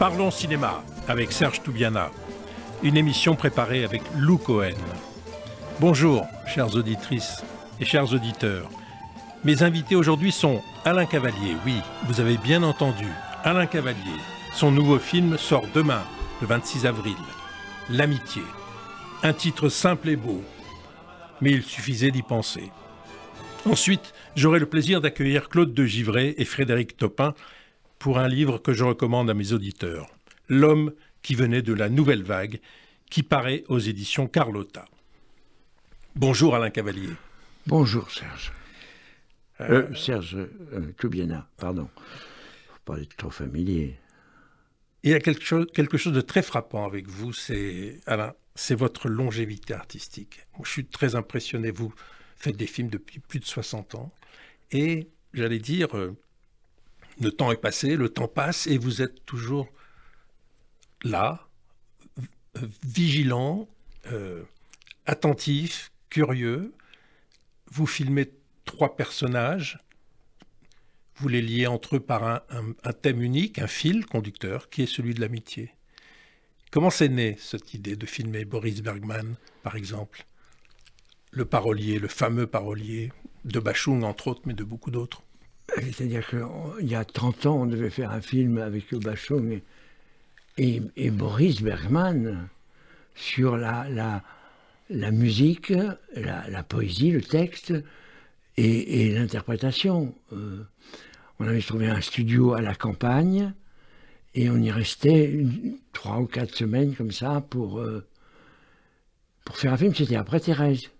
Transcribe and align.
Parlons 0.00 0.30
cinéma 0.30 0.82
avec 1.08 1.30
Serge 1.30 1.62
Toubiana, 1.62 2.10
une 2.82 2.96
émission 2.96 3.36
préparée 3.36 3.84
avec 3.84 4.00
Lou 4.16 4.38
Cohen. 4.38 4.72
Bonjour, 5.78 6.26
chères 6.46 6.74
auditrices 6.74 7.44
et 7.78 7.84
chers 7.84 8.10
auditeurs. 8.14 8.70
Mes 9.44 9.62
invités 9.62 9.96
aujourd'hui 9.96 10.32
sont 10.32 10.62
Alain 10.86 11.04
Cavalier, 11.04 11.54
oui, 11.66 11.74
vous 12.06 12.18
avez 12.18 12.38
bien 12.38 12.62
entendu, 12.62 13.04
Alain 13.44 13.66
Cavalier. 13.66 14.16
Son 14.54 14.70
nouveau 14.70 14.98
film 14.98 15.36
sort 15.36 15.66
demain, 15.74 16.02
le 16.40 16.46
26 16.46 16.86
avril. 16.86 17.16
L'amitié. 17.90 18.42
Un 19.22 19.34
titre 19.34 19.68
simple 19.68 20.08
et 20.08 20.16
beau, 20.16 20.42
mais 21.42 21.50
il 21.50 21.62
suffisait 21.62 22.10
d'y 22.10 22.22
penser. 22.22 22.72
Ensuite, 23.68 24.14
j'aurai 24.34 24.60
le 24.60 24.66
plaisir 24.66 25.02
d'accueillir 25.02 25.50
Claude 25.50 25.74
de 25.74 25.84
Givray 25.84 26.34
et 26.38 26.46
Frédéric 26.46 26.96
Topin 26.96 27.34
pour 28.00 28.18
un 28.18 28.28
livre 28.28 28.58
que 28.58 28.72
je 28.72 28.82
recommande 28.82 29.30
à 29.30 29.34
mes 29.34 29.52
auditeurs, 29.52 30.08
L'homme 30.48 30.92
qui 31.22 31.36
venait 31.36 31.62
de 31.62 31.72
la 31.72 31.88
nouvelle 31.88 32.24
vague, 32.24 32.60
qui 33.08 33.22
paraît 33.22 33.62
aux 33.68 33.78
éditions 33.78 34.26
Carlotta. 34.26 34.86
Bonjour 36.16 36.56
Alain 36.56 36.70
Cavalier. 36.70 37.10
Bonjour 37.68 38.10
Serge. 38.10 38.52
Euh, 39.60 39.94
Serge 39.94 40.34
euh, 40.36 40.92
Toubiana, 40.96 41.46
pardon. 41.56 41.88
Faut 41.94 42.94
pas 42.94 42.98
être 42.98 43.14
trop 43.16 43.30
familier. 43.30 43.96
Il 45.04 45.10
y 45.10 45.14
a 45.14 45.20
quelque 45.20 45.44
chose, 45.44 45.66
quelque 45.72 45.98
chose 45.98 46.14
de 46.14 46.22
très 46.22 46.42
frappant 46.42 46.84
avec 46.86 47.06
vous, 47.06 47.32
c'est 47.32 48.00
Alain, 48.06 48.32
c'est 48.56 48.74
votre 48.74 49.08
longévité 49.08 49.74
artistique. 49.74 50.46
je 50.64 50.70
suis 50.70 50.86
très 50.86 51.14
impressionné. 51.14 51.70
Vous 51.70 51.92
faites 52.36 52.56
des 52.56 52.66
films 52.66 52.88
depuis 52.88 53.20
plus 53.20 53.38
de 53.38 53.44
60 53.44 53.94
ans. 53.94 54.12
Et 54.72 55.06
j'allais 55.34 55.58
dire, 55.58 55.96
euh, 55.96 56.16
le 57.20 57.30
temps 57.30 57.52
est 57.52 57.60
passé, 57.60 57.96
le 57.96 58.08
temps 58.08 58.28
passe, 58.28 58.66
et 58.66 58.78
vous 58.78 59.02
êtes 59.02 59.24
toujours 59.26 59.68
là, 61.02 61.46
vigilant, 62.82 63.68
euh, 64.10 64.42
attentif, 65.06 65.92
curieux. 66.08 66.72
Vous 67.70 67.86
filmez 67.86 68.30
trois 68.64 68.96
personnages, 68.96 69.78
vous 71.16 71.28
les 71.28 71.42
liez 71.42 71.66
entre 71.66 71.96
eux 71.96 72.00
par 72.00 72.24
un, 72.24 72.92
thème 72.92 73.22
unique, 73.22 73.58
un 73.58 73.66
fil 73.66 74.06
conducteur, 74.06 74.70
qui 74.70 74.82
est 74.82 74.86
celui 74.86 75.12
de 75.12 75.20
l'amitié. 75.20 75.74
Comment 76.70 76.90
c'est 76.90 77.08
né 77.08 77.36
cette 77.38 77.74
idée 77.74 77.96
de 77.96 78.06
filmer 78.06 78.44
Boris 78.44 78.80
Bergman, 78.80 79.34
par 79.62 79.76
exemple? 79.76 80.24
Le 81.32 81.44
parolier, 81.44 81.98
le 81.98 82.08
fameux 82.08 82.46
parolier 82.46 83.12
de 83.44 83.60
Bachung, 83.60 84.02
entre 84.02 84.28
autres, 84.28 84.42
mais 84.46 84.54
de 84.54 84.64
beaucoup 84.64 84.90
d'autres. 84.90 85.22
C'est-à-dire 85.76 86.26
qu'il 86.28 86.88
y 86.88 86.94
a 86.94 87.04
30 87.04 87.46
ans, 87.46 87.62
on 87.62 87.66
devait 87.66 87.90
faire 87.90 88.10
un 88.10 88.20
film 88.20 88.58
avec 88.58 88.94
Bachung 88.94 89.60
et, 90.58 91.10
Boris 91.10 91.62
Bergman 91.62 92.48
sur 93.14 93.56
la, 93.56 93.86
la, 94.88 95.10
musique, 95.10 95.72
la, 96.14 96.62
poésie, 96.62 97.10
le 97.10 97.22
texte 97.22 97.72
et, 98.56 99.12
l'interprétation. 99.12 100.14
Euh, 100.32 100.64
on 101.38 101.46
avait 101.46 101.62
trouvé 101.62 101.88
un 101.88 102.00
studio 102.00 102.52
à 102.52 102.60
la 102.60 102.74
campagne 102.74 103.52
et 104.34 104.50
on 104.50 104.58
y 104.58 104.70
restait 104.70 105.44
trois 105.92 106.18
ou 106.18 106.26
quatre 106.26 106.54
semaines 106.54 106.94
comme 106.94 107.12
ça 107.12 107.42
pour, 107.48 107.78
euh, 107.80 108.06
pour 109.44 109.56
faire 109.56 109.72
un 109.72 109.76
film. 109.76 109.94
C'était 109.94 110.16
après 110.16 110.40
Thérèse. 110.40 110.90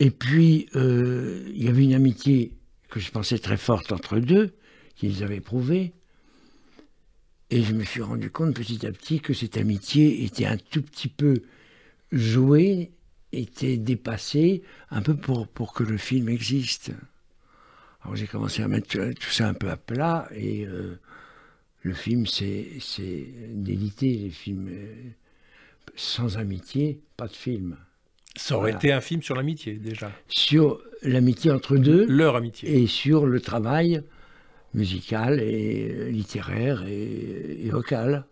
Et 0.00 0.10
puis, 0.10 0.68
euh, 0.76 1.44
il 1.54 1.62
y 1.62 1.68
avait 1.68 1.84
une 1.84 1.94
amitié 1.94 2.54
que 2.88 2.98
je 2.98 3.10
pensais 3.10 3.38
très 3.38 3.58
forte 3.58 3.92
entre 3.92 4.18
deux, 4.18 4.54
qu'ils 4.96 5.22
avaient 5.22 5.40
prouvée. 5.40 5.92
Et 7.50 7.62
je 7.62 7.74
me 7.74 7.84
suis 7.84 8.00
rendu 8.00 8.30
compte 8.30 8.54
petit 8.54 8.86
à 8.86 8.92
petit 8.92 9.20
que 9.20 9.34
cette 9.34 9.58
amitié 9.58 10.24
était 10.24 10.46
un 10.46 10.56
tout 10.56 10.82
petit 10.82 11.08
peu 11.08 11.42
jouée, 12.12 12.92
était 13.32 13.76
dépassée, 13.76 14.62
un 14.90 15.02
peu 15.02 15.14
pour, 15.14 15.46
pour 15.46 15.74
que 15.74 15.84
le 15.84 15.98
film 15.98 16.30
existe. 16.30 16.92
Alors 18.02 18.16
j'ai 18.16 18.26
commencé 18.26 18.62
à 18.62 18.68
mettre 18.68 19.12
tout 19.12 19.30
ça 19.30 19.48
un 19.48 19.54
peu 19.54 19.68
à 19.68 19.76
plat 19.76 20.28
et 20.32 20.66
euh, 20.66 20.98
le 21.82 21.92
film 21.92 22.26
c'est 22.26 22.80
délité, 23.50 24.14
les 24.14 24.30
films 24.30 24.68
euh, 24.70 24.94
sans 25.94 26.38
amitié, 26.38 27.00
pas 27.16 27.26
de 27.26 27.36
film. 27.36 27.76
Ça 28.36 28.56
aurait 28.56 28.72
été 28.72 28.92
un 28.92 29.00
film 29.00 29.22
sur 29.22 29.34
l'amitié 29.34 29.74
déjà. 29.74 30.10
Sur 30.28 30.80
l'amitié 31.02 31.50
entre 31.50 31.76
deux. 31.76 32.06
Leur 32.06 32.36
amitié. 32.36 32.82
Et 32.82 32.86
sur 32.86 33.26
le 33.26 33.40
travail 33.40 34.02
musical 34.74 35.40
et 35.40 36.10
littéraire 36.10 36.84
et, 36.86 37.68
vocal. 37.70 38.24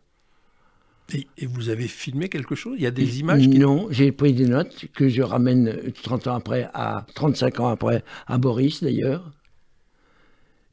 Et, 1.12 1.46
vous 1.46 1.68
avez 1.68 1.88
filmé 1.88 2.28
quelque 2.28 2.54
chose? 2.54 2.76
Il 2.78 2.82
y 2.82 2.86
a 2.86 2.90
des 2.90 3.20
images 3.20 3.48
Non, 3.48 3.88
j'ai 3.90 4.12
pris 4.12 4.34
des 4.34 4.46
notes 4.46 4.86
que 4.94 5.08
je 5.08 5.22
ramène 5.22 5.92
30 6.02 6.26
ans 6.28 6.34
après, 6.34 6.68
à 6.74 7.06
35 7.14 7.60
ans 7.60 7.68
après, 7.68 8.04
à 8.26 8.38
Boris 8.38 8.82
d'ailleurs. 8.82 9.32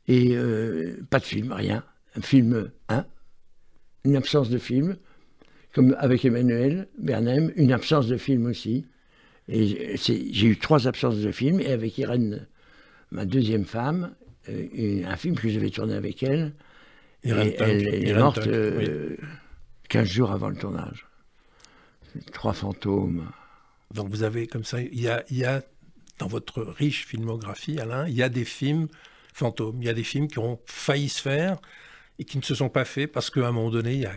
Et 0.07 0.35
euh, 0.35 0.99
pas 1.09 1.19
de 1.19 1.23
film, 1.23 1.51
rien. 1.51 1.83
Un 2.15 2.21
film 2.21 2.69
1, 2.89 3.05
une 4.03 4.15
absence 4.15 4.49
de 4.49 4.57
film, 4.57 4.97
comme 5.73 5.95
avec 5.99 6.23
Emmanuel 6.25 6.87
Bernem, 6.99 7.51
une 7.55 7.71
absence 7.71 8.07
de 8.07 8.17
film 8.17 8.45
aussi. 8.45 8.85
Et 9.47 9.95
j'ai 9.97 10.45
eu 10.45 10.57
trois 10.57 10.87
absences 10.87 11.17
de 11.17 11.31
film, 11.31 11.59
et 11.59 11.71
avec 11.71 11.97
Irène, 11.97 12.47
ma 13.11 13.25
deuxième 13.25 13.65
femme, 13.65 14.15
euh, 14.49 15.03
un 15.05 15.15
film 15.17 15.35
que 15.35 15.49
j'avais 15.49 15.69
tourné 15.69 15.93
avec 15.93 16.23
elle, 16.23 16.53
et 17.23 17.29
elle 17.29 18.07
est 18.07 18.13
morte 18.13 18.43
15 18.43 18.47
euh, 18.49 19.17
jours 20.05 20.31
avant 20.31 20.49
le 20.49 20.55
tournage. 20.55 21.05
Trois 22.33 22.53
fantômes. 22.53 23.27
Donc 23.93 24.09
vous 24.09 24.23
avez 24.23 24.47
comme 24.47 24.63
ça, 24.63 24.81
il 24.81 24.99
y 24.99 25.07
a, 25.07 25.23
il 25.29 25.37
y 25.37 25.45
a 25.45 25.63
dans 26.19 26.27
votre 26.27 26.61
riche 26.63 27.05
filmographie, 27.05 27.79
Alain, 27.79 28.07
il 28.07 28.13
y 28.13 28.23
a 28.23 28.29
des 28.29 28.45
films 28.45 28.87
fantômes. 29.33 29.81
Il 29.81 29.85
y 29.85 29.89
a 29.89 29.93
des 29.93 30.03
films 30.03 30.27
qui 30.27 30.39
ont 30.39 30.59
failli 30.65 31.09
se 31.09 31.21
faire 31.21 31.57
et 32.19 32.23
qui 32.23 32.37
ne 32.37 32.43
se 32.43 32.55
sont 32.55 32.69
pas 32.69 32.85
faits 32.85 33.11
parce 33.11 33.29
qu'à 33.29 33.47
un 33.47 33.51
moment 33.51 33.69
donné, 33.69 33.93
il 33.93 34.01
y 34.01 34.05
a 34.05 34.15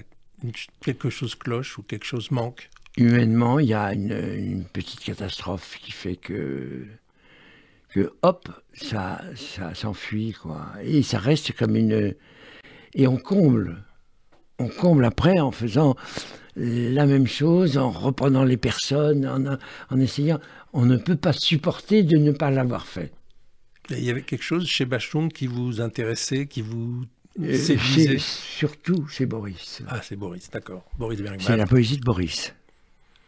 quelque 0.80 1.10
chose 1.10 1.34
cloche 1.34 1.76
ou 1.78 1.82
quelque 1.82 2.04
chose 2.04 2.30
manque. 2.30 2.70
Humainement, 2.98 3.58
il 3.58 3.68
y 3.68 3.74
a 3.74 3.92
une, 3.92 4.64
petite 4.72 5.00
catastrophe 5.00 5.78
qui 5.80 5.92
fait 5.92 6.16
que, 6.16 6.84
que 7.90 8.12
hop, 8.22 8.48
ça, 8.74 9.22
ça 9.36 9.74
s'enfuit, 9.74 10.32
quoi. 10.32 10.66
Et 10.82 11.02
ça 11.02 11.18
reste 11.18 11.52
comme 11.52 11.76
une... 11.76 12.14
Et 12.94 13.06
on 13.06 13.16
comble. 13.16 13.84
On 14.58 14.68
comble 14.68 15.04
après 15.04 15.38
en 15.38 15.52
faisant 15.52 15.94
la 16.56 17.06
même 17.06 17.28
chose, 17.28 17.78
en 17.78 17.90
reprenant 17.90 18.44
les 18.44 18.56
personnes, 18.56 19.26
en, 19.26 19.58
en 19.94 20.00
essayant... 20.00 20.40
On 20.72 20.84
ne 20.84 20.96
peut 20.96 21.16
pas 21.16 21.32
supporter 21.32 22.02
de 22.02 22.18
ne 22.18 22.30
pas 22.30 22.50
l'avoir 22.50 22.86
fait. 22.86 23.12
Il 23.90 24.04
y 24.04 24.10
avait 24.10 24.22
quelque 24.22 24.42
chose 24.42 24.66
chez 24.66 24.84
Bachung 24.84 25.32
qui 25.32 25.46
vous 25.46 25.80
intéressait, 25.80 26.46
qui 26.46 26.60
vous 26.60 27.04
euh, 27.40 27.56
séduisait? 27.56 28.18
Surtout 28.18 29.06
chez 29.06 29.24
Boris. 29.24 29.82
Ah, 29.88 30.00
c'est 30.02 30.16
Boris, 30.16 30.50
d'accord. 30.50 30.84
Boris 30.98 31.20
Bergman. 31.20 31.40
C'est 31.40 31.56
la 31.56 31.66
poésie 31.66 31.96
de 31.96 32.04
Boris. 32.04 32.54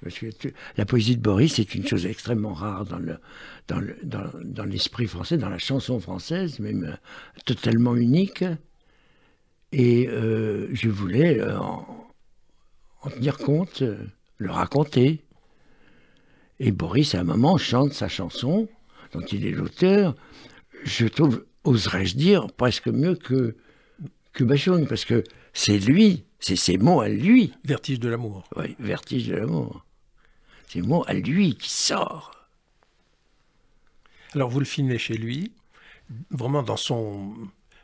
Parce 0.03 0.19
que 0.19 0.27
la 0.77 0.87
poésie 0.87 1.17
de 1.17 1.23
Boris 1.23 1.59
est 1.59 1.75
une 1.75 1.87
chose 1.87 2.07
extrêmement 2.07 2.55
rare 2.55 2.85
dans, 2.87 2.99
le, 2.99 3.19
dans, 3.69 3.81
le, 3.81 3.97
dans, 4.03 4.65
l'esprit 4.65 5.07
français, 5.07 5.37
dans 5.37 5.49
la 5.49 5.59
chanson 5.59 6.01
française, 6.01 6.59
même 6.59 6.85
euh, 6.85 6.97
totalement 7.45 7.95
unique. 7.95 8.45
Et 9.73 10.09
euh, 10.09 10.69
je 10.73 10.89
voulais 10.89 11.43
en, 11.43 11.87
en, 13.03 13.11
tenir 13.11 13.39
compte, 13.39 13.83
le 14.39 14.51
raconter. 14.51 15.23
Et 16.59 16.73
Boris, 16.73 17.15
à 17.15 17.21
un 17.21 17.25
moment, 17.25 17.59
chante 17.59 17.93
sa 17.93 18.09
chanson, 18.09 18.69
dont 19.13 19.21
il 19.21 19.47
est 19.47 19.53
l'auteur, 19.53 20.15
je 20.85 21.07
trouve, 21.07 21.45
oserais-je 21.65 22.17
dire, 22.17 22.47
presque 22.53 22.89
mieux 22.89 23.15
que, 23.15 23.57
que 24.33 24.45
parce 24.87 25.05
que 25.05 25.25
c'est 25.53 25.79
lui, 25.79 26.25
c'est 26.39 26.57
ses 26.57 26.79
mots 26.79 27.01
à 27.01 27.09
lui. 27.09 27.53
Vertige 27.65 28.01
de 28.01 28.09
l'amour. 28.09 28.45
Oui, 28.57 28.77
vertige 28.79 29.29
de 29.29 29.37
l'amour. 29.37 29.85
Ses 30.71 30.83
mots 30.83 31.03
à 31.09 31.15
lui 31.15 31.57
qui 31.57 31.69
sort. 31.69 32.31
Alors 34.35 34.51
vous 34.51 34.61
le 34.61 34.65
filmez 34.65 34.99
chez 34.99 35.15
lui, 35.15 35.53
vraiment 36.31 36.63
dans 36.63 36.77
son 36.77 37.35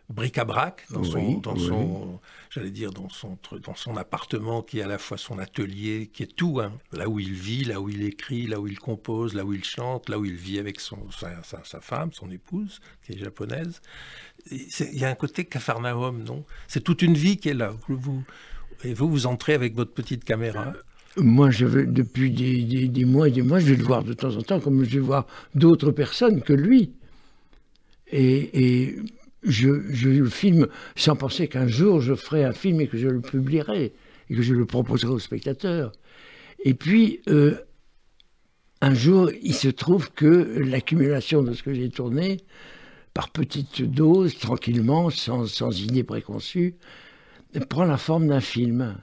bric-à-brac 0.08 0.86
dans 0.90 1.02
son, 1.02 1.38
dans 1.38 1.56
son 1.56 2.20
j'allais 2.48 2.70
dire 2.70 2.92
dans 2.92 3.08
son 3.08 3.38
dans 3.60 3.74
son 3.74 3.96
appartement 3.96 4.62
qui 4.62 4.78
est 4.78 4.82
à 4.82 4.86
la 4.86 4.98
fois 4.98 5.18
son 5.18 5.40
atelier, 5.40 6.08
qui 6.12 6.22
est 6.22 6.36
tout, 6.36 6.60
hein. 6.60 6.78
là 6.92 7.08
où 7.08 7.18
il 7.18 7.32
vit, 7.32 7.64
là 7.64 7.80
où 7.80 7.88
il 7.88 8.04
écrit, 8.04 8.46
là 8.46 8.60
où 8.60 8.68
il 8.68 8.78
compose, 8.78 9.34
là 9.34 9.44
où 9.44 9.52
il 9.52 9.64
chante, 9.64 10.08
là 10.08 10.20
où 10.20 10.24
il 10.24 10.36
vit 10.36 10.60
avec 10.60 10.78
son 10.78 11.10
sa, 11.10 11.42
sa, 11.42 11.80
femme, 11.80 12.12
son 12.12 12.30
épouse 12.30 12.78
qui 13.02 13.14
est 13.14 13.18
japonaise. 13.18 13.82
Il 14.52 14.96
y 14.96 15.04
a 15.04 15.08
un 15.08 15.16
côté 15.16 15.44
Capharnaüm, 15.44 16.22
non? 16.22 16.44
C'est 16.68 16.84
toute 16.84 17.02
une 17.02 17.14
vie 17.14 17.36
qui 17.36 17.48
est 17.48 17.54
là. 17.54 17.74
Vous, 17.88 18.22
et 18.84 18.94
vous 18.94 19.10
vous 19.10 19.26
entrez 19.26 19.54
avec 19.54 19.74
votre 19.74 19.92
petite 19.92 20.22
caméra. 20.22 20.72
Moi, 21.16 21.50
je 21.50 21.64
veux, 21.64 21.86
depuis 21.86 22.30
des, 22.30 23.04
mois 23.04 23.28
et 23.28 23.30
des 23.30 23.42
mois, 23.42 23.58
je 23.58 23.66
vais 23.66 23.76
le 23.76 23.84
voir 23.84 24.04
de 24.04 24.12
temps 24.12 24.36
en 24.36 24.42
temps, 24.42 24.60
comme 24.60 24.84
je 24.84 24.90
vais 24.90 25.04
voir 25.04 25.26
d'autres 25.54 25.90
personnes 25.90 26.42
que 26.42 26.52
lui. 26.52 26.92
Et, 28.12 28.96
je 29.42 29.68
le 29.68 30.28
filme 30.28 30.66
sans 30.96 31.14
penser 31.14 31.46
qu'un 31.46 31.68
jour 31.68 32.00
je 32.00 32.14
ferai 32.14 32.42
un 32.42 32.52
film 32.52 32.80
et 32.80 32.88
que 32.88 32.98
je 32.98 33.06
le 33.06 33.20
publierai 33.20 33.92
et 34.28 34.34
que 34.34 34.42
je 34.42 34.54
le 34.54 34.66
proposerai 34.66 35.12
aux 35.12 35.20
spectateurs. 35.20 35.92
Et 36.64 36.74
puis, 36.74 37.20
euh, 37.28 37.54
un 38.80 38.94
jour, 38.94 39.30
il 39.42 39.54
se 39.54 39.68
trouve 39.68 40.10
que 40.12 40.26
l'accumulation 40.26 41.42
de 41.42 41.52
ce 41.54 41.62
que 41.62 41.72
j'ai 41.72 41.90
tourné, 41.90 42.38
par 43.14 43.30
petites 43.30 43.82
doses, 43.82 44.36
tranquillement, 44.36 45.10
sans, 45.10 45.46
sans 45.46 45.80
idée 45.80 46.04
préconçue, 46.04 46.74
prend 47.68 47.84
la 47.84 47.96
forme 47.96 48.26
d'un 48.26 48.40
film 48.40 48.96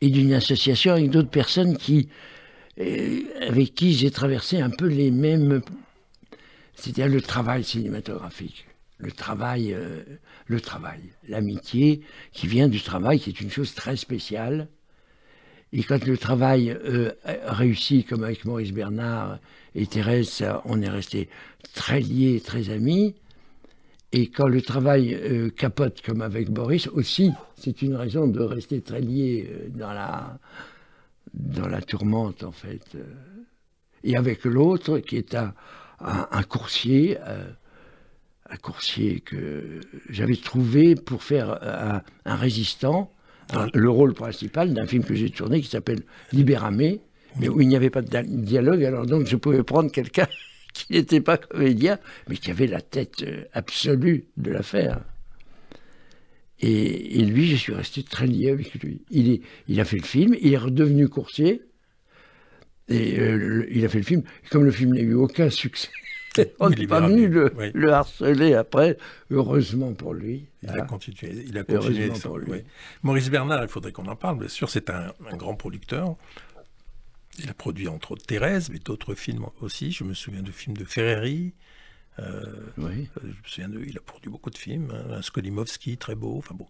et 0.00 0.10
d'une 0.10 0.32
association 0.32 0.92
avec 0.92 1.10
d'autres 1.10 1.30
personnes 1.30 1.76
qui, 1.76 2.08
euh, 2.78 3.20
avec 3.40 3.74
qui 3.74 3.94
j'ai 3.94 4.10
traversé 4.10 4.60
un 4.60 4.70
peu 4.70 4.86
les 4.86 5.10
mêmes, 5.10 5.62
c'est-à-dire 6.74 7.08
le 7.08 7.22
travail 7.22 7.64
cinématographique, 7.64 8.66
le 8.98 9.10
travail, 9.10 9.72
euh, 9.72 10.02
le 10.46 10.60
travail, 10.60 11.00
l'amitié 11.28 12.02
qui 12.32 12.46
vient 12.46 12.68
du 12.68 12.80
travail, 12.80 13.20
qui 13.20 13.30
est 13.30 13.40
une 13.40 13.50
chose 13.50 13.74
très 13.74 13.96
spéciale. 13.96 14.68
Et 15.72 15.82
quand 15.82 16.04
le 16.06 16.16
travail 16.16 16.70
euh, 16.70 17.12
réussit, 17.46 18.06
comme 18.06 18.24
avec 18.24 18.44
Maurice 18.44 18.72
Bernard 18.72 19.38
et 19.74 19.86
Thérèse, 19.86 20.44
on 20.64 20.80
est 20.80 20.88
resté 20.88 21.28
très 21.74 22.00
liés, 22.00 22.40
très 22.44 22.70
amis. 22.70 23.14
Et 24.12 24.28
quand 24.28 24.46
le 24.46 24.62
travail 24.62 25.14
euh, 25.14 25.50
capote, 25.50 26.00
comme 26.02 26.22
avec 26.22 26.50
Boris, 26.50 26.86
aussi, 26.88 27.32
c'est 27.56 27.82
une 27.82 27.94
raison 27.94 28.28
de 28.28 28.40
rester 28.40 28.80
très 28.80 29.00
lié 29.00 29.48
euh, 29.50 29.68
dans, 29.70 29.92
la, 29.92 30.38
dans 31.34 31.66
la 31.66 31.82
tourmente, 31.82 32.44
en 32.44 32.52
fait. 32.52 32.82
Euh. 32.94 33.04
Et 34.04 34.16
avec 34.16 34.44
l'autre, 34.44 35.00
qui 35.00 35.16
est 35.16 35.34
un, 35.34 35.52
un, 35.98 36.42
coursier, 36.44 37.18
un 37.18 38.56
coursier 38.58 39.18
que 39.18 39.80
j'avais 40.10 40.36
trouvé 40.36 40.94
pour 40.94 41.24
faire 41.24 41.58
un, 42.24 42.36
résistant, 42.36 43.10
le 43.74 43.90
rôle 43.90 44.14
principal 44.14 44.74
d'un 44.74 44.86
film 44.86 45.02
que 45.02 45.16
j'ai 45.16 45.30
tourné 45.30 45.60
qui 45.60 45.68
s'appelle 45.68 46.02
Libéramé, 46.32 47.00
mais 47.40 47.48
où 47.48 47.60
il 47.60 47.66
n'y 47.66 47.74
avait 47.74 47.90
pas 47.90 48.02
de 48.02 48.20
dialogue, 48.22 48.84
alors 48.84 49.06
donc 49.06 49.26
je 49.26 49.34
pouvais 49.34 49.64
prendre 49.64 49.90
quelqu'un 49.90 50.28
qui 50.86 50.92
n'était 50.92 51.20
pas 51.20 51.36
comédien, 51.36 51.98
mais 52.28 52.36
qui 52.36 52.50
avait 52.50 52.66
la 52.66 52.80
tête 52.80 53.22
euh, 53.22 53.44
absolue 53.52 54.24
de 54.36 54.50
l'affaire. 54.50 55.00
Et, 56.58 57.22
lui, 57.24 57.48
je 57.48 57.56
suis 57.56 57.74
resté 57.74 58.02
très 58.02 58.26
lié 58.26 58.50
avec 58.50 58.72
lui. 58.74 59.02
Il, 59.10 59.30
est, 59.30 59.42
il 59.68 59.78
a 59.78 59.84
fait 59.84 59.98
le 59.98 60.04
film, 60.04 60.34
il 60.40 60.54
est 60.54 60.58
redevenu 60.58 61.06
coursier, 61.06 61.62
et 62.88 63.20
euh, 63.20 63.66
il 63.70 63.84
a 63.84 63.88
fait 63.90 63.98
le 63.98 64.04
film. 64.04 64.22
comme 64.50 64.64
le 64.64 64.70
film 64.70 64.94
n'a 64.94 65.00
eu 65.00 65.12
aucun 65.12 65.50
succès, 65.50 65.90
on 66.60 66.70
n'est 66.70 66.86
pas 66.86 67.00
venu 67.00 67.28
le, 67.28 67.92
harceler 67.92 68.54
après, 68.54 68.96
heureusement 69.30 69.92
pour 69.92 70.14
lui. 70.14 70.46
Il 70.62 70.70
a 70.70 70.82
continué. 70.82 71.44
Il 71.46 71.58
a 71.58 71.64
continué 71.64 72.08
pour 72.08 72.38
lui. 72.38 72.62
Maurice 73.02 73.30
Bernard, 73.30 73.62
il 73.62 73.68
faudrait 73.68 73.92
qu'on 73.92 74.06
en 74.06 74.16
parle, 74.16 74.38
bien 74.38 74.48
sûr, 74.48 74.70
c'est 74.70 74.88
un, 74.88 75.12
un, 75.30 75.36
grand 75.36 75.56
producteur. 75.56 76.16
Il 77.38 77.50
a 77.50 77.54
produit 77.54 77.88
entre 77.88 78.12
autres 78.12 78.24
Thérèse, 78.24 78.70
mais 78.70 78.78
d'autres 78.78 79.14
films 79.14 79.46
aussi. 79.60 79.92
Je 79.92 80.04
me 80.04 80.14
souviens 80.14 80.42
de 80.42 80.50
films 80.50 80.76
de 80.76 80.84
Ferreri. 80.84 81.52
Euh, 82.18 82.42
oui. 82.78 83.08
Euh, 83.18 83.20
je 83.22 83.26
me 83.26 83.44
souviens 83.44 83.68
de, 83.68 83.84
il 83.84 83.96
a 83.96 84.00
produit 84.00 84.30
beaucoup 84.30 84.50
de 84.50 84.56
films. 84.56 84.90
Hein. 84.90 85.16
un 85.16 85.22
Skolimowski, 85.22 85.98
très 85.98 86.14
beau. 86.14 86.38
Enfin 86.38 86.54
bon. 86.54 86.66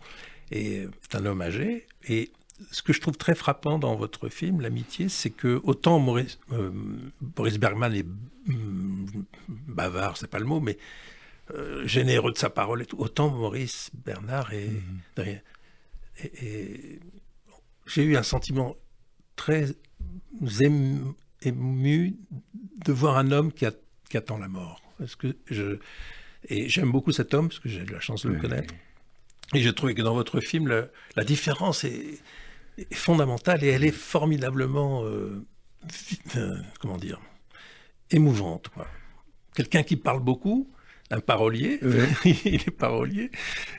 Et 0.50 0.80
euh, 0.80 0.90
c'est 1.02 1.16
un 1.16 1.26
homme 1.26 1.40
âgé. 1.40 1.86
Et 2.08 2.32
ce 2.72 2.82
que 2.82 2.92
je 2.92 3.00
trouve 3.00 3.16
très 3.16 3.34
frappant 3.34 3.78
dans 3.78 3.94
votre 3.94 4.28
film, 4.28 4.60
L'amitié, 4.60 5.08
c'est 5.08 5.30
que 5.30 5.60
autant 5.62 5.98
Maurice, 5.98 6.38
Boris 7.20 7.58
Bergman 7.58 7.94
est 7.94 8.06
mm, 8.46 9.24
bavard, 9.68 10.16
c'est 10.16 10.30
pas 10.30 10.38
le 10.38 10.46
mot, 10.46 10.60
mais 10.60 10.78
généreux 11.84 12.32
de 12.32 12.38
sa 12.38 12.50
parole 12.50 12.82
et 12.82 12.86
tout, 12.86 12.98
autant 12.98 13.28
Maurice 13.28 13.90
Bernard 13.94 14.52
est. 14.52 14.70
Mhm. 14.70 15.40
et 16.18 16.98
j'ai 17.86 18.02
eu 18.02 18.16
un 18.16 18.24
sentiment 18.24 18.74
très 19.36 19.66
ému 21.42 22.16
de 22.84 22.92
voir 22.92 23.16
un 23.18 23.30
homme 23.32 23.52
qui, 23.52 23.66
attend 23.66 24.38
la 24.38 24.48
mort. 24.48 24.80
Parce 24.98 25.16
que 25.16 25.36
je, 25.50 25.78
et 26.48 26.68
j'aime 26.68 26.90
beaucoup 26.90 27.12
cet 27.12 27.34
homme, 27.34 27.48
parce 27.48 27.60
que 27.60 27.68
j'ai 27.68 27.80
eu 27.80 27.86
la 27.86 28.00
chance 28.00 28.24
de 28.24 28.30
le 28.30 28.40
connaître. 28.40 28.74
Et 29.54 29.60
je 29.60 29.70
trouvais 29.70 29.94
que 29.94 30.02
dans 30.02 30.14
votre 30.14 30.40
film, 30.40 30.88
la 31.16 31.24
différence 31.24 31.84
est, 31.84 32.20
fondamentale 32.92 33.64
et 33.64 33.68
elle 33.68 33.84
est 33.84 33.90
formidablement, 33.90 35.04
euh, 35.04 35.42
euh, 36.36 36.56
comment 36.78 36.98
dire, 36.98 37.20
émouvante. 38.10 38.70
Quelqu'un 39.54 39.82
qui 39.82 39.96
parle 39.96 40.20
beaucoup, 40.20 40.70
un 41.10 41.20
parolier, 41.20 41.80
il 42.24 42.56
est 42.56 42.70
parolier, 42.70 43.30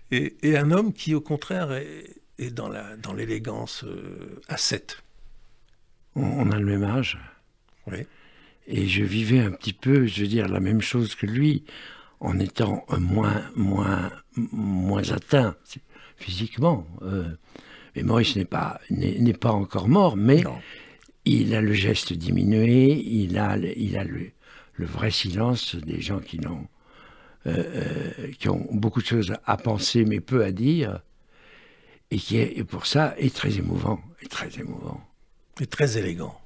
et, 0.09 0.57
un 0.57 0.71
homme 0.71 0.93
qui, 0.93 1.13
au 1.13 1.21
contraire, 1.21 1.71
est, 1.73 2.51
dans 2.51 3.13
l'élégance 3.13 3.83
dans 3.83 3.89
euh, 3.89 4.41
ascète 4.47 5.03
on, 6.17 6.51
a 6.51 6.59
le 6.59 6.65
même 6.65 6.83
âge. 6.83 7.17
Et 8.67 8.87
je 8.87 9.03
vivais 9.03 9.39
un 9.39 9.51
petit 9.51 9.73
peu, 9.73 10.05
je 10.07 10.21
veux 10.21 10.27
dire, 10.27 10.49
la 10.49 10.59
même 10.59 10.81
chose 10.81 11.15
que 11.15 11.25
lui, 11.25 11.63
en 12.19 12.39
étant 12.39 12.85
moins, 12.97 13.43
moins, 13.55 14.11
moins 14.35 15.09
atteint 15.11 15.55
physiquement. 16.17 16.85
Euh, 17.03 17.29
mais 17.95 18.03
Maurice 18.03 18.35
n'est 18.35 18.45
pas, 18.45 18.81
n'est 18.89 19.33
pas 19.33 19.51
encore 19.51 19.87
mort, 19.87 20.17
mais 20.17 20.43
il 21.25 21.55
a 21.55 21.61
le 21.61 21.73
geste 21.73 22.13
diminué, 22.13 22.91
il 22.93 23.37
a, 23.37 23.57
il 23.57 23.97
a 23.97 24.03
le, 24.03 24.31
vrai 24.79 25.11
silence 25.11 25.75
des 25.75 26.01
gens 26.01 26.19
qui, 26.19 26.39
n'ont, 26.39 26.67
euh, 27.45 27.63
euh, 28.19 28.31
qui 28.37 28.49
ont 28.49 28.67
beaucoup 28.71 29.01
de 29.01 29.07
choses 29.07 29.33
à 29.45 29.57
penser 29.57 30.05
mais 30.05 30.19
peu 30.19 30.43
à 30.43 30.51
dire, 30.51 30.99
et 32.11 32.17
qui 32.17 32.37
est, 32.37 32.57
et 32.57 32.63
pour 32.63 32.85
ça 32.85 33.15
est 33.17 33.33
très 33.33 33.57
émouvant, 33.57 33.99
est 34.21 34.31
très 34.31 34.59
émouvant. 34.59 35.06
Et 35.59 35.65
très 35.65 35.97
élégant. 35.97 36.39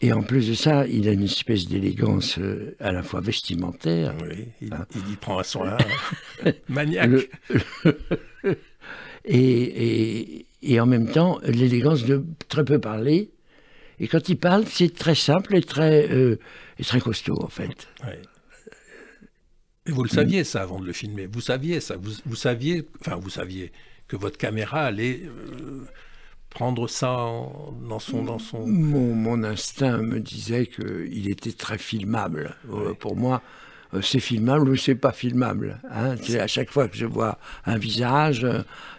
Et 0.00 0.12
en 0.12 0.22
plus 0.22 0.48
de 0.48 0.54
ça, 0.54 0.84
il 0.88 1.08
a 1.08 1.12
une 1.12 1.22
espèce 1.22 1.68
d'élégance 1.68 2.38
euh, 2.38 2.74
à 2.80 2.90
la 2.90 3.04
fois 3.04 3.20
vestimentaire. 3.20 4.14
Oui, 4.20 4.48
il, 4.60 4.74
hein? 4.74 4.84
y 5.08 5.14
prend 5.14 5.38
un 5.38 5.44
soin 5.44 5.76
maniaque. 6.68 7.30
et, 9.24 10.46
et, 10.60 10.80
en 10.80 10.86
même 10.86 11.08
temps, 11.08 11.38
l'élégance 11.44 12.04
de 12.04 12.24
très 12.48 12.64
peu 12.64 12.80
parler. 12.80 13.30
Et 14.00 14.08
quand 14.08 14.28
il 14.28 14.36
parle, 14.36 14.66
c'est 14.66 14.92
très 14.92 15.14
simple 15.14 15.54
et 15.54 15.62
très, 15.62 16.10
euh, 16.10 16.36
et 16.80 16.82
très 16.82 17.00
costaud, 17.00 17.40
en 17.40 17.48
fait. 17.48 17.86
Oui. 18.04 18.14
Et 19.86 19.92
vous 19.92 20.02
le 20.02 20.08
saviez, 20.08 20.42
ça, 20.42 20.62
avant 20.62 20.80
de 20.80 20.86
le 20.86 20.92
filmer. 20.92 21.26
Vous 21.26 21.40
saviez 21.40 21.80
ça. 21.80 21.96
Vous, 21.96 22.12
vous 22.26 22.36
saviez, 22.36 22.88
enfin, 23.00 23.16
vous 23.16 23.30
saviez 23.30 23.70
que 24.08 24.16
votre 24.16 24.38
caméra 24.38 24.84
allait. 24.84 25.20
Euh, 25.24 25.84
prendre 26.52 26.88
ça 26.88 27.16
dans 27.88 27.98
son... 27.98 28.24
Dans 28.24 28.38
son... 28.38 28.66
Mon, 28.66 29.42
instinct 29.42 29.98
me 29.98 30.20
disait 30.20 30.66
qu'il 30.66 31.28
était 31.30 31.52
très 31.52 31.78
filmable. 31.78 32.54
Euh, 32.72 32.94
pour 32.94 33.16
moi, 33.16 33.42
euh, 33.94 34.02
c'est 34.02 34.20
filmable 34.20 34.68
ou 34.68 34.76
c'est 34.76 34.94
pas 34.94 35.12
filmable. 35.12 35.80
Hein. 35.90 36.16
C'est 36.22 36.38
à 36.38 36.46
chaque 36.46 36.70
fois 36.70 36.88
que 36.88 36.96
je 36.96 37.06
vois 37.06 37.38
un 37.66 37.78
visage, 37.78 38.46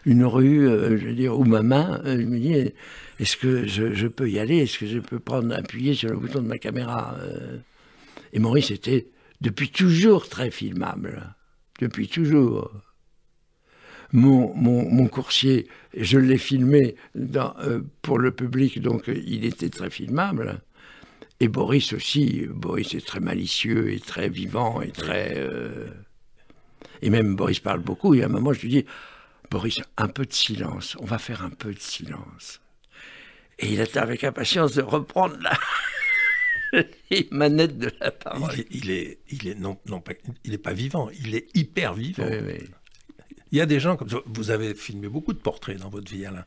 une 0.06 0.26
rue, 0.26 0.68
euh, 0.68 0.98
je 0.98 1.08
veux 1.08 1.14
dire, 1.14 1.40
ou 1.40 1.46
ma 1.46 1.62
main, 1.62 2.02
je 2.06 2.24
me 2.24 2.40
dis, 2.40 2.74
est-ce 3.20 3.38
que 3.38 3.66
je, 3.68 4.08
peux 4.08 4.30
y 4.30 4.40
aller? 4.40 4.58
Est-ce 4.58 4.80
que 4.80 4.88
je 4.88 5.00
peux 5.00 5.20
prendre, 5.20 5.56
appuyer 5.56 5.94
sur 5.94 6.10
le 6.10 6.18
bouton 6.18 6.42
de 6.42 6.48
ma 6.48 6.58
caméra 6.58 7.16
Et 8.34 8.40
Maurice 8.40 8.72
était 8.72 9.08
depuis 9.42 9.70
toujours 9.70 10.28
très 10.28 10.52
filmable. 10.52 11.36
Depuis 11.80 12.08
toujours 12.08 12.72
mon, 14.14 14.54
mon, 14.54 15.08
coursier, 15.08 15.68
je 15.98 16.20
l'ai 16.20 16.38
filmé 16.38 16.96
dans, 17.16 17.56
euh, 17.60 17.82
pour 18.04 18.20
le 18.20 18.32
public, 18.32 18.80
donc 18.80 19.10
euh, 19.10 19.22
il 19.26 19.44
était 19.44 19.70
très 19.70 19.90
filmable. 19.90 20.62
Et 21.40 21.48
Boris 21.48 21.94
aussi, 21.94 22.46
Boris 22.48 22.94
est 22.94 23.06
très 23.06 23.20
malicieux 23.20 23.92
et 23.92 24.00
très 24.00 24.30
vivant 24.30 24.82
et 24.82 24.92
très... 24.92 25.34
Euh, 25.36 25.88
et 27.02 27.10
même 27.10 27.36
Boris 27.36 27.60
parle 27.60 27.82
beaucoup, 27.82 28.14
et 28.14 28.22
à 28.22 28.28
un 28.28 28.30
moment 28.30 28.54
je 28.54 28.62
lui 28.62 28.70
dis, 28.70 28.86
Boris, 29.50 29.82
un 29.98 30.08
peu 30.08 30.26
de 30.26 30.34
silence, 30.34 30.96
on 31.00 31.06
va 31.06 31.18
faire 31.18 31.44
un 31.44 31.50
peu 31.50 31.74
de 31.74 31.80
silence. 31.80 32.62
Et 33.60 33.74
il 33.74 33.82
attend 33.82 34.02
avec 34.02 34.24
impatience 34.24 34.76
de 34.76 34.84
reprendre 34.84 35.38
la... 35.42 35.58
les 37.10 37.28
manettes 37.32 37.78
de 37.78 37.92
la 38.00 38.12
parole. 38.12 38.52
Il 38.70 38.92
est, 38.92 39.20
il 39.30 39.48
est, 39.48 39.56
non, 39.56 39.78
non 39.88 40.02
pas, 40.02 40.14
il 40.44 40.54
est 40.54 40.60
pas 40.60 40.74
vivant, 40.74 41.10
il 41.24 41.36
est 41.36 41.48
hyper 41.56 41.96
vivant. 41.96 42.30
Il 43.54 43.58
y 43.58 43.62
a 43.62 43.68
des 43.68 43.80
gens 43.80 43.96
comme 43.96 44.10
ça. 44.10 44.18
Vous 44.26 44.50
avez 44.50 44.74
filmé 44.74 45.08
beaucoup 45.08 45.32
de 45.32 45.38
portraits 45.38 45.78
dans 45.78 45.90
votre 45.90 46.12
vie, 46.12 46.26
Alain. 46.26 46.44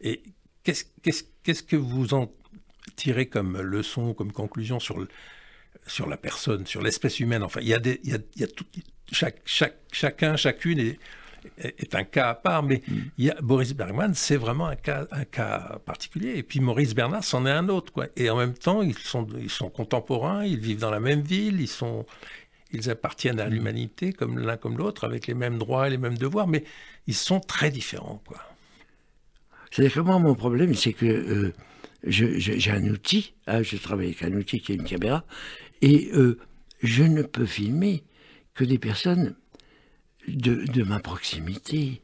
Et 0.00 0.22
qu'est-ce 0.62 1.62
que 1.64 1.74
vous 1.74 2.14
en 2.14 2.32
tirez 2.94 3.26
comme 3.26 3.60
leçon, 3.60 4.14
comme 4.14 4.30
conclusion 4.30 4.78
sur, 4.78 5.04
sur 5.88 6.08
la 6.08 6.16
personne, 6.16 6.64
sur 6.64 6.80
l'espèce 6.80 7.18
humaine? 7.18 7.42
Enfin, 7.42 7.58
il 7.60 7.66
y 7.66 7.74
a, 7.74 7.80
des, 7.80 8.00
il 8.04 8.10
y 8.36 8.44
a, 8.44 8.46
tout, 8.46 8.64
chaque, 9.10 9.42
chaque, 9.44 9.78
chacun, 9.90 10.36
chacune 10.36 10.78
est, 10.78 11.00
est 11.58 11.92
un 11.96 12.04
cas 12.04 12.30
à 12.30 12.34
part, 12.34 12.62
mais 12.62 12.82
mm. 12.86 12.94
il 13.18 13.24
y 13.24 13.30
a, 13.30 13.34
Boris 13.42 13.74
Bergman, 13.74 14.14
c'est 14.14 14.36
vraiment 14.36 14.68
un 14.68 14.76
cas, 14.76 15.08
un 15.10 15.24
cas 15.24 15.80
particulier. 15.84 16.34
Et 16.36 16.44
puis 16.44 16.60
Maurice 16.60 16.94
Bernard, 16.94 17.24
c'en 17.24 17.46
est 17.46 17.50
un 17.50 17.68
autre. 17.68 17.92
Quoi. 17.92 18.06
Et 18.14 18.30
en 18.30 18.36
même 18.36 18.54
temps, 18.54 18.80
ils 18.80 18.96
sont, 18.96 19.26
ils 19.40 19.50
sont 19.50 19.70
contemporains, 19.70 20.44
ils 20.44 20.60
vivent 20.60 20.78
dans 20.78 20.92
la 20.92 21.00
même 21.00 21.22
ville, 21.22 21.60
ils 21.60 21.66
sont, 21.66 22.06
ils 22.74 22.90
appartiennent 22.90 23.40
à 23.40 23.48
l'humanité 23.48 24.12
comme 24.12 24.38
l'un 24.38 24.56
comme 24.56 24.76
l'autre, 24.76 25.04
avec 25.04 25.26
les 25.26 25.34
mêmes 25.34 25.58
droits 25.58 25.86
et 25.86 25.90
les 25.90 25.98
mêmes 25.98 26.18
devoirs, 26.18 26.46
mais 26.46 26.64
ils 27.06 27.14
sont 27.14 27.40
très 27.40 27.70
différents. 27.70 28.22
quoi. 28.26 28.40
C'est-à-dire 29.70 29.94
que 29.94 30.00
moi, 30.00 30.18
mon 30.18 30.34
problème, 30.34 30.74
c'est 30.74 30.92
que 30.92 31.06
euh, 31.06 31.52
j'ai 32.06 32.70
un 32.70 32.84
outil, 32.84 33.34
hein, 33.46 33.62
je 33.62 33.76
travaille 33.76 34.06
avec 34.06 34.22
un 34.22 34.32
outil 34.34 34.60
qui 34.60 34.72
est 34.72 34.76
une 34.76 34.84
caméra, 34.84 35.24
et 35.82 36.10
euh, 36.14 36.38
je 36.82 37.02
ne 37.02 37.22
peux 37.22 37.46
filmer 37.46 38.04
que 38.54 38.64
des 38.64 38.78
personnes 38.78 39.34
de, 40.28 40.64
de 40.66 40.82
ma 40.84 41.00
proximité 41.00 42.02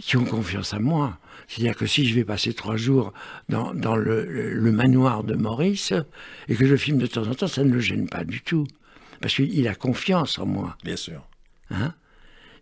qui 0.00 0.16
ont 0.16 0.24
confiance 0.24 0.72
en 0.72 0.80
moi. 0.80 1.18
C'est-à-dire 1.46 1.76
que 1.76 1.86
si 1.86 2.06
je 2.06 2.14
vais 2.14 2.24
passer 2.24 2.54
trois 2.54 2.76
jours 2.76 3.12
dans, 3.48 3.74
dans 3.74 3.96
le, 3.96 4.24
le, 4.24 4.72
manoir 4.72 5.24
de 5.24 5.34
Maurice 5.34 5.92
et 6.48 6.56
que 6.56 6.66
je 6.66 6.76
filme 6.76 6.98
de 6.98 7.06
temps 7.06 7.26
en 7.26 7.34
temps, 7.34 7.46
ça 7.46 7.62
ne 7.62 7.72
le 7.72 7.80
gêne 7.80 8.08
pas 8.08 8.24
du 8.24 8.40
tout. 8.40 8.66
Parce 9.20 9.34
qu'il 9.34 9.68
a 9.68 9.74
confiance 9.74 10.38
en 10.38 10.46
moi. 10.46 10.76
Bien 10.84 10.96
sûr. 10.96 11.26
Hein? 11.70 11.94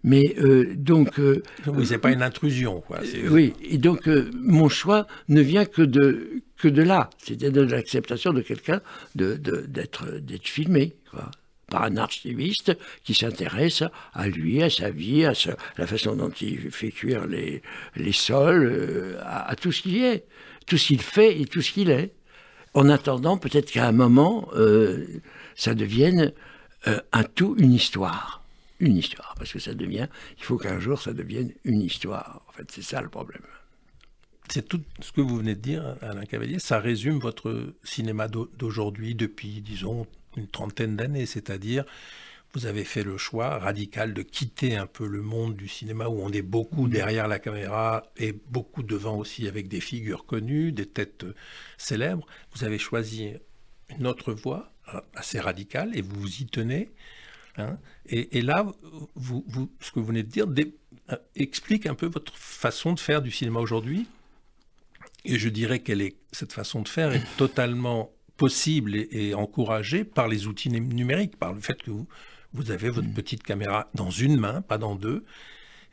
Mais 0.04 0.34
euh, 0.38 0.74
donc. 0.76 1.18
Euh, 1.18 1.42
oui, 1.66 1.86
c'est 1.86 1.98
pas 1.98 2.12
une 2.12 2.22
intrusion, 2.22 2.80
quoi. 2.80 3.00
oui, 3.30 3.52
et 3.62 3.78
donc 3.78 4.08
euh, 4.08 4.30
mon 4.34 4.68
choix 4.68 5.06
ne 5.28 5.40
vient 5.40 5.64
que 5.64 5.82
de 5.82 6.42
que 6.56 6.68
de 6.68 6.82
là, 6.82 7.10
c'est-à-dire 7.18 7.52
de 7.52 7.62
l'acceptation 7.62 8.32
de 8.32 8.40
quelqu'un 8.40 8.80
de 9.16 9.34
d'être 9.34 10.18
d'être 10.20 10.46
filmé, 10.46 10.96
quoi 11.10 11.30
par 11.68 11.84
un 11.84 11.96
archiviste 11.96 12.76
qui 13.04 13.14
s'intéresse 13.14 13.84
à 14.12 14.28
lui, 14.28 14.62
à 14.62 14.70
sa 14.70 14.90
vie, 14.90 15.24
à 15.24 15.32
la 15.76 15.86
façon 15.86 16.16
dont 16.16 16.30
il 16.40 16.70
fait 16.70 16.90
cuire 16.90 17.26
les, 17.26 17.62
les 17.96 18.12
sols, 18.12 18.66
euh, 18.66 19.20
à, 19.24 19.54
tout 19.54 19.72
ce 19.72 19.82
qu'il 19.82 20.02
est, 20.02 20.24
tout 20.66 20.78
ce 20.78 20.88
qu'il 20.88 21.02
fait 21.02 21.40
et 21.40 21.46
tout 21.46 21.62
ce 21.62 21.72
qu'il 21.72 21.90
est. 21.90 22.12
En 22.74 22.88
attendant, 22.88 23.38
peut-être 23.38 23.70
qu'à 23.70 23.86
un 23.86 23.92
moment, 23.92 24.48
euh, 24.54 25.04
ça 25.56 25.74
devienne 25.74 26.32
euh, 26.86 27.00
un 27.12 27.24
tout, 27.24 27.56
une 27.58 27.72
histoire. 27.72 28.42
Une 28.80 28.96
histoire, 28.96 29.34
parce 29.36 29.52
que 29.52 29.58
ça 29.58 29.74
devient, 29.74 30.06
il 30.38 30.44
faut 30.44 30.56
qu'un 30.56 30.78
jour 30.78 31.02
ça 31.02 31.12
devienne 31.12 31.52
une 31.64 31.82
histoire. 31.82 32.42
En 32.48 32.52
fait, 32.52 32.70
c'est 32.70 32.82
ça 32.82 33.02
le 33.02 33.08
problème. 33.08 33.42
C'est 34.48 34.66
tout 34.66 34.80
ce 35.00 35.10
que 35.10 35.20
vous 35.20 35.36
venez 35.36 35.56
de 35.56 35.60
dire, 35.60 35.96
Alain 36.00 36.24
Cavalier. 36.24 36.58
Ça 36.60 36.78
résume 36.78 37.18
votre 37.18 37.74
cinéma 37.82 38.28
d'aujourd'hui 38.28 39.14
depuis, 39.16 39.60
disons, 39.60 40.06
une 40.36 40.46
trentaine 40.46 40.96
d'années, 40.96 41.26
c'est-à-dire 41.26 41.84
vous 42.54 42.64
avez 42.66 42.84
fait 42.84 43.02
le 43.02 43.18
choix 43.18 43.58
radical 43.58 44.14
de 44.14 44.22
quitter 44.22 44.76
un 44.76 44.86
peu 44.86 45.06
le 45.06 45.20
monde 45.20 45.54
du 45.54 45.68
cinéma 45.68 46.08
où 46.08 46.20
on 46.22 46.30
est 46.30 46.42
beaucoup 46.42 46.86
mmh. 46.86 46.90
derrière 46.90 47.28
la 47.28 47.38
caméra 47.38 48.04
et 48.16 48.32
beaucoup 48.32 48.82
devant 48.82 49.16
aussi 49.16 49.46
avec 49.46 49.68
des 49.68 49.80
figures 49.80 50.24
connues, 50.24 50.72
des 50.72 50.86
têtes 50.86 51.26
célèbres. 51.76 52.26
Vous 52.54 52.64
avez 52.64 52.78
choisi 52.78 53.32
une 53.98 54.06
autre 54.06 54.32
voie 54.32 54.72
assez 55.14 55.40
radicale 55.40 55.96
et 55.96 56.02
vous 56.02 56.20
vous 56.20 56.42
y 56.42 56.46
tenez. 56.46 56.90
Hein. 57.56 57.76
et, 58.06 58.40
là, 58.40 58.64
vous, 59.16 59.44
ce 59.80 59.90
que 59.90 59.98
vous 59.98 60.06
venez 60.06 60.22
de 60.22 60.28
dire 60.28 60.46
euh, 61.10 61.16
explique 61.34 61.86
un 61.86 61.94
peu 61.94 62.06
votre 62.06 62.36
façon 62.36 62.92
de 62.92 63.00
faire 63.00 63.20
du 63.20 63.32
cinéma 63.32 63.58
aujourd'hui. 63.58 64.06
Et 65.24 65.38
je 65.38 65.48
dirais 65.48 65.80
que 65.80 65.92
cette 66.30 66.52
façon 66.52 66.82
de 66.82 66.88
faire 66.88 67.12
est 67.12 67.24
totalement 67.36 68.12
possible 68.36 68.94
et, 68.94 69.34
encouragé 69.34 70.04
par 70.04 70.28
les 70.28 70.46
outils 70.46 70.70
numériques, 70.70 71.36
par 71.36 71.52
le 71.52 71.60
fait 71.60 71.82
que 71.82 71.90
vous, 71.90 72.06
vous 72.52 72.70
avez 72.70 72.90
votre 72.90 73.08
mm. 73.08 73.14
petite 73.14 73.42
caméra 73.42 73.90
dans 73.94 74.10
une 74.10 74.38
main, 74.38 74.62
pas 74.62 74.78
dans 74.78 74.94
deux, 74.94 75.24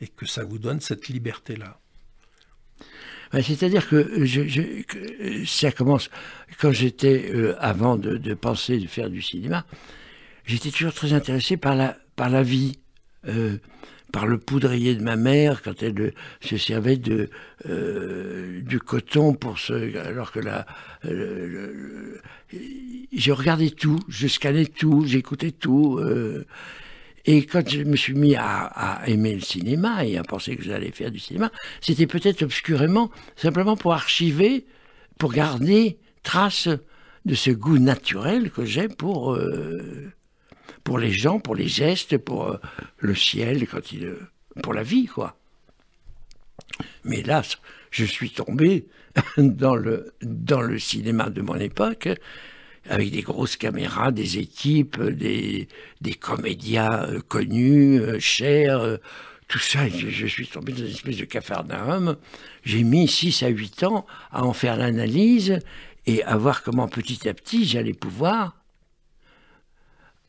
et 0.02 0.08
que 0.08 0.26
ça 0.26 0.44
vous 0.44 0.60
donne 0.60 0.82
cette 0.82 1.08
liberté-là. 1.08 1.80
C'est-à-dire 3.42 3.88
que, 3.90 4.26
je, 4.26 4.84
ça 5.46 5.72
commence 5.72 6.10
quand 6.60 6.72
j'étais, 6.72 7.32
euh, 7.34 7.56
avant 7.60 7.98
de, 7.98 8.34
penser 8.34 8.78
de 8.80 8.88
faire 8.88 9.10
du 9.10 9.22
cinéma, 9.22 9.66
j'étais 10.46 10.72
toujours 10.72 10.94
très 10.94 11.14
intéressé 11.14 11.58
par 11.58 11.76
la, 11.76 11.98
par 12.16 12.30
la 12.30 12.44
vie. 12.44 12.80
Euh, 13.28 13.58
par 14.12 14.28
le 14.28 14.38
poudrier 14.38 14.96
de 14.96 15.04
ma 15.04 15.18
mère 15.18 15.62
quand 15.62 15.84
elle 15.84 16.14
se 16.40 16.56
servait 16.56 16.96
de 16.96 17.30
euh, 17.68 18.62
du 18.62 18.80
coton 18.80 19.34
pour 19.34 19.60
ce 19.60 19.98
alors 19.98 20.32
que 20.32 20.40
là 20.40 20.66
j'ai 23.12 23.32
regardé 23.34 23.72
tout 23.72 24.00
je 24.08 24.28
scannais 24.28 24.68
tout 24.68 25.04
j'écoutais 25.06 25.52
tout 25.52 25.98
euh, 25.98 26.46
et 27.26 27.46
quand 27.46 27.68
je 27.68 27.84
me 27.84 27.96
suis 27.96 28.14
mis 28.14 28.36
à, 28.36 29.02
aimer 29.08 29.34
le 29.36 29.42
cinéma 29.42 30.06
et 30.06 30.18
à 30.18 30.24
penser 30.24 30.56
que 30.56 30.64
j'allais 30.64 30.92
faire 30.92 31.12
du 31.12 31.20
cinéma 31.20 31.52
c'était 31.82 32.08
peut-être 32.08 32.44
obscurément 32.44 33.12
simplement 33.36 33.76
pour 33.76 33.94
archiver 33.94 34.66
pour 35.18 35.34
garder 35.34 35.98
trace 36.24 36.70
de 37.26 37.36
ce 37.36 37.52
goût 37.52 37.80
naturel 37.80 38.52
que 38.52 38.66
j'ai 38.66 38.88
pour 38.88 39.34
euh, 39.34 40.12
les 40.98 41.12
gens, 41.12 41.40
pour 41.40 41.56
les 41.56 41.68
gestes, 41.68 42.18
pour 42.18 42.48
euh, 42.48 42.58
le 43.00 43.16
ciel, 43.16 43.68
quand 43.68 43.92
il, 43.92 44.06
euh, 44.06 44.20
pour 44.62 44.74
la 44.74 44.84
vie, 44.84 45.08
quoi. 45.08 45.38
Mais 47.04 47.22
là, 47.22 47.42
je 47.92 48.06
suis 48.06 48.30
tombé 48.30 48.88
dans 49.38 49.76
le, 49.76 50.14
dans 50.22 50.62
le 50.62 50.80
cinéma 50.80 51.30
de 51.30 51.42
mon 51.42 51.56
époque, 51.56 52.10
avec 52.90 53.12
des 53.12 53.22
grosses 53.22 53.58
caméras, 53.58 54.12
des 54.12 54.38
équipes, 54.38 55.02
des, 55.02 55.68
comédiens 56.20 57.04
euh, 57.04 57.20
connus, 57.28 58.02
chers, 58.20 59.00
tout 59.48 59.60
ça. 59.60 59.88
Je, 59.88 60.26
suis 60.28 60.48
tombé 60.48 60.74
dans 60.74 60.80
une 60.80 60.88
espèce 60.88 61.18
de 61.18 61.26
cafarnaum. 61.26 62.18
J'ai 62.64 62.84
mis 62.84 63.08
6 63.08 63.44
à 63.44 63.48
8 63.48 63.84
ans 63.84 64.06
à 64.32 64.44
en 64.44 64.54
faire 64.54 64.78
l'analyse 64.78 65.60
et 66.06 66.24
à 66.24 66.38
voir 66.38 66.64
comment 66.64 66.88
petit 66.88 67.28
à 67.28 67.34
petit 67.34 67.66
j'allais 67.66 67.94
pouvoir 67.94 68.56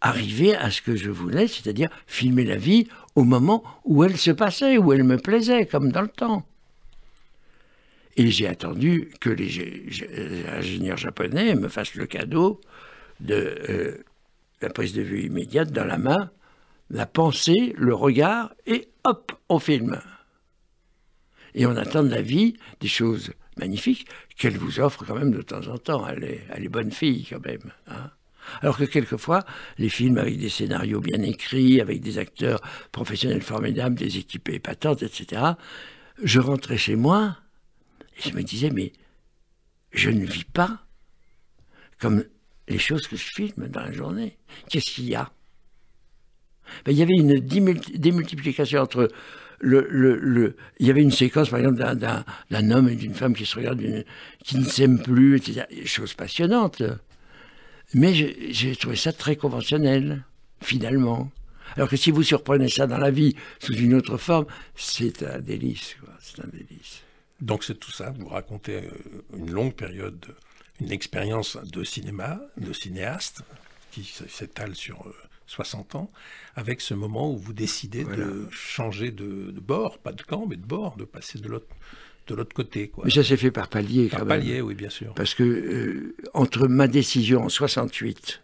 arriver 0.00 0.54
à 0.54 0.70
ce 0.70 0.82
que 0.82 0.94
je 0.94 1.10
voulais, 1.10 1.48
c'est-à-dire 1.48 1.88
filmer 2.06 2.44
la 2.44 2.56
vie 2.56 2.86
au 3.14 3.24
moment 3.24 3.64
où 3.84 4.04
elle 4.04 4.16
se 4.16 4.30
passait, 4.30 4.78
où 4.78 4.92
elle 4.92 5.04
me 5.04 5.16
plaisait, 5.16 5.66
comme 5.66 5.90
dans 5.90 6.02
le 6.02 6.08
temps. 6.08 6.46
Et 8.16 8.30
j'ai 8.30 8.48
attendu 8.48 9.10
que 9.20 9.30
les 9.30 10.48
ingénieurs 10.48 10.96
japonais 10.96 11.54
me 11.54 11.68
fassent 11.68 11.94
le 11.94 12.06
cadeau 12.06 12.60
de 13.20 13.58
euh, 13.68 14.04
la 14.62 14.70
prise 14.70 14.94
de 14.94 15.02
vue 15.02 15.24
immédiate 15.24 15.70
dans 15.70 15.84
la 15.84 15.98
main, 15.98 16.30
la 16.90 17.06
pensée, 17.06 17.74
le 17.76 17.94
regard, 17.94 18.54
et 18.66 18.88
hop, 19.04 19.32
on 19.48 19.58
filme. 19.58 20.00
Et 21.54 21.66
on 21.66 21.76
attend 21.76 22.02
de 22.02 22.08
la 22.08 22.22
vie 22.22 22.56
des 22.80 22.88
choses 22.88 23.32
magnifiques 23.58 24.06
qu'elle 24.36 24.56
vous 24.56 24.80
offre 24.80 25.04
quand 25.04 25.14
même 25.14 25.32
de 25.32 25.42
temps 25.42 25.66
en 25.68 25.78
temps. 25.78 26.06
Elle 26.06 26.24
est, 26.24 26.46
elle 26.50 26.64
est 26.64 26.70
bonne 26.70 26.92
fille 26.92 27.26
quand 27.28 27.44
même. 27.44 27.72
Hein. 27.88 28.10
Alors 28.62 28.78
que 28.78 28.84
quelquefois, 28.84 29.44
les 29.78 29.88
films 29.88 30.18
avec 30.18 30.38
des 30.38 30.48
scénarios 30.48 31.00
bien 31.00 31.20
écrits, 31.22 31.80
avec 31.80 32.00
des 32.00 32.18
acteurs 32.18 32.60
professionnels 32.92 33.42
formidables, 33.42 33.96
des 33.96 34.18
équipes 34.18 34.48
épatantes, 34.50 35.02
etc., 35.02 35.42
je 36.22 36.40
rentrais 36.40 36.78
chez 36.78 36.96
moi 36.96 37.36
je 38.18 38.30
me 38.30 38.42
disais, 38.42 38.70
mais 38.70 38.92
je 39.92 40.10
ne 40.10 40.24
vis 40.24 40.44
pas 40.44 40.86
comme 41.98 42.24
les 42.68 42.78
choses 42.78 43.06
que 43.06 43.16
je 43.16 43.24
filme 43.24 43.68
dans 43.68 43.80
la 43.80 43.92
journée. 43.92 44.36
Qu'est-ce 44.68 44.92
qu'il 44.94 45.08
y 45.08 45.14
a? 45.14 45.30
Ben, 46.84 46.92
Il 46.92 46.98
y 46.98 47.02
avait 47.02 47.14
une 47.16 47.40
démultiplication 47.40 48.80
entre 48.80 49.08
le, 49.60 49.86
le, 49.90 50.56
il 50.78 50.86
y 50.86 50.90
avait 50.90 51.02
une 51.02 51.10
séquence, 51.10 51.48
par 51.48 51.60
exemple, 51.60 51.78
d'un 51.78 52.70
homme 52.70 52.88
et 52.88 52.96
d'une 52.96 53.14
femme 53.14 53.34
qui 53.34 53.46
se 53.46 53.56
regardent, 53.56 54.04
qui 54.44 54.58
ne 54.58 54.64
s'aiment 54.64 55.02
plus, 55.02 55.36
etc. 55.36 55.64
Chose 55.86 56.14
passionnante. 56.14 56.82
Mais 57.94 58.12
j'ai 58.50 58.76
trouvé 58.76 58.96
ça 58.96 59.12
très 59.12 59.36
conventionnel, 59.36 60.24
finalement. 60.60 61.30
Alors 61.76 61.88
que 61.88 61.96
si 61.96 62.10
vous 62.10 62.22
surprenez 62.22 62.68
ça 62.68 62.86
dans 62.86 62.98
la 62.98 63.10
vie 63.10 63.34
sous 63.60 63.74
une 63.74 63.94
autre 63.94 64.16
forme, 64.16 64.46
c'est 64.74 65.22
un 65.22 65.40
délice. 65.40 65.96
C'est 66.20 66.44
un 66.44 66.48
délice. 66.48 67.02
Donc 67.40 67.64
c'est 67.64 67.78
tout 67.78 67.92
ça, 67.92 68.12
vous 68.18 68.28
racontez 68.28 68.84
euh, 68.84 69.24
une 69.36 69.50
longue 69.50 69.74
période, 69.74 70.26
une 70.80 70.90
expérience 70.90 71.56
de 71.56 71.84
cinéma, 71.84 72.40
de 72.56 72.72
cinéaste, 72.72 73.42
qui 73.90 74.04
s'étale 74.04 74.74
sur 74.74 75.12
60 75.46 75.94
euh, 75.94 75.98
ans, 75.98 76.10
avec 76.54 76.80
ce 76.80 76.94
moment 76.94 77.30
où 77.30 77.36
vous 77.36 77.52
décidez 77.52 78.04
de 78.04 78.48
changer 78.50 79.10
de, 79.10 79.50
de, 79.50 79.60
bord, 79.60 79.98
pas 79.98 80.12
de 80.12 80.22
camp, 80.22 80.46
mais 80.48 80.56
de 80.56 80.64
bord, 80.64 80.96
de 80.96 81.04
passer 81.04 81.38
de 81.38 81.48
l'autre 81.48 81.68
de 82.26 82.34
l'autre 82.34 82.54
côté. 82.54 82.88
Quoi. 82.88 83.04
Mais 83.04 83.10
ça 83.12 83.22
s'est 83.22 83.36
fait 83.36 83.52
par 83.52 83.68
palier 83.68 84.08
par 84.08 84.26
palier, 84.26 84.60
oui, 84.60 84.74
bien 84.74 84.90
sûr. 84.90 85.14
Parce 85.14 85.34
que 85.34 85.44
euh, 85.44 86.16
entre 86.34 86.66
ma 86.66 86.88
décision 86.88 87.44
en 87.44 87.48
68 87.48 88.42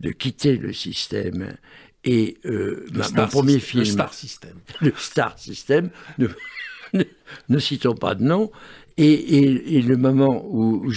de 0.00 0.10
quitter 0.10 0.56
le 0.56 0.72
système 0.72 1.56
et 2.04 2.36
euh, 2.44 2.86
mon 3.14 3.28
premier 3.28 3.58
film... 3.58 3.84
Le 3.84 3.90
Star 3.90 4.14
System. 4.14 4.58
Le 4.80 4.92
Star 4.96 5.38
System, 5.38 5.90
ne, 7.48 7.58
citons 7.58 7.94
pas 7.94 8.14
de 8.14 8.22
nom, 8.22 8.50
et, 8.96 9.82
le 9.82 9.96
moment 9.96 10.44
où, 10.46 10.90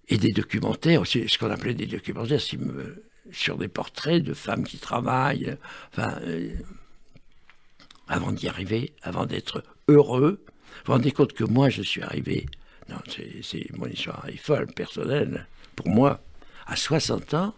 et 0.09 0.17
des 0.17 0.31
documentaires, 0.33 0.99
aussi, 1.01 1.29
ce 1.29 1.37
qu'on 1.37 1.49
appelait 1.49 1.73
des 1.73 1.85
documentaires 1.85 2.41
sur 3.31 3.57
des 3.57 3.69
portraits 3.69 4.21
de 4.21 4.33
femmes 4.33 4.65
qui 4.65 4.79
travaillent, 4.79 5.55
enfin, 5.93 6.19
avant 8.09 8.33
d'y 8.33 8.49
arriver, 8.49 8.91
avant 9.01 9.25
d'être 9.25 9.63
heureux, 9.87 10.43
vous 10.81 10.87
vous 10.87 10.93
rendez 10.93 11.11
compte 11.11 11.33
que 11.33 11.43
moi, 11.43 11.69
je 11.69 11.81
suis 11.81 12.01
arrivé, 12.01 12.47
non, 12.89 12.97
c'est 13.41 13.67
mon 13.77 13.87
histoire 13.87 14.27
est 14.27 14.37
folle, 14.37 14.67
personnelle, 14.67 15.47
pour 15.75 15.89
moi, 15.89 16.23
à 16.65 16.75
60 16.75 17.33
ans, 17.35 17.55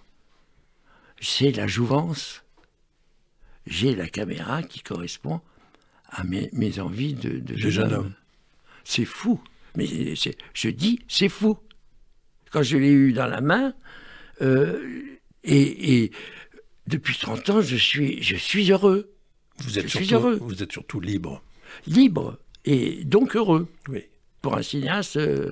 c'est 1.21 1.51
la 1.51 1.67
jouvence. 1.67 2.43
J'ai 3.65 3.95
la 3.95 4.07
caméra 4.07 4.61
qui 4.61 4.81
correspond 4.81 5.39
à 6.09 6.23
mes, 6.23 6.79
envies 6.79 7.13
de, 7.13 7.39
de, 7.39 7.69
jeune 7.69 7.93
homme. 7.93 8.13
C'est 8.83 9.05
fou. 9.05 9.41
Mais 9.75 9.85
je 9.85 10.69
dis, 10.69 10.99
c'est 11.07 11.29
fou. 11.29 11.57
Quand 12.51 12.61
je 12.61 12.77
l'ai 12.77 12.91
eu 12.91 13.13
dans 13.13 13.25
la 13.25 13.41
main, 13.41 13.73
euh, 14.41 15.17
et, 15.43 16.11
depuis 16.87 17.17
30 17.17 17.49
ans, 17.49 17.61
je 17.61 17.77
suis, 17.77 18.21
je 18.21 18.35
suis 18.35 18.71
heureux. 18.71 19.13
Vous 19.59 19.79
êtes, 19.79 19.87
surtout, 19.87 20.13
heureux. 20.13 20.37
vous 20.41 20.61
êtes 20.61 20.71
surtout 20.71 20.99
libre. 20.99 21.41
Libre 21.87 22.37
et 22.65 23.03
donc 23.03 23.35
heureux. 23.35 23.67
Oui. 23.89 24.05
Pour 24.41 24.57
un 24.57 24.61
cinéaste. 24.61 25.17
Euh, 25.17 25.51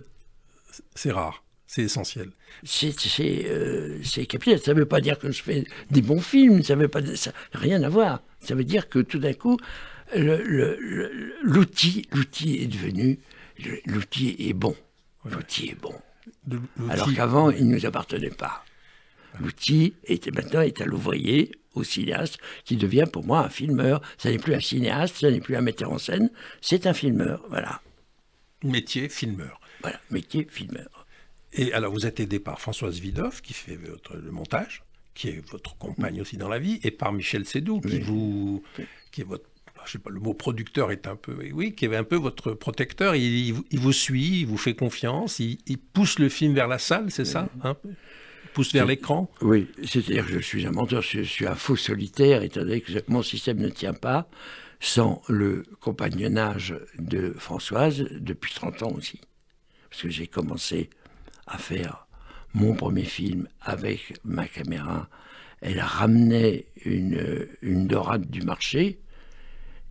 c'est 0.96 1.12
rare, 1.12 1.44
c'est 1.68 1.84
essentiel. 1.84 2.32
C'est 2.64 2.94
euh, 3.46 4.00
capital. 4.28 4.60
Ça 4.60 4.74
ne 4.74 4.80
veut 4.80 4.86
pas 4.86 5.02
dire 5.02 5.20
que 5.20 5.32
je 5.32 5.42
fais 5.42 5.66
des 5.90 6.02
bons 6.02 6.22
films, 6.22 6.64
ça 6.64 6.76
veut 6.76 6.88
pas 6.88 7.02
ça, 7.16 7.32
rien 7.54 7.84
à 7.84 7.90
voir. 7.90 8.22
Ça 8.40 8.56
veut 8.56 8.64
dire 8.64 8.90
que 8.90 9.00
tout 9.00 9.20
d'un 9.20 9.34
coup, 9.34 9.58
l'outil 11.44 12.08
l'outil 12.12 12.62
est 12.62 12.68
devenu, 12.68 13.20
l'outil 13.86 14.36
est 14.40 14.54
bon. 14.54 14.76
L'outil 15.26 15.70
est 15.70 15.80
bon. 15.80 15.94
Alors 16.90 17.14
qu'avant, 17.14 17.52
il 17.52 17.68
ne 17.68 17.76
nous 17.76 17.86
appartenait 17.86 18.32
pas. 18.32 18.66
L'outil 19.40 19.94
était 20.06 20.32
maintenant 20.32 20.62
est 20.62 20.82
à 20.82 20.86
l'ouvrier, 20.86 21.52
au 21.74 21.84
cinéaste, 21.84 22.38
qui 22.66 22.76
devient 22.76 23.06
pour 23.12 23.26
moi 23.26 23.46
un 23.46 23.50
filmeur. 23.50 24.02
Ça 24.18 24.30
n'est 24.30 24.38
plus 24.38 24.54
un 24.54 24.60
cinéaste, 24.60 25.18
ça 25.18 25.32
n'est 25.32 25.42
plus 25.42 25.56
un 25.56 25.62
metteur 25.62 25.92
en 25.92 25.98
scène, 25.98 26.30
c'est 26.62 26.88
un 26.88 26.94
filmeur, 26.94 27.46
voilà. 27.50 27.82
Métier 28.64 29.10
filmeur. 29.10 29.60
Voilà, 29.82 30.00
métier 30.12 30.48
filmeur. 30.50 31.08
Et 31.54 31.74
alors 31.74 31.92
vous 31.92 32.06
êtes 32.06 32.20
aidé 32.20 32.40
par 32.40 32.60
Françoise 32.60 33.00
Vidoff, 33.00 33.42
qui 33.42 33.54
fait 33.54 33.76
votre, 33.76 34.16
le 34.16 34.32
montage, 34.32 34.84
qui 35.14 35.30
est 35.30 35.50
votre 35.52 35.76
compagne 35.78 36.22
aussi 36.22 36.38
dans 36.38 36.50
la 36.50 36.60
vie, 36.60 36.80
et 36.84 36.92
par 36.92 37.12
Michel 37.12 37.46
Sédou, 37.46 37.82
qui 37.82 38.00
vous, 38.00 38.64
qui 39.12 39.22
est 39.22 39.26
votre 39.26 39.46
je 39.86 39.94
sais 39.94 40.00
pas, 40.00 40.12
le 40.12 40.20
mot 40.20 40.34
producteur 40.34 40.92
est 40.92 41.08
un 41.08 41.16
peu, 41.16 41.36
oui, 41.54 41.74
qui 41.74 41.86
est 41.86 41.96
un 41.96 42.04
peu 42.04 42.16
votre 42.16 42.54
protecteur. 42.54 43.16
Il, 43.16 43.54
vous 43.74 43.94
suit, 43.94 44.42
il 44.42 44.46
vous 44.46 44.58
fait 44.58 44.76
confiance, 44.76 45.40
il, 45.40 45.58
pousse 45.94 46.20
le 46.20 46.30
film 46.30 46.54
vers 46.54 46.68
la 46.68 46.78
salle, 46.78 47.10
c'est 47.12 47.26
ça 47.26 47.50
hein? 47.64 47.76
Pousse 48.54 48.74
vers 48.74 48.86
l'écran 48.86 49.30
Oui, 49.42 49.68
c'est-à-dire 49.84 50.26
que 50.26 50.34
je 50.34 50.40
suis 50.40 50.66
un 50.66 50.72
menteur, 50.72 51.02
je 51.02 51.22
suis 51.22 51.48
un 51.48 51.56
faux 51.56 51.76
solitaire, 51.76 52.44
étant 52.44 52.62
donné 52.62 52.82
que 52.82 52.92
mon 53.08 53.22
système 53.22 53.58
ne 53.60 53.70
tient 53.70 53.94
pas 53.94 54.30
sans 54.80 55.22
le 55.28 55.64
compagnonnage 55.80 56.76
de 56.98 57.34
Françoise 57.38 58.06
depuis 58.12 58.54
30 58.54 58.84
ans 58.84 58.92
aussi. 58.98 59.22
Parce 59.90 60.02
que 60.02 60.10
j'ai 60.10 60.28
commencé 60.28 60.90
à 61.46 61.58
faire 61.58 62.08
mon 62.54 62.74
premier 62.74 63.04
film 63.04 63.48
avec 63.62 64.14
ma 64.24 64.48
caméra. 64.48 65.08
Elle 65.62 65.80
ramenait 65.80 66.66
une, 66.84 67.48
une 67.62 67.88
dorade 67.88 68.30
du 68.30 68.42
marché 68.42 69.00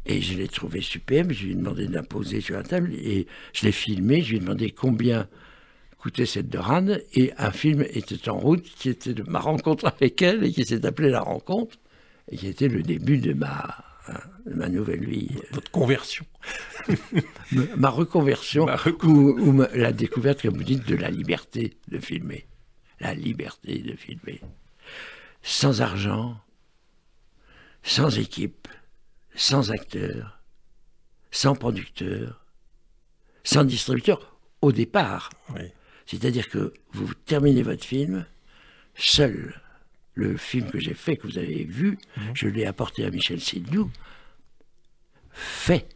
et 0.06 0.20
je 0.20 0.36
l'ai 0.36 0.48
trouvée 0.48 0.80
superbe. 0.80 1.32
Je 1.32 1.44
lui 1.44 1.52
ai 1.52 1.54
demandé 1.54 1.86
d'imposer 1.86 2.40
sur 2.40 2.56
la 2.56 2.64
table 2.64 2.92
et 2.94 3.26
je 3.52 3.66
l'ai 3.66 3.72
filmé. 3.72 4.22
Je 4.22 4.30
lui 4.30 4.36
ai 4.38 4.40
demandé 4.40 4.70
combien 4.72 5.28
écouter 6.00 6.24
cette 6.24 6.48
dorade 6.48 7.04
et 7.12 7.34
un 7.36 7.50
film 7.50 7.82
était 7.82 8.30
en 8.30 8.38
route 8.38 8.62
qui 8.62 8.88
était 8.88 9.12
de 9.12 9.22
ma 9.22 9.38
rencontre 9.38 9.84
avec 9.84 10.22
elle 10.22 10.44
et 10.44 10.50
qui 10.50 10.64
s'est 10.64 10.86
appelé 10.86 11.10
La 11.10 11.20
Rencontre 11.20 11.76
et 12.30 12.38
qui 12.38 12.46
était 12.46 12.68
le 12.68 12.82
début 12.82 13.18
de 13.18 13.34
ma, 13.34 13.84
ma 14.46 14.70
nouvelle 14.70 15.04
vie. 15.04 15.28
Votre 15.52 15.70
conversion. 15.70 16.24
ma 17.76 17.90
reconversion 17.90 18.66
ou, 19.02 19.62
la 19.74 19.92
découverte, 19.92 20.40
comme 20.40 20.56
vous 20.56 20.64
dites, 20.64 20.88
de 20.88 20.96
la 20.96 21.10
liberté 21.10 21.76
de 21.88 21.98
filmer. 21.98 22.46
La 23.00 23.12
liberté 23.12 23.80
de 23.80 23.94
filmer. 23.94 24.40
Sans 25.42 25.82
argent, 25.82 26.40
sans 27.82 28.18
équipe, 28.18 28.68
sans 29.34 29.70
acteur, 29.70 30.40
sans 31.30 31.54
producteur, 31.54 32.46
sans 33.44 33.64
distributeur, 33.64 34.38
au 34.62 34.72
départ. 34.72 35.28
Oui. 35.50 35.72
C'est-à-dire 36.10 36.48
que 36.48 36.74
vous 36.92 37.14
terminez 37.14 37.62
votre 37.62 37.84
film, 37.84 38.26
seul 38.96 39.60
le 40.14 40.36
film 40.36 40.68
que 40.68 40.80
j'ai 40.80 40.94
fait, 40.94 41.16
que 41.16 41.28
vous 41.28 41.38
avez 41.38 41.62
vu, 41.62 41.98
mhm. 42.16 42.32
je 42.34 42.48
l'ai 42.48 42.66
apporté 42.66 43.04
à 43.04 43.10
Michel 43.10 43.40
Sidou, 43.40 43.88
fait, 45.30 45.86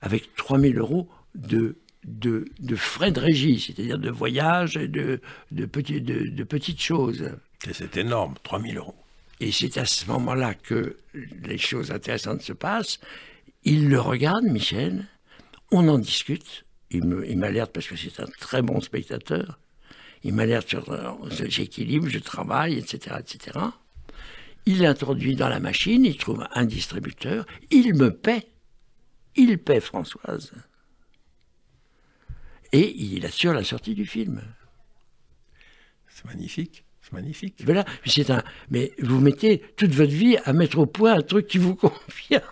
avec 0.00 0.34
3000 0.34 0.76
euros 0.78 1.08
de, 1.36 1.76
de, 2.02 2.46
frais 2.74 3.12
de 3.12 3.20
régie, 3.20 3.60
c'est-à-dire 3.60 3.96
de 3.96 4.10
voyage 4.10 4.76
et 4.76 4.88
de, 4.88 5.20
de, 5.52 5.66
de, 5.66 6.44
petites 6.44 6.82
choses. 6.82 7.30
c'est 7.72 7.96
énorme, 7.96 8.34
3000 8.42 8.76
euros. 8.78 8.96
Et 9.38 9.52
c'est 9.52 9.78
à 9.78 9.84
ce 9.84 10.04
moment-là 10.06 10.54
que 10.54 10.96
les 11.44 11.58
choses 11.58 11.92
intéressantes 11.92 12.42
se 12.42 12.52
passent. 12.52 12.98
Il 13.62 13.88
le 13.88 14.00
regarde, 14.00 14.44
Michel, 14.44 15.06
on 15.70 15.86
en 15.86 15.98
discute, 15.98 16.64
il 16.90 17.36
m'alerte 17.38 17.72
parce 17.72 17.86
que 17.86 17.96
c'est 17.96 18.20
un 18.20 18.28
très 18.38 18.62
bon 18.62 18.80
spectateur. 18.80 19.58
Il 20.24 20.32
m'alerte 20.32 20.68
sur 20.68 20.90
euh, 20.90 21.12
j'équilibre, 21.30 22.08
je 22.08 22.18
travaille, 22.18 22.78
etc., 22.78 23.16
etc. 23.20 23.58
Il 24.66 24.80
l'introduit 24.80 25.36
dans 25.36 25.50
la 25.50 25.60
machine, 25.60 26.04
il 26.06 26.16
trouve 26.16 26.46
un 26.52 26.64
distributeur, 26.64 27.46
il 27.70 27.94
me 27.94 28.10
paie. 28.10 28.48
Il 29.36 29.58
paie 29.58 29.80
Françoise. 29.80 30.52
Et 32.72 32.94
il 32.96 33.26
assure 33.26 33.52
la 33.52 33.64
sortie 33.64 33.94
du 33.94 34.06
film. 34.06 34.42
C'est 36.08 36.24
magnifique. 36.24 36.84
C'est 37.02 37.12
magnifique. 37.12 37.62
Voilà, 37.64 37.84
c'est 38.06 38.30
un. 38.30 38.42
Mais 38.70 38.92
vous 39.00 39.20
mettez 39.20 39.58
toute 39.76 39.90
votre 39.90 40.12
vie 40.12 40.38
à 40.44 40.54
mettre 40.54 40.78
au 40.78 40.86
point 40.86 41.14
un 41.14 41.22
truc 41.22 41.46
qui 41.46 41.58
vous 41.58 41.74
convient. 41.74 42.42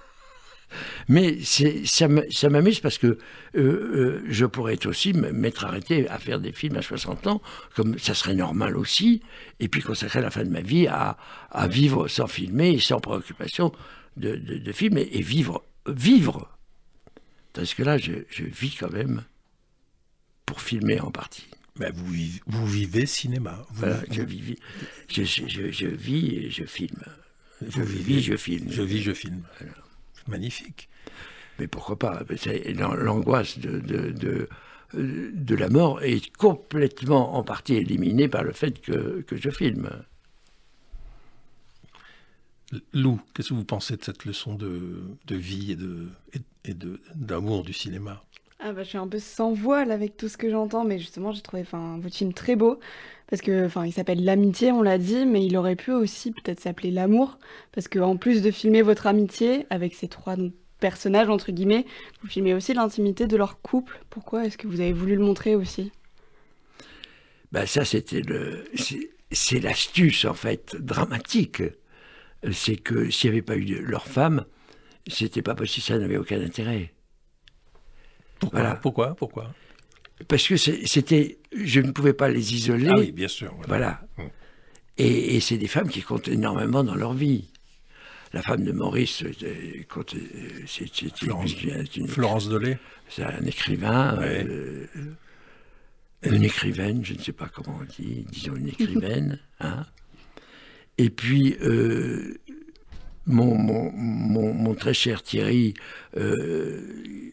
Mais 1.09 1.39
ça 1.43 2.49
m'amuse 2.49 2.81
parce 2.81 2.99
que 2.99 3.07
euh, 3.07 3.19
euh, 3.57 4.23
je 4.29 4.47
pourrais 4.47 4.87
aussi 4.87 5.13
m'être 5.13 5.65
arrêté 5.65 6.09
à 6.09 6.19
faire 6.19 6.41
des 6.41 6.53
films 6.53 6.77
à 6.77 6.83
60 6.83 7.27
ans, 7.27 7.43
comme 7.75 7.99
ça 7.99 8.15
serait 8.15 8.35
normal 8.35 8.77
aussi, 8.77 9.23
et 9.61 9.69
puis 9.69 9.83
consacrer 9.83 10.21
la 10.21 10.31
fin 10.31 10.45
de 10.45 10.51
ma 10.51 10.61
vie 10.61 10.87
à, 10.87 11.17
vivre 11.69 12.09
sans 12.09 12.27
filmer 12.27 12.71
et 12.71 12.79
sans 12.79 13.01
préoccupation 13.01 13.73
de, 14.17 14.37
de, 14.37 14.73
film 14.73 14.99
et, 14.99 15.23
vivre. 15.23 15.65
vivre. 15.87 16.49
Parce 17.53 17.75
que 17.75 17.83
là, 17.83 17.99
je, 17.99 18.13
vis 18.39 18.77
quand 18.77 18.91
même 18.91 19.25
pour 20.47 20.61
filmer 20.61 21.01
en 21.01 21.11
partie. 21.11 21.47
Mais 21.79 21.91
vous, 21.95 22.13
vous 22.47 22.67
vivez 22.67 23.07
cinéma. 23.07 23.67
voilà, 23.73 24.03
je, 24.11 24.23
vis, 24.23 24.57
je, 25.09 25.25
je, 25.25 25.87
vis 25.87 26.37
et 26.37 26.51
je 26.51 26.65
filme. 26.65 27.05
Je 27.67 27.83
vis, 27.83 28.23
je 28.23 28.37
filme. 28.37 28.71
Je 28.71 28.83
vis, 28.83 29.03
je 29.03 29.13
filme. 29.13 29.43
Magnifique. 30.27 30.89
Mais 31.59 31.67
pourquoi 31.67 31.99
pas? 31.99 32.23
L'angoisse 32.75 33.59
de, 33.59 33.79
de, 33.79 34.49
de, 34.95 35.55
la 35.55 35.69
mort 35.69 36.03
est 36.03 36.35
complètement 36.37 37.37
en 37.37 37.43
partie 37.43 37.75
éliminée 37.75 38.29
par 38.29 38.43
le 38.43 38.53
fait 38.53 38.81
que, 38.81 39.23
que 39.23 39.37
je 39.37 39.51
filme. 39.51 39.91
Lou, 42.95 43.21
qu'est-ce 43.35 43.51
que 43.51 43.55
vous 43.55 43.65
pensez 43.65 43.97
de 43.97 44.05
cette 44.05 44.25
leçon 44.25 44.55
de, 44.55 45.03
de 45.27 45.37
vie 45.37 45.73
et 45.73 45.77
de 45.77 46.09
et 46.65 46.75
d'amour 47.15 47.65
du 47.65 47.73
cinéma? 47.73 48.23
Ah 48.65 48.73
bah, 48.73 48.85
je 48.85 48.91
suis 48.91 48.99
un 48.99 49.09
peu 49.09 49.19
sans 49.19 49.53
voile 49.53 49.91
avec 49.91 50.17
tout 50.17 50.29
ce 50.29 50.37
que 50.37 50.49
j'entends, 50.49 50.85
mais 50.85 50.99
justement 50.99 51.33
j'ai 51.33 51.43
trouvé 51.43 51.65
votre 51.73 52.15
film 52.15 52.33
très 52.33 52.55
beau 52.55 52.79
parce 53.29 53.43
que 53.43 53.67
enfin 53.67 53.85
il 53.87 53.93
s'appelle 53.93 54.25
l'amitié, 54.25 54.71
on 54.71 54.83
l'a 54.83 54.99
dit, 54.99 55.27
mais 55.27 55.45
il 55.45 55.57
aurait 55.57 55.75
pu 55.77 55.91
aussi 55.91 56.31
peut-être 56.31 56.61
s'appeler 56.61 56.91
l'amour 56.91 57.39
parce 57.73 57.89
que 57.89 57.99
en 57.99 58.17
plus 58.17 58.41
de 58.41 58.51
filmer 58.51 58.83
votre 58.83 59.07
amitié 59.07 59.67
avec 59.71 59.95
ces 59.95 60.07
trois 60.07 60.37
personnages 60.79 61.29
entre 61.29 61.51
guillemets, 61.51 61.87
vous 62.23 62.29
filmez 62.29 62.55
aussi 62.55 62.73
l'intimité 62.73 63.27
de 63.27 63.37
leur 63.37 63.61
couple. 63.61 64.01
Pourquoi 64.11 64.47
est-ce 64.47 64.59
que 64.59 64.69
vous 64.69 64.81
avez 64.81 64.93
voulu 64.93 65.17
le 65.17 65.25
montrer 65.25 65.57
aussi? 65.57 65.91
Bah 67.51 67.67
ça 67.67 67.85
c'était 67.85 68.21
le 68.21 68.65
c'est 69.33 69.61
l'astuce 69.61 70.25
en 70.25 70.35
fait 70.35 70.77
dramatique. 70.77 71.63
C'est 72.53 72.77
que 72.77 73.11
s'il 73.11 73.31
n'y 73.31 73.37
avait 73.37 73.43
pas 73.43 73.57
eu 73.57 73.83
leur 73.83 74.07
femme, 74.07 74.45
c'était 75.09 75.43
pas 75.43 75.55
possible, 75.55 75.85
ça 75.85 75.99
n'avait 75.99 76.17
aucun 76.17 76.41
intérêt. 76.41 76.93
Pourquoi 78.43 78.61
Voilà. 78.61 78.75
Pourquoi 78.77 79.15
Pourquoi 79.15 79.55
Parce 80.27 80.47
que 80.49 80.57
c'était, 80.57 81.39
je 81.55 81.81
ne 81.81 81.93
pouvais 81.93 82.13
pas 82.13 82.29
les 82.29 82.55
isoler. 82.55 82.89
Ah 82.91 82.99
oui, 82.99 83.13
bien 83.13 83.29
sûr. 83.29 83.55
Voilà. 83.69 84.01
Mm. 84.19 84.23
Et, 84.99 85.37
et 85.37 85.41
c'est 85.41 85.59
des 85.59 85.69
femmes 85.69 85.89
qui 85.89 86.03
comptent 86.03 86.27
énormément 86.29 86.83
dans 86.83 86.97
leur 86.97 87.15
vie. 87.15 87.49
La 88.33 88.43
femme 88.43 88.65
de 88.65 88.73
Maurice, 88.73 89.23
euh, 89.23 89.31
euh, 89.45 90.63
c'est 90.67 90.87
Florence. 91.17 91.53
une- 91.97 92.09
Florence 92.09 92.49
Delay. 92.49 92.79
c'est 93.09 93.23
un 93.23 93.45
écrivain, 93.47 94.19
Ouais. 94.19 94.45
euh, 94.49 94.87
une 96.25 96.43
écrivaine, 96.43 97.05
je 97.05 97.15
ne 97.15 97.19
sais 97.19 97.33
pas 97.33 97.49
comment 97.49 97.79
on 97.81 98.03
dit, 98.03 98.25
disons 98.33 98.57
une 98.57 98.69
écrivaine. 98.69 99.39
hein. 99.61 99.85
Et 100.99 101.11
puis, 101.11 101.57
euh, 101.63 102.39
mon, 103.27 103.57
mon, 103.57 103.91
mon- 103.93 104.53
mon 104.55 104.75
très 104.75 104.95
cher 104.95 105.23
Thierry, 105.23 105.75
euh, 106.17 106.81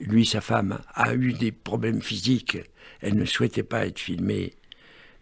lui, 0.02 0.26
sa 0.26 0.42
femme, 0.42 0.80
a 0.94 1.14
eu 1.16 1.34
des 1.34 1.52
problèmes 1.52 2.02
physiques. 2.02 2.58
Elle 3.02 3.16
ne 3.16 3.26
souhaitait 3.26 3.64
pas 3.64 3.86
être 3.88 4.00
filmée. 4.00 4.54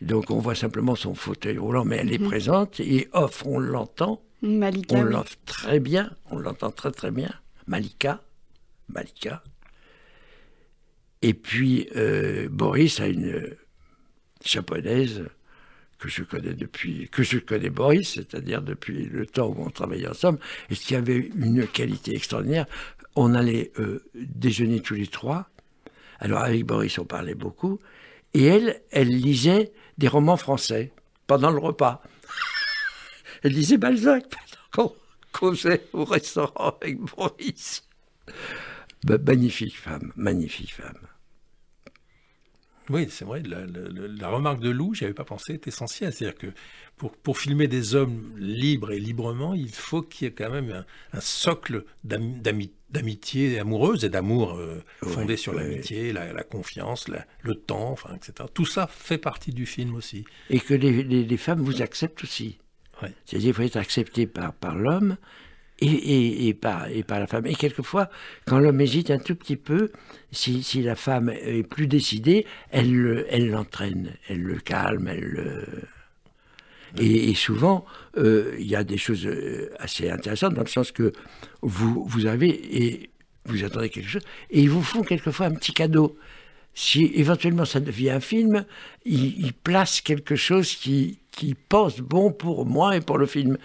Donc 0.02 0.30
on 0.30 0.40
voit 0.40 0.56
simplement 0.56 0.96
son 0.96 1.16
fauteuil 1.16 1.58
roulant, 1.58 1.86
mais 1.86 1.98
elle 1.98 2.12
est 2.14 2.20
présente. 2.20 2.80
Et 2.80 3.08
off, 3.14 3.44
on 3.46 3.60
l'entend. 3.60 4.22
Malika, 4.44 4.96
On 4.96 5.04
oui. 5.04 5.12
l'entend 5.14 5.36
très 5.46 5.80
bien, 5.80 6.12
on 6.30 6.38
l'entend 6.38 6.70
très 6.72 6.92
très 6.92 7.10
bien. 7.12 7.32
Malika, 7.66 8.22
Malika. 8.90 9.44
Et 11.24 11.34
puis 11.34 11.90
euh, 11.96 12.48
Boris 12.50 13.00
a 13.00 13.08
une 13.08 13.26
euh, 13.34 13.58
japonaise 14.46 15.24
que 16.00 16.10
je 16.10 16.24
connais 16.24 16.54
depuis, 16.54 17.10
que 17.10 17.24
je 17.24 17.40
connais 17.40 17.70
Boris, 17.70 18.14
c'est-à-dire 18.14 18.62
depuis 18.62 19.06
le 19.06 19.26
temps 19.26 19.48
où 19.48 19.64
on 19.64 19.70
travaillait 19.70 20.08
ensemble, 20.08 20.40
et 20.70 20.76
qui 20.76 20.96
avait 20.96 21.30
une 21.36 21.68
qualité 21.68 22.16
extraordinaire? 22.16 22.66
On 23.16 23.34
allait 23.34 23.72
euh, 23.80 24.04
déjeuner 24.14 24.82
tous 24.82 24.94
les 24.94 25.08
trois. 25.08 25.50
Alors 26.20 26.40
avec 26.40 26.66
Boris, 26.66 26.98
on 27.00 27.06
parlait 27.06 27.36
beaucoup, 27.36 27.80
et 28.34 28.46
elle, 28.46 28.82
elle 28.92 29.10
lisait 29.10 29.72
des 29.98 30.08
romans 30.08 30.38
français 30.38 30.92
pendant 31.26 31.52
le 31.52 31.60
repas. 31.60 32.02
Elle 33.44 33.54
lisait 33.54 33.78
Balzac 33.78 34.26
pendant 34.30 34.90
qu'on 34.90 34.96
causait 35.32 35.84
au 35.94 36.06
restaurant 36.06 36.76
avec 36.82 37.00
Boris. 37.00 37.84
Bah, 39.04 39.18
magnifique 39.24 39.78
femme, 39.78 40.12
magnifique 40.16 40.74
femme. 40.74 40.98
Oui, 42.90 43.08
c'est 43.10 43.26
vrai. 43.26 43.42
La, 43.44 43.60
la- 43.66 43.66
la- 43.90 44.08
la 44.08 44.30
remarque 44.30 44.60
de 44.62 44.70
Lou, 44.70 44.94
j'y 44.94 45.04
avais 45.04 45.14
pas 45.14 45.26
pensé, 45.26 45.54
est 45.54 45.68
essentielle. 45.68 46.14
C'est-à-dire 46.14 46.38
que 46.38 46.48
pour, 46.96 47.12
pour 47.18 47.38
filmer 47.38 47.68
des 47.68 47.96
hommes 47.96 48.34
libres 48.38 48.92
et 48.92 49.00
librement, 49.00 49.54
il 49.54 49.70
faut 49.72 50.02
qu'il 50.02 50.26
y 50.26 50.28
ait 50.30 50.34
quand 50.34 50.50
même 50.50 50.72
un, 50.72 50.86
un 51.18 51.20
socle 51.22 51.84
d'ami- 52.04 52.40
d'ami- 52.40 52.72
d'amitié 52.90 53.60
amoureuse 53.60 54.06
et 54.06 54.10
d'amour 54.10 54.54
euh, 54.56 54.82
fondé 55.04 55.36
sur 55.36 55.54
l'amitié, 55.54 56.14
la, 56.14 56.32
la 56.32 56.44
confiance, 56.44 57.08
le 57.42 57.56
temps, 57.56 57.92
enfin, 57.92 58.16
etc. 58.16 58.48
Tout 58.54 58.66
ça 58.66 58.88
fait 58.88 59.18
partie 59.18 59.52
du 59.52 59.66
film 59.66 59.94
aussi. 59.96 60.24
Et 60.50 60.60
que 60.62 60.74
les, 60.74 61.04
les- 61.04 61.26
les 61.26 61.38
femmes 61.38 61.60
vous 61.60 61.82
acceptent 61.82 62.24
aussi. 62.24 62.58
C'est-à-dire 63.26 63.50
qu'il 63.50 63.54
faut 63.54 63.62
être 63.64 63.78
accepté 63.78 64.26
par, 64.26 64.54
par 64.54 64.76
l'homme 64.76 65.18
et, 65.80 66.48
et, 66.48 66.54
par, 66.54 66.88
la 67.10 67.28
femme. 67.28 67.46
Et 67.46 67.56
quelquefois, 67.56 68.10
quand 68.46 68.60
l'homme 68.60 68.82
hésite 68.82 69.12
un 69.12 69.20
tout 69.20 69.36
petit 69.36 69.56
peu, 69.56 69.92
si, 70.32 70.64
la 70.82 70.96
femme 70.96 71.30
est 71.30 71.64
plus 71.64 71.88
décidée, 71.88 72.46
elle 72.72 72.94
le- 72.94 73.26
elle 73.30 73.50
l'entraîne, 73.50 74.14
elle 74.28 74.42
le 74.42 74.60
calme, 74.60 75.08
elle 75.08 75.20
le... 75.20 75.66
Et, 77.00 77.36
souvent, 77.36 77.86
euh, 78.18 78.56
il 78.58 78.66
y 78.66 78.76
a 78.76 78.84
des 78.84 78.98
choses 78.98 79.28
euh, 79.28 79.70
assez 79.78 80.10
intéressantes 80.10 80.54
dans 80.54 80.62
le 80.62 80.68
sens 80.68 80.92
que 80.92 81.12
vous, 81.62 82.06
vous 82.08 82.26
avez 82.26 82.50
et 82.50 83.10
vous 83.46 83.64
attendez 83.64 83.90
quelque 83.90 84.10
chose 84.10 84.24
et 84.50 84.62
ils 84.62 84.70
vous 84.70 84.82
font 84.82 85.04
quelquefois 85.04 85.48
un 85.48 85.54
petit 85.54 85.74
cadeau. 85.74 86.18
Si 86.74 87.12
éventuellement 87.16 87.66
ça 87.66 87.82
devient 87.82 88.12
un 88.12 88.20
film, 88.20 88.66
ils, 89.06 89.52
placent 89.54 90.00
quelque 90.00 90.36
chose 90.36 90.76
qui 90.76 91.20
pense 91.70 92.00
bon 92.00 92.32
pour 92.32 92.66
moi 92.66 92.96
et 92.96 93.02
pour 93.02 93.18
le 93.18 93.26
film. 93.26 93.58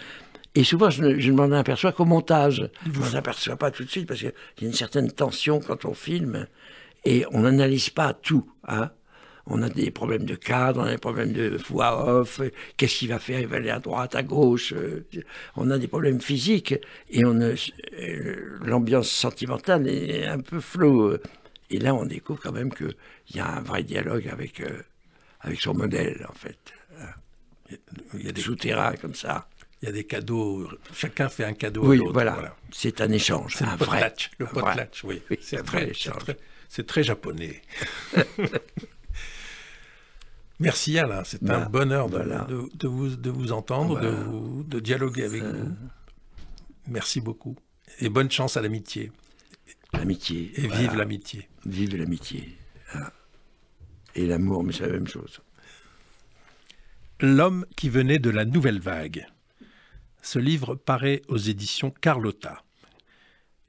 Et 0.55 0.65
souvent, 0.65 0.91
je 0.91 1.03
ne, 1.03 1.19
je 1.19 1.31
ne 1.31 1.37
m'en 1.37 1.51
aperçois 1.53 1.93
qu'au 1.93 2.05
montage. 2.05 2.71
Je 2.85 2.91
ne 2.91 2.99
m'en 3.05 3.15
aperçois 3.15 3.57
pas 3.57 3.71
tout 3.71 3.85
de 3.85 3.91
suite 3.91 4.07
parce 4.07 4.21
qu'il 4.21 4.33
y 4.61 4.65
a 4.65 4.69
une 4.69 4.75
certaine 4.75 5.11
tension 5.11 5.61
quand 5.61 5.85
on 5.85 5.95
filme 5.95 6.47
et 7.05 7.25
on 7.33 7.41
n'analyse 7.41 7.91
pas 7.91 8.13
tout. 8.13 8.51
Hein. 8.69 8.91
On 9.47 9.61
a 9.63 9.69
des 9.69 9.91
problèmes 9.91 10.25
de 10.25 10.37
cadre, 10.37 10.81
on 10.81 10.85
a 10.85 10.91
des 10.93 10.99
problèmes 10.99 11.33
de 11.33 11.57
voix 11.69 12.21
off, 12.21 12.41
euh, 12.41 12.53
qu'est-ce 12.77 12.99
qu'il 12.99 13.09
va 13.09 13.19
faire 13.19 13.41
Il 13.41 13.49
va 13.49 13.57
aller 13.57 13.71
à 13.71 13.81
droite, 13.81 14.15
à 14.15 14.23
gauche. 14.23 14.73
euh, 14.73 15.05
On 15.57 15.71
a 15.71 15.79
des 15.79 15.89
problèmes 15.89 16.21
physiques 16.21 16.75
et 17.11 17.25
on 17.25 17.41
euh, 17.41 17.57
l'ambiance 18.65 19.11
sentimentale 19.11 19.89
est 19.89 20.27
un 20.27 20.39
peu 20.39 20.61
floue. 20.61 21.17
Et 21.71 21.79
là, 21.79 21.95
on 21.95 22.05
découvre 22.05 22.41
quand 22.41 22.53
même 22.53 22.73
qu'il 22.73 22.95
y 23.35 23.41
a 23.41 23.49
un 23.57 23.63
vrai 23.63 23.83
dialogue 23.83 24.29
avec, 24.31 24.63
avec 25.41 25.61
son 25.61 25.75
modèle, 25.75 26.25
en 26.29 26.35
fait. 26.35 26.59
Il 28.15 28.27
y 28.27 28.29
a 28.29 28.33
des, 28.33 28.41
Souterrain, 28.43 28.93
comme 29.01 29.15
ça. 29.15 29.49
Il 29.83 29.87
y 29.87 29.89
a 29.89 29.93
des 29.93 30.05
cadeaux. 30.05 30.69
Chacun 30.95 31.29
fait 31.29 31.45
un 31.45 31.55
cadeau 31.55 31.83
à 31.85 31.89
Oui, 31.89 31.99
l'autre. 31.99 32.13
voilà. 32.13 32.57
C'est 32.73 33.01
un 33.01 33.11
échange, 33.11 33.57
C'est 33.57 33.65
un 33.65 33.73
le 33.73 33.77
vrai. 33.79 33.87
potlatch. 34.01 34.31
Le 34.39 34.47
potlatch, 34.47 35.05
oui. 35.05 35.21
Oui, 35.31 35.39
C'est 35.43 35.59
un 35.59 35.63
très, 35.65 35.79
vrai 35.79 35.87
c'est 35.87 35.91
échange. 36.09 36.19
très- 36.23 36.39
c'est 36.69 36.87
très 36.87 37.03
japonais. 37.03 37.61
Merci 40.61 40.99
Alain, 40.99 41.25
c'est 41.25 41.43
un 41.43 41.47
Bah, 41.61 41.69
bonheur 41.69 42.09
de, 42.09 42.17
voilà. 42.19 42.41
de- 42.45 42.69
de 42.75 42.89
vous, 42.89 43.09
de 43.17 43.31
vous 43.31 43.53
entendre, 43.53 43.99
de, 44.01 44.07
Voilà. 44.09 44.23
vous- 44.25 44.63
de 44.63 44.79
dialoguer 44.81 45.25
avec 45.25 45.43
vous. 45.43 45.75
Merci 46.87 47.21
beaucoup. 47.21 47.57
Et 48.01 48.09
bonne 48.09 48.31
chance 48.31 48.57
à 48.57 48.63
l'amitié. 48.63 49.11
L'amitié. 49.93 50.53
Et 50.57 50.67
voilà. 50.69 50.81
vive 50.83 50.95
l'amitié. 50.97 51.49
Vive 51.67 51.97
l'amitié. 51.97 52.57
hein. 52.95 53.11
Et 54.15 54.27
l'amour, 54.27 54.63
mais 54.63 54.73
c'est 54.73 54.87
la 54.87 54.93
même 54.93 55.07
chose. 55.09 55.41
L'homme 57.21 57.67
qui 57.77 57.89
venait 57.89 58.19
de 58.19 58.31
la 58.31 58.45
nouvelle 58.45 58.81
vague. 58.81 59.27
Ce 60.23 60.39
livre 60.39 60.77
paraît 60.77 61.23
aux 61.27 61.37
éditions 61.37 61.91
Carlotta. 61.91 62.63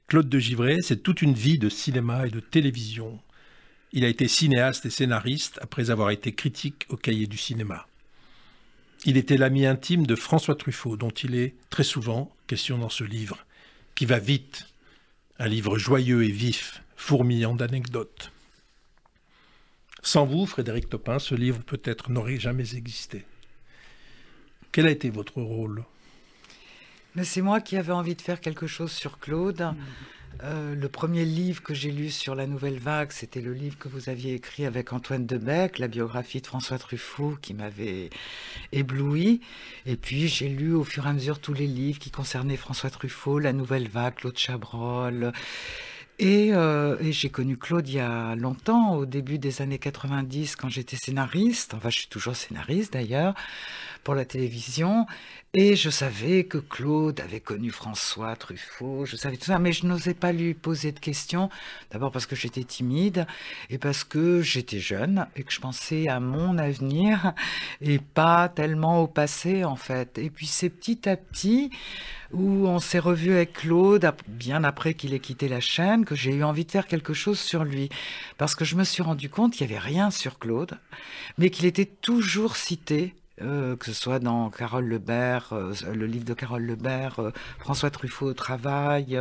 Claude 0.06 0.28
de 0.28 0.38
Givray, 0.38 0.82
c'est 0.82 1.02
toute 1.02 1.20
une 1.20 1.34
vie 1.34 1.58
de 1.58 1.68
cinéma 1.68 2.28
et 2.28 2.30
de 2.30 2.38
télévision. 2.38 3.20
Il 3.92 4.04
a 4.04 4.08
été 4.08 4.28
cinéaste 4.28 4.86
et 4.86 4.90
scénariste 4.90 5.58
après 5.60 5.90
avoir 5.90 6.10
été 6.10 6.32
critique 6.32 6.86
au 6.90 6.96
cahier 6.96 7.26
du 7.26 7.38
cinéma. 7.38 7.88
Il 9.04 9.16
était 9.16 9.36
l'ami 9.36 9.66
intime 9.66 10.06
de 10.06 10.14
François 10.14 10.54
Truffaut, 10.54 10.96
dont 10.96 11.10
il 11.10 11.34
est 11.34 11.54
très 11.70 11.84
souvent 11.84 12.34
question 12.46 12.78
dans 12.78 12.88
ce 12.88 13.04
livre, 13.04 13.44
qui 13.96 14.06
va 14.06 14.20
vite, 14.20 14.68
un 15.40 15.48
livre 15.48 15.76
joyeux 15.76 16.24
et 16.24 16.30
vif, 16.30 16.82
fourmillant 16.96 17.54
d'anecdotes. 17.54 18.30
Sans 20.02 20.24
vous, 20.24 20.46
Frédéric 20.46 20.88
Topin, 20.88 21.18
ce 21.18 21.34
livre 21.34 21.62
peut-être 21.64 22.10
n'aurait 22.10 22.38
jamais 22.38 22.76
existé. 22.76 23.24
Quel 24.70 24.86
a 24.86 24.90
été 24.90 25.10
votre 25.10 25.40
rôle? 25.40 25.84
Mais 27.14 27.24
c'est 27.24 27.42
moi 27.42 27.60
qui 27.60 27.76
avais 27.76 27.92
envie 27.92 28.14
de 28.14 28.22
faire 28.22 28.40
quelque 28.40 28.66
chose 28.66 28.90
sur 28.90 29.18
Claude. 29.18 29.74
Euh, 30.42 30.74
le 30.74 30.88
premier 30.88 31.24
livre 31.24 31.62
que 31.62 31.74
j'ai 31.74 31.92
lu 31.92 32.10
sur 32.10 32.34
la 32.34 32.46
nouvelle 32.46 32.78
vague, 32.78 33.12
c'était 33.12 33.40
le 33.40 33.52
livre 33.52 33.78
que 33.78 33.88
vous 33.88 34.08
aviez 34.08 34.34
écrit 34.34 34.66
avec 34.66 34.92
Antoine 34.92 35.26
Debec, 35.26 35.78
la 35.78 35.86
biographie 35.86 36.40
de 36.40 36.46
François 36.46 36.78
Truffaut, 36.78 37.36
qui 37.40 37.54
m'avait 37.54 38.10
ébloui. 38.72 39.40
Et 39.86 39.96
puis 39.96 40.26
j'ai 40.26 40.48
lu 40.48 40.74
au 40.74 40.82
fur 40.82 41.06
et 41.06 41.10
à 41.10 41.12
mesure 41.12 41.38
tous 41.38 41.54
les 41.54 41.68
livres 41.68 42.00
qui 42.00 42.10
concernaient 42.10 42.56
François 42.56 42.90
Truffaut, 42.90 43.38
la 43.38 43.52
nouvelle 43.52 43.88
vague, 43.88 44.16
Claude 44.16 44.36
Chabrol. 44.36 45.32
Et, 46.20 46.50
euh, 46.52 46.96
et 47.00 47.10
j'ai 47.12 47.28
connu 47.28 47.56
Claude 47.56 47.88
il 47.88 47.96
y 47.96 48.00
a 48.00 48.36
longtemps, 48.36 48.94
au 48.94 49.06
début 49.06 49.38
des 49.38 49.62
années 49.62 49.80
90, 49.80 50.54
quand 50.54 50.68
j'étais 50.68 50.96
scénariste. 50.96 51.74
Enfin, 51.74 51.90
je 51.90 51.98
suis 51.98 52.08
toujours 52.08 52.36
scénariste 52.36 52.92
d'ailleurs, 52.92 53.34
pour 54.04 54.14
la 54.14 54.24
télévision. 54.24 55.06
Et 55.56 55.76
je 55.76 55.88
savais 55.88 56.44
que 56.44 56.58
Claude 56.58 57.20
avait 57.20 57.38
connu 57.38 57.70
François 57.70 58.34
Truffaut, 58.34 59.06
je 59.06 59.14
savais 59.14 59.36
tout 59.36 59.44
ça, 59.44 59.60
mais 59.60 59.72
je 59.72 59.86
n'osais 59.86 60.14
pas 60.14 60.32
lui 60.32 60.52
poser 60.52 60.90
de 60.90 60.98
questions. 60.98 61.48
D'abord 61.92 62.10
parce 62.10 62.26
que 62.26 62.34
j'étais 62.34 62.64
timide 62.64 63.24
et 63.70 63.78
parce 63.78 64.02
que 64.02 64.42
j'étais 64.42 64.80
jeune 64.80 65.28
et 65.36 65.44
que 65.44 65.52
je 65.52 65.60
pensais 65.60 66.08
à 66.08 66.18
mon 66.18 66.58
avenir 66.58 67.34
et 67.80 68.00
pas 68.00 68.48
tellement 68.48 69.00
au 69.00 69.06
passé 69.06 69.64
en 69.64 69.76
fait. 69.76 70.18
Et 70.18 70.28
puis 70.28 70.46
c'est 70.46 70.70
petit 70.70 71.08
à 71.08 71.16
petit 71.16 71.70
où 72.32 72.66
on 72.66 72.80
s'est 72.80 72.98
revu 72.98 73.32
avec 73.32 73.52
Claude, 73.52 74.12
bien 74.26 74.64
après 74.64 74.94
qu'il 74.94 75.14
ait 75.14 75.20
quitté 75.20 75.46
la 75.46 75.60
chaîne, 75.60 76.04
que 76.04 76.16
j'ai 76.16 76.34
eu 76.34 76.42
envie 76.42 76.64
de 76.64 76.70
faire 76.72 76.88
quelque 76.88 77.14
chose 77.14 77.38
sur 77.38 77.62
lui. 77.62 77.90
Parce 78.38 78.56
que 78.56 78.64
je 78.64 78.74
me 78.74 78.82
suis 78.82 79.04
rendu 79.04 79.30
compte 79.30 79.52
qu'il 79.52 79.68
n'y 79.68 79.72
avait 79.72 79.86
rien 79.86 80.10
sur 80.10 80.40
Claude, 80.40 80.78
mais 81.38 81.50
qu'il 81.50 81.64
était 81.64 81.86
toujours 81.86 82.56
cité. 82.56 83.14
Euh, 83.42 83.74
que 83.74 83.86
ce 83.86 83.92
soit 83.92 84.20
dans 84.20 84.48
Carole 84.48 84.86
Lebert, 84.86 85.52
euh, 85.52 85.72
le 85.92 86.06
livre 86.06 86.24
de 86.24 86.34
Carole 86.34 86.62
Lebert, 86.62 87.18
euh, 87.18 87.30
François 87.58 87.90
Truffaut 87.90 88.26
au 88.26 88.32
travail, 88.32 89.20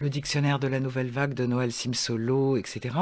le 0.00 0.10
dictionnaire 0.10 0.58
de 0.58 0.66
la 0.66 0.80
nouvelle 0.80 1.08
vague 1.08 1.34
de 1.34 1.46
Noël 1.46 1.70
Simsolo, 1.70 2.56
etc. 2.56 2.96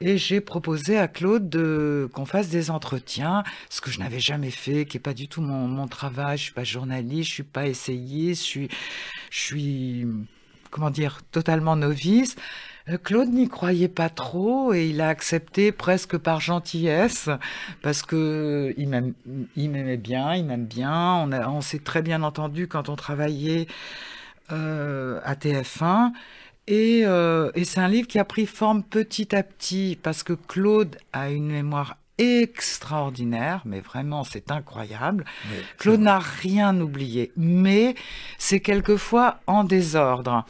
Et 0.00 0.18
j'ai 0.18 0.40
proposé 0.40 0.98
à 0.98 1.06
Claude 1.06 1.48
de, 1.48 2.10
qu'on 2.12 2.26
fasse 2.26 2.48
des 2.48 2.72
entretiens, 2.72 3.44
ce 3.70 3.80
que 3.80 3.92
je 3.92 4.00
n'avais 4.00 4.18
jamais 4.18 4.50
fait, 4.50 4.86
qui 4.86 4.96
n'est 4.96 5.02
pas 5.02 5.14
du 5.14 5.28
tout 5.28 5.40
mon, 5.40 5.68
mon 5.68 5.86
travail. 5.86 6.36
Je 6.36 6.42
suis 6.44 6.52
pas 6.52 6.64
journaliste, 6.64 7.28
je 7.28 7.34
suis 7.34 7.42
pas 7.44 7.68
essayiste, 7.68 8.42
je 8.42 8.48
suis, 8.48 8.68
je 9.30 9.38
suis, 9.38 10.06
comment 10.72 10.90
dire, 10.90 11.20
totalement 11.30 11.76
novice. 11.76 12.34
Euh, 12.88 12.98
Claude 12.98 13.30
n'y 13.30 13.48
croyait 13.48 13.88
pas 13.88 14.08
trop 14.08 14.72
et 14.72 14.88
il 14.88 15.00
a 15.00 15.08
accepté 15.08 15.72
presque 15.72 16.16
par 16.16 16.40
gentillesse 16.40 17.28
parce 17.82 18.02
que 18.02 18.74
il 18.76 18.88
m'aimait 18.88 19.96
bien, 19.96 20.34
il 20.34 20.44
m'aime 20.44 20.66
bien. 20.66 21.28
On, 21.48 21.60
s'est 21.60 21.80
très 21.80 22.02
bien 22.02 22.22
entendu 22.22 22.68
quand 22.68 22.88
on 22.88 22.96
travaillait 22.96 23.66
euh, 24.52 25.20
à 25.24 25.34
TF1. 25.34 26.12
Et, 26.68 27.02
euh, 27.04 27.50
et 27.54 27.64
c'est 27.64 27.80
un 27.80 27.88
livre 27.88 28.08
qui 28.08 28.18
a 28.18 28.24
pris 28.24 28.46
forme 28.46 28.82
petit 28.82 29.34
à 29.34 29.42
petit 29.42 29.98
parce 30.02 30.22
que 30.22 30.32
Claude 30.32 30.96
a 31.12 31.30
une 31.30 31.48
mémoire 31.48 31.96
extraordinaire, 32.18 33.62
mais 33.64 33.80
vraiment 33.80 34.24
c'est 34.24 34.50
incroyable. 34.50 35.24
Claude 35.78 36.00
n'a 36.00 36.18
rien 36.18 36.78
oublié, 36.80 37.32
mais 37.36 37.94
c'est 38.38 38.60
quelquefois 38.60 39.40
en 39.46 39.64
désordre. 39.64 40.44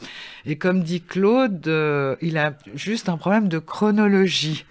Et 0.45 0.57
comme 0.57 0.83
dit 0.83 1.01
Claude, 1.01 1.67
euh, 1.67 2.15
il 2.21 2.37
a 2.37 2.53
juste 2.73 3.09
un 3.09 3.17
problème 3.17 3.49
de 3.49 3.59
chronologie. 3.59 4.65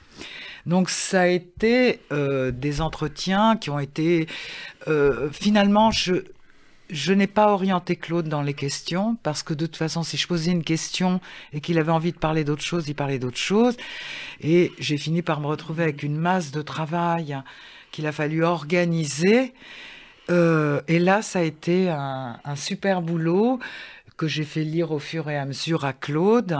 Donc 0.65 0.91
ça 0.91 1.23
a 1.23 1.27
été 1.27 2.01
euh, 2.13 2.51
des 2.51 2.81
entretiens 2.81 3.57
qui 3.57 3.71
ont 3.71 3.79
été 3.79 4.27
euh, 4.89 5.31
finalement 5.31 5.93
je 5.93 6.25
je 6.91 7.13
n'ai 7.13 7.27
pas 7.27 7.53
orienté 7.53 7.97
Claude 7.97 8.29
dans 8.29 8.43
les 8.43 8.55
questions 8.55 9.17
parce 9.23 9.43
que 9.43 9.55
de 9.55 9.67
toute 9.67 9.77
façon, 9.77 10.03
si 10.03 10.17
je 10.17 10.27
posais 10.27 10.53
une 10.53 10.65
question 10.65 11.21
et 11.53 11.61
qu'il 11.61 11.79
avait 11.79 11.93
envie 11.93 12.13
de 12.13 12.19
parler 12.19 12.45
d'autre 12.45 12.63
chose, 12.63 12.89
il 12.89 12.95
parlait 12.95 13.19
d'autre 13.19 13.39
chose. 13.39 13.77
Et 14.41 14.73
j'ai 14.79 14.97
fini 14.97 15.23
par 15.23 15.41
me 15.41 15.47
retrouver 15.47 15.83
avec 15.83 16.03
une 16.03 16.17
masse 16.17 16.51
de 16.51 16.63
travail 16.63 17.39
qu'il 17.91 18.07
a 18.07 18.13
fallu 18.13 18.45
organiser. 18.45 19.53
Euh, 20.31 20.81
et 20.89 20.99
là, 20.99 21.23
ça 21.23 21.41
a 21.41 21.43
été 21.43 21.89
un, 21.89 22.39
super 22.57 23.03
boulot 23.03 23.59
que 24.17 24.27
j'ai 24.27 24.45
fait 24.45 24.65
lire 24.65 24.93
au 24.93 24.99
fur 24.99 25.29
et 25.29 25.37
à 25.37 25.45
mesure 25.45 25.85
à 25.85 25.93
Claude. 25.93 26.57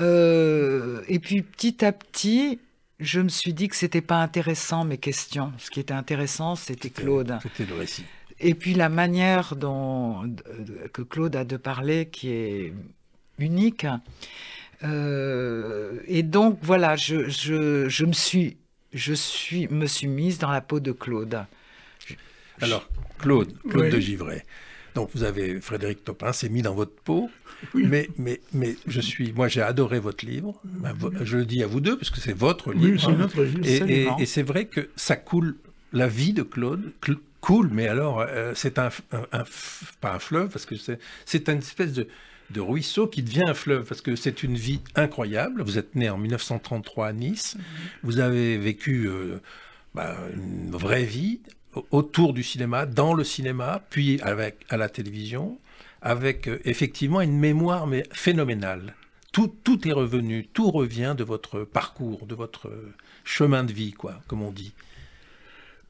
Euh, 0.00 1.02
et 1.08 1.18
puis 1.18 1.42
petit 1.42 1.84
à 1.84 1.92
petit, 1.92 2.58
je 3.00 3.20
me 3.20 3.28
suis 3.28 3.52
dit 3.52 3.68
que 3.68 3.76
c'était 3.76 4.00
pas 4.00 4.20
intéressant 4.22 4.84
mes 4.84 4.98
questions. 4.98 5.52
Ce 5.58 5.70
qui 5.70 5.80
était 5.80 5.94
intéressant, 5.94 6.56
c'était 6.56 6.90
Claude. 6.90 7.38
C'était 7.42 7.66
le 7.66 7.78
récit. 7.78 8.04
Et 8.40 8.54
puis 8.54 8.74
la 8.74 8.88
manière 8.88 9.56
dont, 9.56 10.34
que 10.92 11.02
Claude 11.02 11.36
a 11.36 11.44
de 11.44 11.56
parler 11.56 12.06
qui 12.06 12.30
est 12.30 12.72
unique. 13.38 13.86
Euh, 14.82 16.00
et 16.06 16.22
donc 16.22 16.58
voilà, 16.62 16.96
je, 16.96 17.28
je, 17.28 17.88
je, 17.88 18.04
me 18.04 18.12
suis, 18.12 18.56
je 18.92 19.14
suis, 19.14 19.68
me 19.68 19.86
suis 19.86 20.08
mise 20.08 20.38
dans 20.38 20.50
la 20.50 20.60
peau 20.60 20.80
de 20.80 20.92
Claude. 20.92 21.44
Alors, 22.60 22.88
Claude, 23.18 23.52
Claude 23.68 23.90
de 23.90 23.98
Givray. 23.98 24.42
Donc 24.94 25.10
vous 25.14 25.24
avez 25.24 25.60
Frédéric 25.60 26.04
Topin 26.04 26.32
s'est 26.32 26.48
mis 26.48 26.62
dans 26.62 26.74
votre 26.74 26.94
peau, 26.94 27.28
mais, 27.74 28.08
mais, 28.16 28.40
mais 28.52 28.76
je 28.86 29.00
suis, 29.00 29.32
moi 29.32 29.48
j'ai 29.48 29.62
adoré 29.62 29.98
votre 29.98 30.24
livre. 30.24 30.60
Je 31.22 31.38
le 31.38 31.46
dis 31.46 31.64
à 31.64 31.66
vous 31.66 31.80
deux 31.80 31.96
parce 31.96 32.10
que 32.10 32.20
c'est 32.20 32.36
votre 32.36 32.72
livre. 32.72 32.92
Oui, 32.92 33.02
c'est 33.04 33.16
notre 33.16 33.42
livre. 33.42 33.88
Et, 33.88 34.08
et 34.20 34.26
c'est 34.26 34.44
vrai 34.44 34.66
que 34.66 34.90
ça 34.94 35.16
coule 35.16 35.56
la 35.92 36.06
vie 36.06 36.32
de 36.32 36.42
Claude 36.42 36.92
cool, 37.44 37.68
mais 37.70 37.88
alors 37.88 38.20
euh, 38.20 38.52
c'est 38.54 38.78
un, 38.78 38.88
pas 40.00 40.14
un 40.14 40.18
fleuve 40.18 40.48
parce 40.48 40.64
que 40.64 40.76
c'est 40.76 41.48
une 41.48 41.58
espèce 41.58 41.92
de, 41.92 42.08
de, 42.50 42.60
ruisseau 42.62 43.06
qui 43.06 43.22
devient 43.22 43.44
un 43.46 43.52
fleuve 43.52 43.84
parce 43.84 44.00
que 44.00 44.16
c'est 44.16 44.42
une 44.42 44.54
vie 44.54 44.80
incroyable. 44.94 45.62
Vous 45.62 45.76
êtes 45.76 45.94
né 45.94 46.08
en 46.08 46.16
1933 46.16 47.08
à 47.08 47.12
Nice, 47.12 47.56
mhm. 47.56 47.62
vous 48.02 48.18
avez 48.18 48.56
vécu 48.56 49.08
euh, 49.08 49.40
bah, 49.94 50.16
une 50.32 50.70
vraie 50.70 51.04
vie 51.04 51.40
autour 51.90 52.32
du 52.32 52.42
cinéma, 52.42 52.86
dans 52.86 53.12
le 53.12 53.24
cinéma, 53.24 53.82
puis 53.90 54.22
avec 54.22 54.64
à 54.70 54.78
la 54.78 54.88
télévision, 54.88 55.58
avec 56.00 56.48
euh, 56.48 56.58
effectivement 56.64 57.20
une 57.20 57.38
mémoire 57.38 57.86
mais 57.86 58.04
phénoménale. 58.10 58.94
Tout, 59.32 59.54
tout 59.64 59.86
est 59.86 59.92
revenu, 59.92 60.46
tout 60.46 60.70
revient 60.70 61.14
de 61.18 61.24
votre 61.24 61.64
parcours, 61.64 62.24
de 62.24 62.34
votre 62.34 62.70
chemin 63.22 63.64
de 63.64 63.72
vie, 63.72 63.92
quoi, 63.92 64.22
comme 64.28 64.40
on 64.40 64.50
dit. 64.52 64.72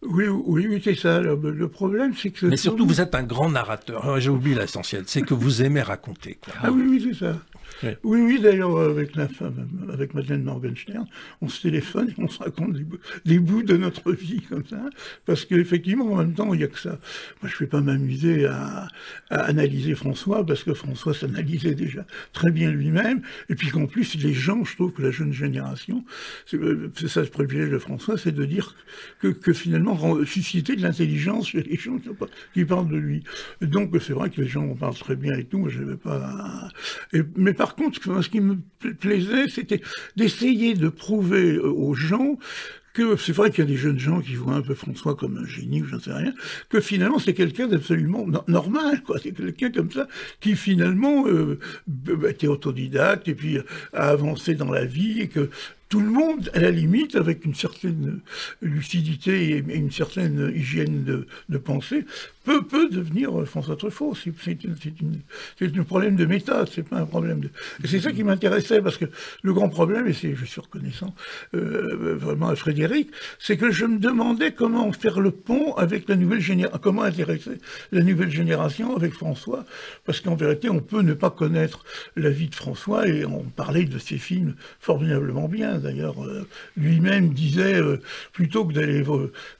Oui, 0.05 0.27
oui, 0.29 0.67
oui 0.69 0.81
c'est 0.83 0.95
ça. 0.95 1.21
Le, 1.21 1.69
problème, 1.69 2.13
c'est 2.17 2.31
que... 2.31 2.47
Mais 2.47 2.57
surtout, 2.57 2.87
vous 2.87 3.01
êtes 3.01 3.15
un 3.15 3.23
grand 3.23 3.51
narrateur. 3.51 4.21
J'ai 4.21 4.31
oublié 4.31 4.57
l'essentiel. 4.57 5.05
C'est 5.07 5.23
que 5.23 5.35
vous 5.35 5.63
aimez 5.63 5.83
raconter. 5.83 6.39
Quoi. 6.45 6.55
Ah 6.63 6.71
oui, 6.71 6.85
oui, 6.89 7.09
c'est 7.09 7.25
ça. 7.25 7.37
Oui, 7.83 8.21
oui, 8.21 8.41
d'ailleurs, 8.41 8.79
avec 8.79 9.17
la 9.17 9.29
femme, 9.29 9.69
avec 9.93 10.15
Madeleine 10.15 10.45
Morgenstern, 10.45 11.07
on 11.41 11.49
se 11.49 11.63
téléphone 11.63 12.11
et 12.11 12.23
on 12.23 12.29
se 12.29 12.39
raconte 12.39 12.77
des 13.25 13.39
bouts, 13.39 13.63
de 13.63 13.77
notre 13.77 14.13
vie 14.13 14.41
comme 14.43 14.65
ça, 14.67 14.91
parce 15.27 15.45
qu'effectivement, 15.45 16.13
en 16.13 16.17
même 16.17 16.35
temps, 16.35 16.53
il 16.55 16.59
n'y 16.59 16.65
a 16.65 16.69
que 16.69 16.79
ça. 16.79 16.99
Moi, 17.41 17.51
je 17.51 17.55
ne 17.55 17.59
vais 17.61 17.67
pas 17.67 17.81
m'amuser 17.81 18.47
à, 18.47 18.89
analyser 19.31 19.95
François, 19.95 20.45
parce 20.45 20.65
que 20.65 20.75
François 20.75 21.15
s'analysait 21.15 21.75
déjà 21.75 22.07
très 22.33 22.51
bien 22.51 22.71
lui-même, 22.71 23.23
et 23.49 23.55
puis 23.55 23.69
qu'en 23.69 23.87
plus, 23.87 24.15
les 24.17 24.33
gens, 24.33 24.65
je 24.65 24.75
trouve 24.75 24.93
que 24.93 25.03
la 25.03 25.11
jeune 25.11 25.33
génération, 25.33 26.05
c'est 26.47 27.09
ça 27.09 27.23
le 27.23 27.29
privilège 27.29 27.71
de 27.71 27.79
François, 27.79 28.19
c'est 28.19 28.33
de 28.33 28.45
dire 28.45 28.75
que, 29.21 29.53
finalement, 29.53 30.25
susciter 30.25 30.77
de 30.77 30.83
l'intelligence 30.83 31.49
chez 31.49 31.63
les 31.63 31.77
gens 31.77 31.99
qui, 32.53 32.65
parlent 32.65 32.89
de 32.89 32.97
lui. 32.97 33.23
donc, 33.61 33.95
c'est 34.01 34.13
vrai 34.13 34.31
que 34.31 34.41
les 34.41 34.49
gens 34.49 34.65
en 34.69 34.75
parlent 34.75 34.95
très 34.95 35.17
bien 35.17 35.37
et 35.37 35.45
tout, 35.45 35.69
je 35.69 35.83
vais 35.83 35.97
pas... 35.97 36.69
Mais 37.37 37.53
par 37.65 37.77
contre, 37.77 37.99
ce 38.23 38.29
qui 38.29 38.43
me 38.43 38.59
plaisait, 39.01 39.49
c'était 39.49 39.81
d'essayer 40.17 40.75
de 40.75 40.91
prouver 40.91 41.59
aux 41.59 41.95
gens 41.95 42.37
que 42.93 43.17
c'est 43.17 43.33
vrai 43.33 43.51
qu'il 43.51 43.61
y 43.61 43.67
a 43.67 43.71
des 43.71 43.79
jeunes 43.79 43.99
gens 43.99 44.21
qui 44.21 44.35
voient 44.35 44.57
un 44.57 44.61
peu 44.61 44.75
François 44.75 45.15
comme 45.15 45.39
un 45.39 45.47
génie 45.47 45.81
ou 45.81 45.87
j'en 45.87 45.99
sais 45.99 46.13
rien, 46.13 46.35
que 46.69 46.79
finalement 46.83 47.19
c'est 47.19 47.33
quelqu'un 47.33 47.67
d'absolument 47.67 48.27
normal, 48.49 49.03
quoi. 49.03 49.19
C'est 49.19 49.33
quelqu'un 49.33 49.71
comme 49.71 49.91
ça 49.91 50.09
qui 50.41 50.57
finalement 50.57 51.27
euh, 51.27 51.59
était 52.29 52.49
autodidacte 52.49 53.29
et 53.29 53.35
puis 53.35 53.57
a 53.95 54.11
avancé 54.11 54.55
dans 54.55 54.71
la 54.71 54.85
vie 54.85 55.23
et 55.23 55.29
que 55.29 55.49
tout 55.95 56.01
le 56.01 56.11
monde, 56.11 56.51
à 56.55 56.59
la 56.59 56.73
limite, 56.73 57.15
avec 57.15 57.45
une 57.45 57.55
certaine 57.55 58.19
lucidité 58.61 59.51
et 59.51 59.59
une 59.59 59.93
certaine 59.93 60.53
hygiène 60.53 61.05
de, 61.05 61.59
pensée, 61.59 62.05
peut, 62.45 62.63
peut 62.63 62.89
devenir 62.89 63.45
François 63.47 63.77
Truffaut. 63.77 64.15
C'est 64.15 64.33
un 65.77 65.85
problème 65.85 66.17
de 66.17 66.27
méthode, 66.27 66.69
c'est 66.73 66.89
pas 66.89 66.99
un 66.99 67.07
problème 67.07 67.41
de... 67.41 67.51
C'est 67.85 68.01
ça 68.01 68.13
qui 68.13 68.23
m'intéressait, 68.23 68.81
parce 68.81 68.99
que 68.99 69.07
le 69.43 69.53
grand 69.53 69.69
problème, 69.69 70.07
et 70.07 70.13
je 70.13 70.45
suis 70.45 70.61
reconnaissant 70.61 71.15
euh, 71.55 72.17
vraiment 72.17 72.49
à 72.49 72.57
Frédéric, 72.57 73.11
c'est 73.39 73.57
que 73.57 73.71
je 73.71 73.87
me 73.87 73.99
demandais 73.99 74.53
comment 74.53 74.93
faire 74.93 75.21
le 75.21 75.31
pont 75.31 75.75
avec 75.75 76.09
la 76.09 76.17
nouvelle 76.17 76.41
génération, 76.41 76.79
comment 76.83 77.03
intéresser 77.03 77.59
la 77.93 78.03
nouvelle 78.03 78.31
génération 78.31 78.97
avec 78.97 79.15
François, 79.15 79.65
parce 80.05 80.21
qu'en 80.21 80.35
vérité, 80.35 80.69
on 80.69 80.81
peut 80.81 81.03
ne 81.03 81.15
pas 81.15 81.31
connaître 81.31 81.85
la 82.17 82.31
vie 82.31 82.49
de 82.49 82.55
François 82.55 83.09
et 83.09 83.25
en 83.25 83.43
parler 83.57 83.85
de 83.85 83.99
ses 83.99 84.19
films 84.19 84.55
formidablement 84.81 85.49
bien. 85.49 85.79
D'ailleurs, 85.79 86.25
euh, 86.25 86.47
lui-même 86.77 87.33
disait, 87.33 87.81
euh, 87.81 88.01
plutôt 88.33 88.65
que 88.65 88.73
d'aller, 88.73 89.03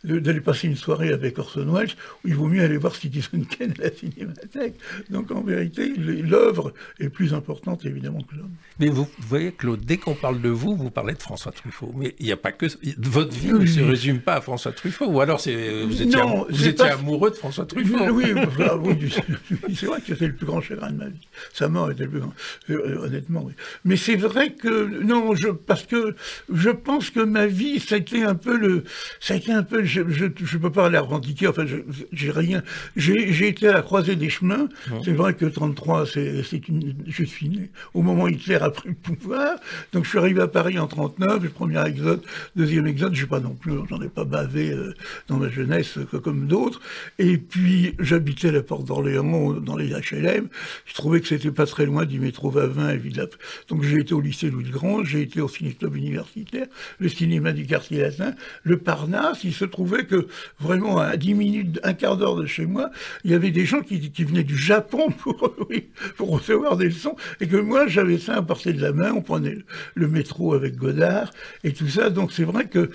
d'aller 0.05 0.41
passer 0.41 0.69
une 0.69 0.77
soirée 0.77 1.13
avec 1.13 1.39
Orson 1.39 1.73
Welles, 1.73 1.95
il 2.25 2.35
vaut 2.35 2.47
mieux 2.47 2.63
aller 2.63 2.74
voir 2.77 2.95
Citizen 2.95 3.47
Kane 3.47 3.75
à 3.79 3.85
la 3.85 3.93
cinémathèque. 3.93 4.75
Donc 5.11 5.31
en 5.31 5.43
vérité, 5.43 5.93
l'œuvre 5.97 6.73
est 7.01 7.09
plus 7.09 7.35
importante 7.35 7.85
évidemment 7.85 8.21
que 8.23 8.37
l'homme. 8.37 8.55
Mais 8.81 8.89
vous, 8.89 9.09
voyez, 9.19 9.53
Claude, 9.53 9.81
dès 9.85 9.97
qu'on 9.97 10.15
parle 10.15 10.41
de 10.41 10.49
vous, 10.49 10.77
vous 10.77 10.91
parlez 10.91 11.15
de 11.15 11.23
François 11.23 11.53
Truffaut. 11.53 11.93
Mais 11.97 12.15
il 12.19 12.27
n'y 12.27 12.33
a 12.33 12.37
pas 12.37 12.53
que... 12.53 12.67
Votre 12.99 13.33
vie 13.33 13.53
ne 13.53 13.67
se 13.67 13.81
résume 13.81 14.21
pas 14.21 14.35
à 14.35 14.41
François 14.41 14.73
Truffaut. 14.73 15.07
Ou 15.07 15.21
alors 15.21 15.41
c'est, 15.41 15.85
vous 15.85 16.03
étiez, 16.03 16.21
vous 16.49 16.69
étiez 16.69 16.87
amoureux 16.87 17.31
de 17.31 17.37
François 17.37 17.67
Truffaut. 17.67 17.97
Oui, 18.13 18.25
c'est 19.75 19.87
vrai 19.87 20.01
que 20.01 20.07
c'était 20.09 20.27
le 20.27 20.35
plus 20.35 20.47
grand 20.47 20.61
chagrin 20.61 20.91
de 20.91 20.97
ma 20.97 21.09
vie. 21.09 21.29
Sa 21.53 21.69
mort 21.69 21.91
était 21.91 22.05
le 22.05 22.11
plus 22.11 22.21
grand, 22.21 22.35
euh, 22.71 22.99
honnêtement. 22.99 23.43
Oui. 23.45 23.53
Mais 23.85 23.97
c'est 23.97 24.17
vrai 24.17 24.53
que, 24.53 25.03
non, 25.03 25.35
je, 25.35 25.49
parce 25.49 25.85
que 25.85 26.15
je 26.53 26.71
pense 26.71 27.11
que 27.11 27.21
ma 27.21 27.47
vie, 27.47 27.81
ça 27.81 27.97
a 27.97 27.99
été 27.99 28.23
un 28.23 28.35
peu 28.35 28.57
le, 28.57 28.85
ça 29.21 29.35
a 29.35 29.37
été 29.37 29.53
un 29.53 29.63
peu, 29.63 29.85
je, 29.85 30.03
je, 30.09 30.59
peux 30.59 30.71
pas 30.73 30.89
la 30.89 31.01
revendiquer, 31.01 31.49
enfin, 31.49 31.65
j'ai 32.13 32.31
rien, 32.31 32.63
j'ai 32.97 33.49
été 33.49 33.69
à 33.69 33.73
la 33.73 33.83
croisée 33.83 34.17
des 34.17 34.29
chemins. 34.29 34.69
C'est 35.05 35.13
vrai 35.13 35.35
que 35.35 35.47
33, 35.47 36.07
c'est 36.07 36.69
une, 36.69 36.95
je 37.07 37.25
suis 37.25 37.49
né 37.49 37.71
au 37.95 38.03
moment 38.03 38.25
où 38.25 38.29
Hitler 38.29 38.57
a 38.57 38.71
pris 38.71 38.91
le 38.91 38.95
pouvoir. 38.95 39.57
Donc, 39.93 40.05
je 40.05 40.11
suis 40.11 40.19
arrivé 40.19 40.41
à 40.41 40.49
Paris 40.49 40.79
en 40.79 40.87
39, 40.87 41.43
le 41.43 41.49
premier 41.49 41.87
exode, 41.87 42.23
deuxième 42.57 42.87
exode, 42.87 43.15
je 43.15 43.23
sais 43.23 43.27
pas 43.27 43.41
non 43.41 43.55
plus, 43.55 43.73
j'en 43.89 44.01
ai 44.01 44.09
pas 44.09 44.25
bavé 44.25 44.71
euh, 44.71 44.95
dans 45.29 45.37
ma 45.37 45.49
jeunesse 45.49 45.99
comme 46.23 46.47
d'autres. 46.47 46.81
Et 47.19 47.39
puis, 47.39 47.95
j'habitais 47.99 48.49
à 48.49 48.53
la 48.53 48.63
porte 48.63 48.85
d'Orléans, 48.85 49.53
dans 49.53 49.77
les 49.77 49.91
HLM. 49.91 50.49
Je 50.87 50.95
trouvais 50.95 51.21
que 51.21 51.29
c'était 51.29 51.51
pas 51.51 51.67
très 51.67 51.87
loin 51.87 52.05
du 52.05 52.21
métro 52.21 52.51
Vavin 52.51 52.91
et 52.91 52.97
Villa. 52.97 53.27
Donc, 53.69 53.83
j'ai 53.83 54.01
été 54.01 54.15
au 54.15 54.21
lycée 54.21 54.51
Louis 54.51 54.65
le 54.65 54.71
Grand, 54.71 55.05
j'ai 55.05 55.23
été 55.23 55.41
au 55.41 55.49
ciné 55.49 55.73
club 55.73 55.85
club 55.85 55.97
universitaire, 55.97 56.67
le 56.99 57.09
cinéma 57.09 57.53
du 57.53 57.67
quartier 57.67 58.01
latin, 58.01 58.35
le 58.63 58.79
Parnasse. 58.79 59.45
Il 59.45 59.53
se 59.53 59.65
trouvait 59.65 60.07
que 60.07 60.27
vraiment 60.59 60.99
à 60.99 61.17
10 61.17 61.35
minutes, 61.35 61.81
un 61.83 61.93
quart 61.93 62.17
d'heure 62.17 62.37
de 62.37 62.47
chez 62.55 62.67
moi, 62.67 62.91
il 63.25 63.33
y 63.33 63.35
avait 63.35 63.51
des 63.51 63.65
gens 63.65 63.83
qui, 63.83 63.99
venaient 64.25 64.45
du 64.45 64.57
Japon 64.57 65.11
pour, 65.11 65.55
pour 66.17 66.31
recevoir 66.31 66.77
des 66.77 66.87
leçons 66.87 67.17
et 67.41 67.49
que 67.49 67.57
moi 67.57 67.87
j'avais 67.87 68.19
ça 68.19 68.37
à 68.37 68.43
portée 68.43 68.73
de 68.73 68.81
la 68.81 68.93
main. 68.93 69.13
On 69.13 69.23
prenait 69.23 69.59
le, 69.95 70.09
métro 70.09 70.55
avec 70.55 70.77
Godard 70.77 71.31
et 71.65 71.73
tout 71.73 71.89
ça. 71.89 72.11
Donc 72.11 72.33
c'est 72.33 72.45
vrai 72.45 72.69
que 72.69 72.91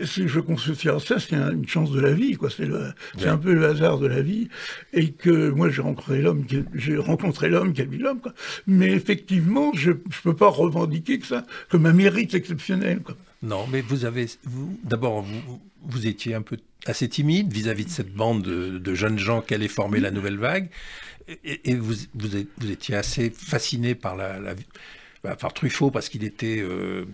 je 0.00 0.40
considère 0.40 1.00
ça, 1.00 1.18
c'est 1.18 1.36
une 1.36 1.68
chance 1.68 1.90
de 1.90 2.00
la 2.00 2.12
vie, 2.12 2.36
quoi. 2.36 2.48
C'est 2.50 3.28
un 3.28 3.36
peu 3.36 3.52
le 3.52 3.66
hasard 3.66 3.98
de 3.98 4.06
la 4.06 4.22
vie 4.22 4.48
et 4.92 5.12
que 5.12 5.50
moi 5.50 5.68
j'ai 5.68 5.82
rencontré 5.82 6.22
l'homme, 6.22 6.44
j'ai 6.74 6.96
rencontré 6.96 7.50
l'homme 7.50 7.72
qui 7.72 7.82
a 7.82 7.84
vu 7.84 7.98
l'homme, 7.98 8.20
quoi. 8.20 8.32
Mais 8.66 8.90
effectivement, 8.92 9.72
je 9.74 9.90
ne 9.90 9.96
peux 10.22 10.36
pas 10.36 10.48
revendiquer 10.48 11.18
que 11.18 11.26
ça 11.26 11.44
comme 11.68 11.86
un 11.86 11.92
mérite 11.92 12.34
exceptionnel. 12.34 13.00
Quoi. 13.00 13.16
Non, 13.42 13.66
mais 13.66 13.80
vous 13.80 14.04
avez, 14.04 14.26
d'abord, 14.82 15.22
vous, 15.22 15.60
vous, 15.82 16.06
étiez 16.06 16.34
un 16.34 16.42
peu 16.42 16.56
assez 16.86 17.08
timide 17.08 17.52
vis-à-vis 17.52 17.84
de 17.84 17.90
cette 17.90 18.12
bande 18.12 18.42
de, 18.42 18.94
jeunes 18.94 19.18
gens 19.18 19.40
qui 19.40 19.54
allaient 19.54 19.68
former 19.68 20.00
la 20.00 20.10
nouvelle 20.10 20.38
vague, 20.38 20.70
et, 21.44 21.74
vous, 21.74 21.96
étiez 22.70 22.94
assez 22.94 23.30
fasciné 23.30 23.94
par 23.94 24.16
la 24.16 24.54
bah, 25.26 25.34
par 25.34 25.52
Truffaut 25.52 25.90
parce 25.90 26.08
qu'il 26.08 26.22
était 26.22 26.60
euh, 26.60 27.04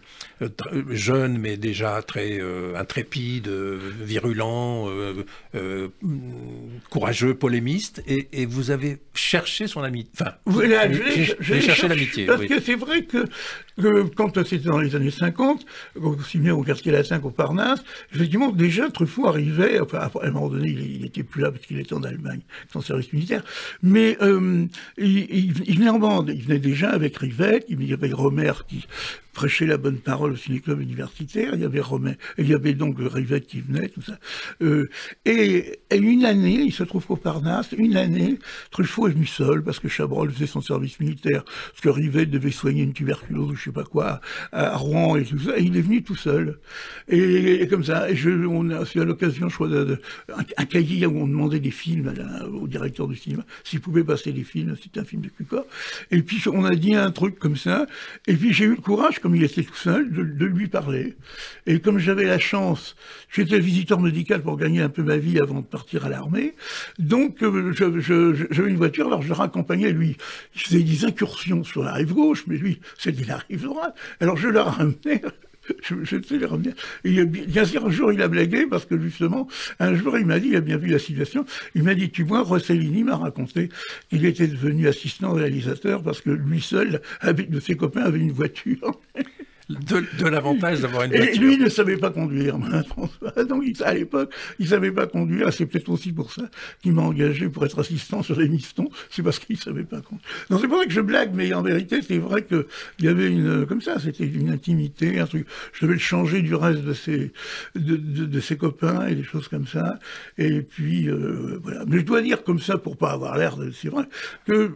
jeune 0.91 1.39
mais 1.39 1.57
déjà 1.57 2.03
très 2.03 2.39
euh, 2.41 2.77
intrépide, 2.77 3.49
virulent, 3.49 4.91
euh, 5.55 5.89
courageux, 6.91 7.33
polémiste, 7.35 8.03
et, 8.07 8.45
vous 8.45 8.71
avez 8.71 8.99
cherché 9.15 9.67
son 9.67 9.83
amitié. 9.83 10.13
Enfin, 10.21 10.33
j'ai 11.41 11.61
cherché 11.63 11.89
l'amitié. 11.89 12.27
Parce 12.27 12.45
que 12.45 12.61
c'est 12.61 12.75
vrai 12.75 13.05
que, 13.05 13.25
quand 14.15 14.45
c'était 14.45 14.69
dans 14.69 14.79
les 14.79 14.95
années 14.95 15.11
50, 15.11 15.65
au 15.97 16.21
cinéma 16.21 16.53
au 16.53 16.65
quartier 16.65 16.93
latin 16.93 17.19
au 17.23 17.31
Parnasse, 17.31 17.83
effectivement 18.15 18.51
déjà 18.51 18.91
Truffaut 18.91 19.27
arrivait, 19.27 19.81
enfin 19.81 20.01
à 20.01 20.27
un 20.27 20.31
moment 20.33 20.51
donné 20.51 20.69
il 20.69 21.01
n'était 21.01 21.23
plus 21.23 21.41
là 21.41 21.51
parce 21.51 21.65
qu'il 21.65 21.79
était 21.79 21.95
en 21.95 22.03
Allemagne, 22.03 22.41
son 22.71 22.83
service 22.83 23.11
militaire, 23.15 23.43
mais 23.83 24.19
il, 24.99 25.53
venait 25.79 25.89
en 25.89 25.99
bande, 25.99 26.31
il 26.35 26.43
venait 26.43 26.59
déjà 26.59 26.91
avec 26.91 27.17
Rivette, 27.17 27.65
il 27.69 27.77
venait 27.77 28.02
avec 28.03 28.15
Romer 28.15 28.53
qui 28.69 28.87
prêchait 29.33 29.67
la 29.67 29.79
bonne 29.79 29.99
parole 29.99 30.33
au 30.33 30.37
ciné-club 30.37 30.81
universitaire. 30.81 31.53
Il 31.55 31.61
y 31.61 31.65
avait 31.65 31.81
Romain, 31.81 32.15
il 32.39 32.49
y 32.49 32.55
avait 32.55 32.75
donc 32.75 32.97
Rivette 32.99 33.47
qui 33.47 33.61
venait, 33.61 33.89
tout 33.89 34.03
ça. 34.03 34.19
Euh, 34.63 34.89
et, 35.25 35.81
une 35.91 36.25
année, 36.25 36.61
il 36.61 36.73
se 36.73 36.83
trouve 36.83 37.05
au 37.09 37.17
Parnasse, 37.17 37.73
une 37.77 37.97
année, 37.97 38.39
Truffaut 38.71 39.09
est 39.09 39.13
venu 39.13 39.27
seul 39.27 39.63
parce 39.63 39.79
que 39.79 39.89
Chabrol 39.89 40.31
faisait 40.31 40.47
son 40.47 40.61
service 40.61 41.01
militaire, 41.01 41.45
parce 41.45 41.81
que 41.81 41.89
Rivette 41.89 42.31
devait 42.31 42.51
soigner 42.51 42.83
une 42.83 42.93
tuberculose 42.93 43.51
ou 43.51 43.55
je 43.55 43.65
sais 43.65 43.73
pas 43.73 43.85
quoi 43.85 44.21
à 44.53 44.77
Rouen 44.77 45.17
et 45.17 45.25
tout 45.25 45.39
ça. 45.39 45.59
Et 45.59 45.63
il 45.63 45.77
est 45.77 45.83
venu 45.83 46.03
tout 46.03 46.17
seul. 46.17 46.59
Et, 47.09 47.67
comme 47.69 47.85
ça, 47.85 48.07
on 48.49 48.71
a, 48.71 48.85
c'est 48.85 49.01
à 49.01 49.05
l'occasion, 49.05 49.49
je 49.49 49.55
crois, 49.55 49.69
de, 49.69 50.01
un, 50.37 50.65
cahier 50.65 51.07
où 51.07 51.19
on 51.19 51.27
demandait 51.27 51.61
des 51.61 51.71
films 51.71 52.13
au 52.53 52.67
directeur 52.67 53.09
du 53.09 53.17
cinéma 53.17 53.45
s'il 53.65 53.81
pouvait 53.81 54.05
passer 54.05 54.33
des 54.33 54.45
films. 54.45 54.77
C'était 54.83 55.01
un 55.01 55.05
film 55.05 55.23
de 55.23 55.29
Cuca. 55.29 55.65
Et 56.11 56.23
puis 56.23 56.43
on 56.49 56.65
a 56.65 56.75
dit 56.75 56.95
un 56.95 57.11
truc 57.11 57.39
comme 57.39 57.57
ça. 57.57 57.87
Et 58.27 58.35
puis 58.35 58.53
j'ai 58.53 58.65
eu 58.65 58.75
le 58.77 58.81
courage 58.81 59.21
comme 59.23 59.37
il 59.37 59.45
était 59.45 59.63
tout 59.63 59.77
seul, 59.77 60.11
de, 60.11 60.45
lui 60.45 60.67
parler. 60.67 61.15
Et 61.67 61.81
comme 61.81 61.99
j'avais 61.99 62.25
la 62.25 62.39
chance, 62.39 62.97
j'étais 63.31 63.61
visiteur 63.61 64.01
médical 64.01 64.43
pour 64.43 64.57
gagner 64.57 64.83
un 64.83 64.89
peu 64.89 65.03
ma 65.03 65.17
vie 65.17 65.39
avant 65.41 65.61
de 65.61 65.67
partir 65.67 66.05
à 66.05 66.09
l'armée, 66.09 66.55
donc 66.99 67.43
euh, 67.43 67.73
j'avais 67.73 68.71
une 68.71 68.77
voiture, 68.77 69.07
alors 69.07 69.23
je 69.23 69.29
le 69.29 69.35
raccompagnais, 69.35 69.93
lui, 69.93 70.17
il 70.55 70.61
faisait 70.61 70.83
des 70.83 71.05
incursions 71.05 71.63
sur 71.65 71.85
la 71.85 71.93
rive 71.93 72.13
gauche, 72.13 72.45
mais 72.49 72.57
lui, 72.57 72.81
c'était 72.99 73.25
la 73.25 73.39
rive 73.49 73.63
droite. 73.63 73.95
Alors 74.21 74.37
je 74.37 74.49
le 74.49 74.61
ramenais 74.61 75.23
je, 75.83 75.95
je 76.03 76.23
sais 76.23 76.45
revenir. 76.45 76.75
Bien 77.05 77.65
sûr, 77.65 77.87
un 77.87 77.91
jour, 77.91 78.13
il 78.13 78.23
a 78.23 78.29
blagué 78.29 78.67
parce 78.67 78.85
que 78.85 78.99
justement, 78.99 79.49
un 79.79 79.95
jour, 79.95 80.19
il 80.19 80.27
m'a 80.27 80.39
dit, 80.39 80.49
il 80.49 80.57
a 80.57 80.61
bien 80.61 80.77
vu 80.77 80.89
la 80.89 80.99
situation, 80.99 81.45
il 81.75 81.83
m'a 81.83 81.95
dit, 81.95 82.11
tu 82.11 82.23
vois, 82.23 82.43
Rossellini 82.43 83.05
m'a 83.05 83.17
raconté 83.17 83.69
qu'il 84.11 84.25
était 84.25 84.49
devenu 84.49 84.89
assistant 84.89 85.33
réalisateur 85.33 86.03
parce 86.03 86.21
que 86.21 86.31
lui 86.31 86.61
seul, 86.61 87.01
avec 87.21 87.51
de 87.51 87.61
ses 87.61 87.77
copains, 87.77 88.03
avait 88.03 88.21
une 88.21 88.33
voiture. 88.33 89.01
de, 89.69 90.27
l'avantage 90.27 90.81
d'avoir 90.81 91.05
une 91.05 91.13
voiture. 91.13 91.35
Et 91.35 91.39
lui 91.39 91.59
ne 91.59 91.69
savait 91.69 91.97
pas 91.97 92.11
conduire, 92.11 92.59
François. 92.89 93.45
Donc 93.45 93.65
à 93.85 93.95
l'époque, 93.95 94.35
il 94.59 94.69
savait 94.69 94.93
pas 94.93 95.07
conduire. 95.07 95.53
C'est 95.53 95.67
peut-être 95.67 95.89
aussi 95.89 96.13
pour 96.13 96.33
ça 96.33 96.43
qu'il 96.83 96.93
m'a 96.93 97.03
engagé 97.03 97.49
pour 97.49 97.65
être 97.65 97.79
assistant 97.81 98.23
sur 98.23 98.39
les 98.39 98.49
mistons. 98.49 98.89
C'est 99.11 99.23
parce 99.23 99.39
qu'il 99.39 99.57
savait 99.57 99.85
pas 99.85 100.01
conduire. 100.01 100.27
Non, 100.51 100.59
c'est 100.59 100.69
pas 100.69 100.77
vrai 100.77 100.87
que 100.87 100.93
je 100.93 101.01
blague, 101.01 101.33
mais 101.35 101.53
en 101.55 101.63
vérité, 101.63 102.01
c'est 102.03 102.19
vrai 102.19 102.45
qu'il 102.45 102.65
y 103.01 103.09
avait 103.09 103.31
une 103.31 103.67
comme 103.67 103.81
ça. 103.81 103.99
C'était 103.99 104.27
une 104.27 104.51
intimité, 104.51 105.19
un 105.19 105.27
truc. 105.27 105.47
Je 105.73 105.85
devais 105.85 105.95
le 105.95 106.01
changer 106.01 106.43
du 106.43 106.55
reste 106.55 106.83
de 106.83 106.93
ses 106.93 107.33
de, 107.75 107.97
de, 107.97 108.41
ses 108.41 108.57
copains 108.57 109.07
et 109.07 109.15
des 109.15 109.25
choses 109.25 109.49
comme 109.49 109.67
ça. 109.67 109.99
Et 110.39 110.63
puis 110.63 111.09
euh, 111.09 111.59
voilà. 111.63 111.85
Mais 111.87 111.99
je 111.99 112.05
dois 112.05 112.23
dire 112.23 112.43
comme 112.43 112.61
ça 112.61 112.79
pour 112.79 112.97
pas 112.97 113.13
avoir 113.13 113.37
l'air. 113.37 113.57
C'est 113.73 113.89
vrai 113.89 114.05
que 114.47 114.73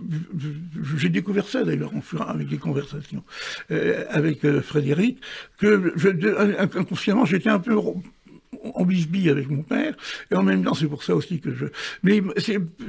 j'ai 0.96 1.08
découvert 1.08 1.46
ça 1.48 1.64
d'ailleurs 1.64 1.90
avec 2.28 2.48
des 2.48 2.58
conversations 2.58 3.24
euh, 3.70 4.04
avec 4.10 4.44
euh, 4.44 4.60
Frédéric, 4.60 4.75
que 5.58 5.92
je, 5.96 6.08
inconsciemment 6.78 7.24
j'étais 7.24 7.50
un 7.50 7.58
peu 7.58 7.74
en 8.74 8.84
bisbille 8.84 9.30
avec 9.30 9.50
mon 9.50 9.62
père, 9.62 9.94
et 10.30 10.34
en 10.34 10.42
même 10.42 10.64
temps, 10.64 10.74
c'est 10.74 10.86
pour 10.86 11.02
ça 11.02 11.14
aussi 11.14 11.40
que 11.40 11.54
je. 11.54 11.66
Mais 12.02 12.22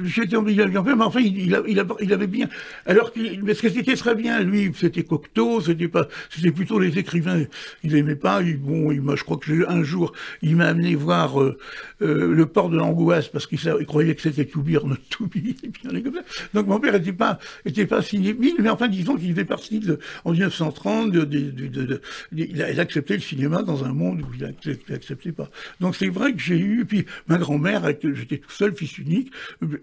j'étais 0.04 0.36
en 0.36 0.42
bisbille 0.42 0.62
avec 0.62 0.74
mon 0.74 0.84
père, 0.84 0.96
mais 0.96 1.04
enfin, 1.04 1.20
il, 1.20 2.12
avait 2.12 2.26
bien. 2.26 2.48
Alors 2.86 3.12
qu'il. 3.12 3.44
Parce 3.44 3.60
que 3.60 3.68
c'était 3.68 3.96
très 3.96 4.14
bien, 4.14 4.40
lui, 4.40 4.72
c'était 4.74 5.04
Cocteau, 5.04 5.60
c'était 5.60 5.88
pas. 5.88 6.08
C'était 6.30 6.52
plutôt 6.52 6.78
les 6.78 6.98
écrivains, 6.98 7.44
il 7.82 7.94
aimait 7.96 8.16
pas. 8.16 8.42
Il, 8.42 8.58
bon, 8.58 8.90
il 8.90 9.02
je 9.16 9.24
crois 9.24 9.36
que 9.38 9.68
un 9.68 9.82
jour, 9.82 10.12
il 10.42 10.56
m'a 10.56 10.66
amené 10.66 10.94
voir 10.94 11.40
euh, 11.40 11.58
euh, 12.02 12.32
Le 12.32 12.46
port 12.46 12.68
de 12.70 12.76
l'angoisse, 12.76 13.28
parce 13.28 13.46
qu'il 13.46 13.58
croyait 13.86 14.14
que 14.14 14.22
c'était 14.22 14.44
Toubir, 14.44 14.86
notre 14.86 15.02
Toubir, 15.08 15.54
Donc 16.54 16.66
mon 16.66 16.80
père 16.80 16.94
était 16.94 17.12
pas, 17.12 17.38
était 17.64 17.86
pas 17.86 18.02
cinéphile, 18.02 18.56
mais 18.58 18.68
enfin, 18.68 18.88
disons 18.88 19.16
qu'il 19.16 19.34
fait 19.34 19.44
partie 19.44 19.82
en 20.24 20.32
1930, 20.32 21.10
de, 21.12 22.00
il, 22.32 22.62
a, 22.62 22.84
le 22.84 23.18
cinéma 23.20 23.62
dans 23.62 23.84
un 23.84 23.92
monde 23.92 24.22
où 24.22 24.34
il 24.34 24.54
n'acceptait 24.88 25.32
pas. 25.32 25.47
Donc 25.80 25.96
c'est 25.96 26.08
vrai 26.08 26.32
que 26.32 26.40
j'ai 26.40 26.58
eu, 26.58 26.84
puis 26.84 27.04
ma 27.26 27.38
grand-mère, 27.38 27.82
j'étais 28.02 28.38
tout 28.38 28.50
seul, 28.50 28.74
fils 28.74 28.98
unique, 28.98 29.32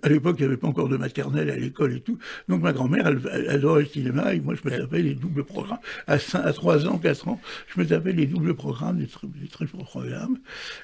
à 0.04 0.10
l'époque 0.10 0.36
il 0.40 0.44
n'y 0.44 0.48
avait 0.48 0.58
pas 0.58 0.68
encore 0.68 0.90
de 0.90 0.98
maternelle 0.98 1.50
à 1.50 1.56
l'école 1.56 1.94
et 1.94 2.00
tout, 2.00 2.18
donc 2.48 2.62
ma 2.62 2.74
grand-mère, 2.74 3.08
elle, 3.08 3.50
adorait 3.50 3.82
le 3.82 3.88
cinéma, 3.88 4.34
et 4.34 4.40
moi 4.40 4.56
je 4.56 4.70
me 4.70 4.78
tapais 4.78 5.02
les 5.02 5.16
doubles 5.16 5.44
programmes. 5.44 5.80
À, 6.08 6.18
3 6.18 6.88
ans, 6.88 6.98
4 6.98 7.28
ans, 7.28 7.42
je 7.74 7.80
me 7.80 7.86
tapais 7.86 8.12
les 8.12 8.26
doubles 8.26 8.54
programmes, 8.54 9.00
les, 9.00 9.08
très 9.48 9.66
beaux 9.66 9.84
programmes. 9.84 10.38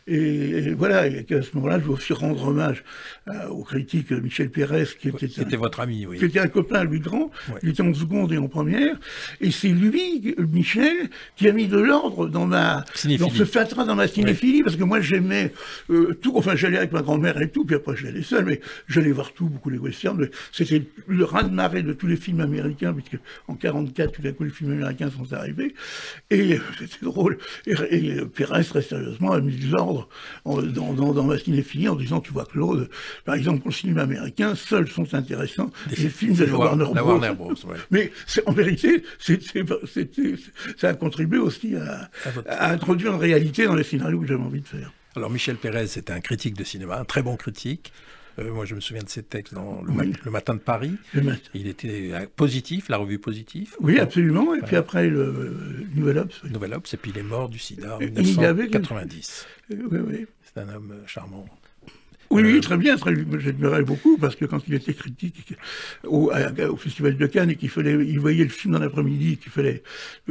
Et, 0.07 0.73
voilà, 0.73 1.07
et 1.07 1.25
à 1.29 1.41
ce 1.41 1.55
moment-là, 1.55 1.79
je 1.79 1.85
veux 1.85 1.91
aussi 1.91 2.13
rendre 2.13 2.47
hommage 2.47 2.83
euh, 3.27 3.47
au 3.47 3.63
critique 3.63 4.11
Michel 4.11 4.49
Pérez, 4.49 4.87
qui 4.99 5.09
était, 5.09 5.27
C'était 5.27 5.57
votre 5.57 5.79
ami, 5.79 6.05
oui. 6.05 6.17
Qui 6.17 6.25
était 6.25 6.39
un 6.39 6.47
copain, 6.47 6.83
lui 6.83 6.99
grand, 6.99 7.31
il 7.63 7.69
était 7.69 7.81
en 7.81 7.93
seconde 7.93 8.31
et 8.31 8.37
en 8.37 8.47
première, 8.47 8.97
et 9.39 9.51
c'est 9.51 9.69
lui, 9.69 10.35
Michel, 10.51 11.09
qui 11.35 11.47
a 11.47 11.51
mis 11.51 11.67
de 11.67 11.77
l'ordre 11.77 12.27
dans 12.27 12.45
ma, 12.45 12.85
dans 13.19 13.29
ce 13.29 13.45
fatras 13.45 13.85
dans 13.85 13.95
ma 13.95 14.07
cinéphilie, 14.07 14.63
parce 14.71 14.79
que 14.79 14.87
moi 14.87 15.01
j'aimais 15.01 15.51
euh, 15.89 16.13
tout, 16.21 16.31
enfin 16.35 16.55
j'allais 16.55 16.77
avec 16.77 16.93
ma 16.93 17.01
grand-mère 17.01 17.41
et 17.41 17.49
tout, 17.49 17.65
puis 17.65 17.75
après 17.75 17.95
j'allais 17.97 18.23
seul, 18.23 18.45
mais 18.45 18.61
j'allais 18.87 19.11
voir 19.11 19.33
tout, 19.33 19.49
beaucoup 19.49 19.69
les 19.69 19.77
westerns, 19.77 20.29
c'était 20.53 20.83
le 21.07 21.25
raz-de-marée 21.25 21.83
de 21.83 21.91
tous 21.91 22.07
les 22.07 22.15
films 22.15 22.39
américains, 22.39 22.93
puisque 22.93 23.21
en 23.49 23.55
44, 23.55 24.11
tout 24.13 24.21
à 24.25 24.31
coup 24.31 24.45
les 24.45 24.49
films 24.49 24.71
américains 24.71 25.09
sont 25.11 25.33
arrivés, 25.33 25.75
et 26.29 26.53
euh, 26.53 26.59
c'était 26.79 27.05
drôle, 27.05 27.37
et, 27.67 27.73
et 27.89 28.25
Pérez 28.25 28.63
très 28.63 28.81
sérieusement 28.81 29.33
a 29.33 29.41
mis 29.41 29.57
de 29.57 29.71
l'ordre 29.71 30.07
dans, 30.45 30.93
dans, 30.93 31.13
dans, 31.13 31.23
ma 31.25 31.37
cinéphilie 31.37 31.89
en 31.89 31.95
disant, 31.95 32.21
tu 32.21 32.31
vois 32.31 32.45
Claude, 32.45 32.89
par 33.25 33.35
exemple 33.35 33.59
pour 33.59 33.69
le 33.69 33.75
cinéma 33.75 34.03
américain, 34.03 34.55
seuls 34.55 34.87
sont 34.87 35.13
intéressants 35.13 35.69
les 35.89 36.09
films 36.09 36.35
de 36.35 36.45
la 36.45 36.55
Warner 36.55 37.33
Bros. 37.35 37.53
Mais 37.89 38.11
en 38.45 38.51
vérité, 38.53 39.03
ça 40.77 40.89
a 40.89 40.93
contribué 40.93 41.39
aussi 41.39 41.75
à, 41.75 42.09
à 42.47 42.71
introduire 42.71 43.13
une 43.13 43.19
réalité 43.19 43.65
dans 43.65 43.75
les 43.75 43.83
scénarios 43.83 44.21
que 44.21 44.27
j'avais 44.27 44.43
envie 44.43 44.60
de 44.61 44.67
faire. 44.67 44.93
Alors 45.15 45.29
Michel 45.29 45.57
Pérez 45.57 45.87
c'était 45.87 46.13
un 46.13 46.21
critique 46.21 46.55
de 46.55 46.63
cinéma, 46.63 46.97
un 46.97 47.05
très 47.05 47.21
bon 47.21 47.35
critique. 47.35 47.91
Euh, 48.39 48.51
moi, 48.53 48.65
je 48.65 48.75
me 48.75 48.79
souviens 48.79 49.03
de 49.03 49.09
ses 49.09 49.23
textes 49.23 49.53
dans 49.53 49.81
Le, 49.81 50.31
Matin 50.31 50.53
de 50.53 50.59
Paris. 50.59 50.95
Il 51.53 51.67
était 51.67 52.11
euh, 52.13 52.25
positif, 52.35 52.89
la 52.89 52.97
revue 52.97 53.19
Positive. 53.19 53.75
Oui, 53.79 53.99
absolument. 53.99 54.55
Et 54.55 54.61
puis 54.61 54.75
après, 54.75 55.09
le, 55.09 55.85
Nouvel 55.95 56.19
Obs. 56.19 56.43
Nouvel 56.45 56.73
Obs, 56.73 56.93
et 56.93 56.97
puis 56.97 57.11
il 57.11 57.17
est 57.17 57.23
mort 57.23 57.49
du 57.49 57.59
sida 57.59 57.95
en 57.95 57.99
1990. 57.99 59.47
Oui, 59.69 59.77
oui. 59.91 60.25
C'est 60.43 60.61
un 60.61 60.69
homme 60.69 60.91
euh, 60.91 61.07
charmant. 61.07 61.45
Oui, 62.31 62.43
oui, 62.43 62.61
très 62.61 62.77
bien. 62.77 62.95
J'admirais 63.39 63.83
beaucoup 63.83 64.17
parce 64.17 64.35
que 64.35 64.45
quand 64.45 64.61
il 64.67 64.73
était 64.73 64.93
critique 64.93 65.53
au, 66.05 66.31
Festival 66.77 67.17
de 67.17 67.27
Cannes 67.27 67.49
et 67.49 67.55
qu'il 67.55 67.69
fallait, 67.69 67.93
il 68.05 68.19
voyait 68.19 68.43
le 68.43 68.49
film 68.49 68.73
dans 68.73 68.79
l'après-midi, 68.79 69.37
qu'il 69.37 69.51
fallait 69.51 69.83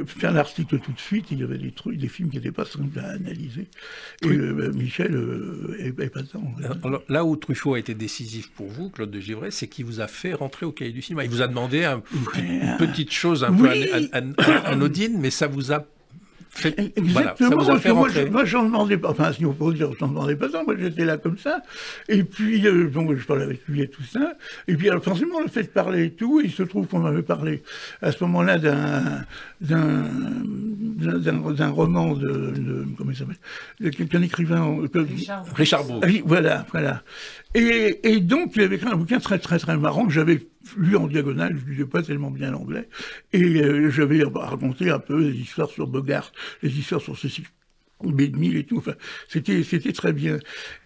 faire 0.07 0.33
l'article 0.33 0.79
tout 0.79 0.93
de 0.93 0.99
suite, 0.99 1.27
il 1.31 1.41
y 1.41 1.43
avait 1.43 1.59
des 1.59 1.73
trucs, 1.73 1.99
des 1.99 2.09
films 2.09 2.31
qui 2.31 2.37
n'étaient 2.37 2.53
pas 2.53 2.65
simples 2.65 2.99
à 2.99 3.11
analyser. 3.11 3.69
Et 4.23 4.29
euh, 4.29 4.73
Michel 4.73 5.15
euh, 5.15 5.93
pas 6.13 6.23
tant. 6.23 6.43
Alors, 6.83 7.03
là 7.09 7.25
où 7.25 7.37
Truffaut 7.37 7.75
a 7.75 7.79
été 7.79 7.95
décisif 7.95 8.51
pour 8.51 8.69
vous, 8.69 8.91
Claude 8.91 9.11
de 9.11 9.21
Givray, 9.21 9.53
c'est 9.53 9.69
qu'il 9.69 9.85
vous 9.85 10.01
a 10.01 10.09
fait 10.09 10.33
rentrer 10.33 10.67
au 10.67 10.73
cahier 10.73 10.93
du 10.93 11.03
cinéma. 11.03 11.25
Il 11.25 11.31
vous 11.31 11.43
a 11.43 11.49
demandé 11.49 11.85
une 11.85 12.77
petite 12.79 13.13
chose 13.13 13.45
un 13.45 13.53
peu 13.53 13.69
anodine, 14.65 15.19
mais 15.21 15.31
ça 15.31 15.47
vous 15.47 15.73
a 15.73 15.87
Exactement, 16.65 17.51
ça 17.51 17.57
vous 17.57 17.71
a 17.71 17.79
fait 17.79 17.93
moi, 17.93 18.09
moi 18.31 18.45
j'en 18.45 18.65
demandais 18.65 18.99
pas, 18.99 19.11
enfin 19.11 19.33
si 19.33 19.47
on 19.47 19.53
peut 19.53 19.73
dire, 19.73 19.91
j'en 19.99 20.09
demandais 20.09 20.37
pas 20.37 20.49
ça, 20.51 20.63
moi 20.65 20.75
j'étais 20.79 21.05
là 21.05 21.17
comme 21.17 21.39
ça, 21.39 21.63
et 22.09 22.25
puis 22.25 22.67
euh, 22.67 22.89
donc 22.89 23.15
je 23.15 23.25
parlais 23.25 23.45
avec 23.45 23.67
lui 23.69 23.83
et 23.83 23.89
tout 23.89 24.03
ça, 24.03 24.35
et 24.69 24.75
puis 24.75 24.91
alors 24.91 25.03
forcément 25.03 25.41
le 25.41 25.49
fait 25.49 25.63
de 25.63 25.69
parler 25.69 26.07
et 26.07 26.11
tout, 26.11 26.41
il 26.43 26.51
se 26.51 26.63
trouve 26.63 26.87
qu'on 26.87 27.05
avait 27.07 27.23
parlé 27.23 27.63
à 28.03 28.13
ce 28.13 28.23
moment-là 28.25 28.59
d'un 28.59 29.25
d'un 29.61 30.05
d'un 31.11 31.69
roman 31.71 32.15
de, 32.15 32.29
de 32.29 32.87
comment 32.97 33.11
il 33.11 33.17
s'appelle, 33.17 34.09
qu'un 34.09 34.23
écrivain 34.23 34.77
Richard, 34.95 35.45
Richard 35.55 35.85
Oui, 36.03 36.23
voilà, 36.25 36.67
voilà. 36.73 37.03
Et, 37.55 38.01
et, 38.05 38.21
donc, 38.21 38.53
il 38.57 38.63
avait 38.63 38.77
écrit 38.77 38.89
un 38.89 38.97
bouquin 38.97 39.19
très, 39.19 39.39
très, 39.39 39.59
très 39.59 39.77
marrant 39.77 40.07
que 40.07 40.13
j'avais 40.13 40.41
lu 40.77 40.97
en 40.97 41.07
diagonale, 41.07 41.57
je 41.59 41.65
ne 41.65 41.71
lisais 41.71 41.85
pas 41.85 42.03
tellement 42.03 42.31
bien 42.31 42.51
l'anglais, 42.51 42.89
et 43.33 43.63
euh, 43.63 43.91
j'avais 43.91 44.23
raconté 44.25 44.91
un 44.91 44.99
peu 44.99 45.23
des 45.25 45.39
histoires 45.39 45.71
sur 45.71 45.87
Bogart, 45.87 46.33
les 46.63 46.79
histoires 46.79 47.01
sur 47.01 47.19
Cécile 47.19 47.47
B2000 48.03 48.57
et 48.57 48.65
tout, 48.65 48.79
enfin, 48.79 48.95
c'était 49.29 49.93
très 49.93 50.13
bien. 50.13 50.39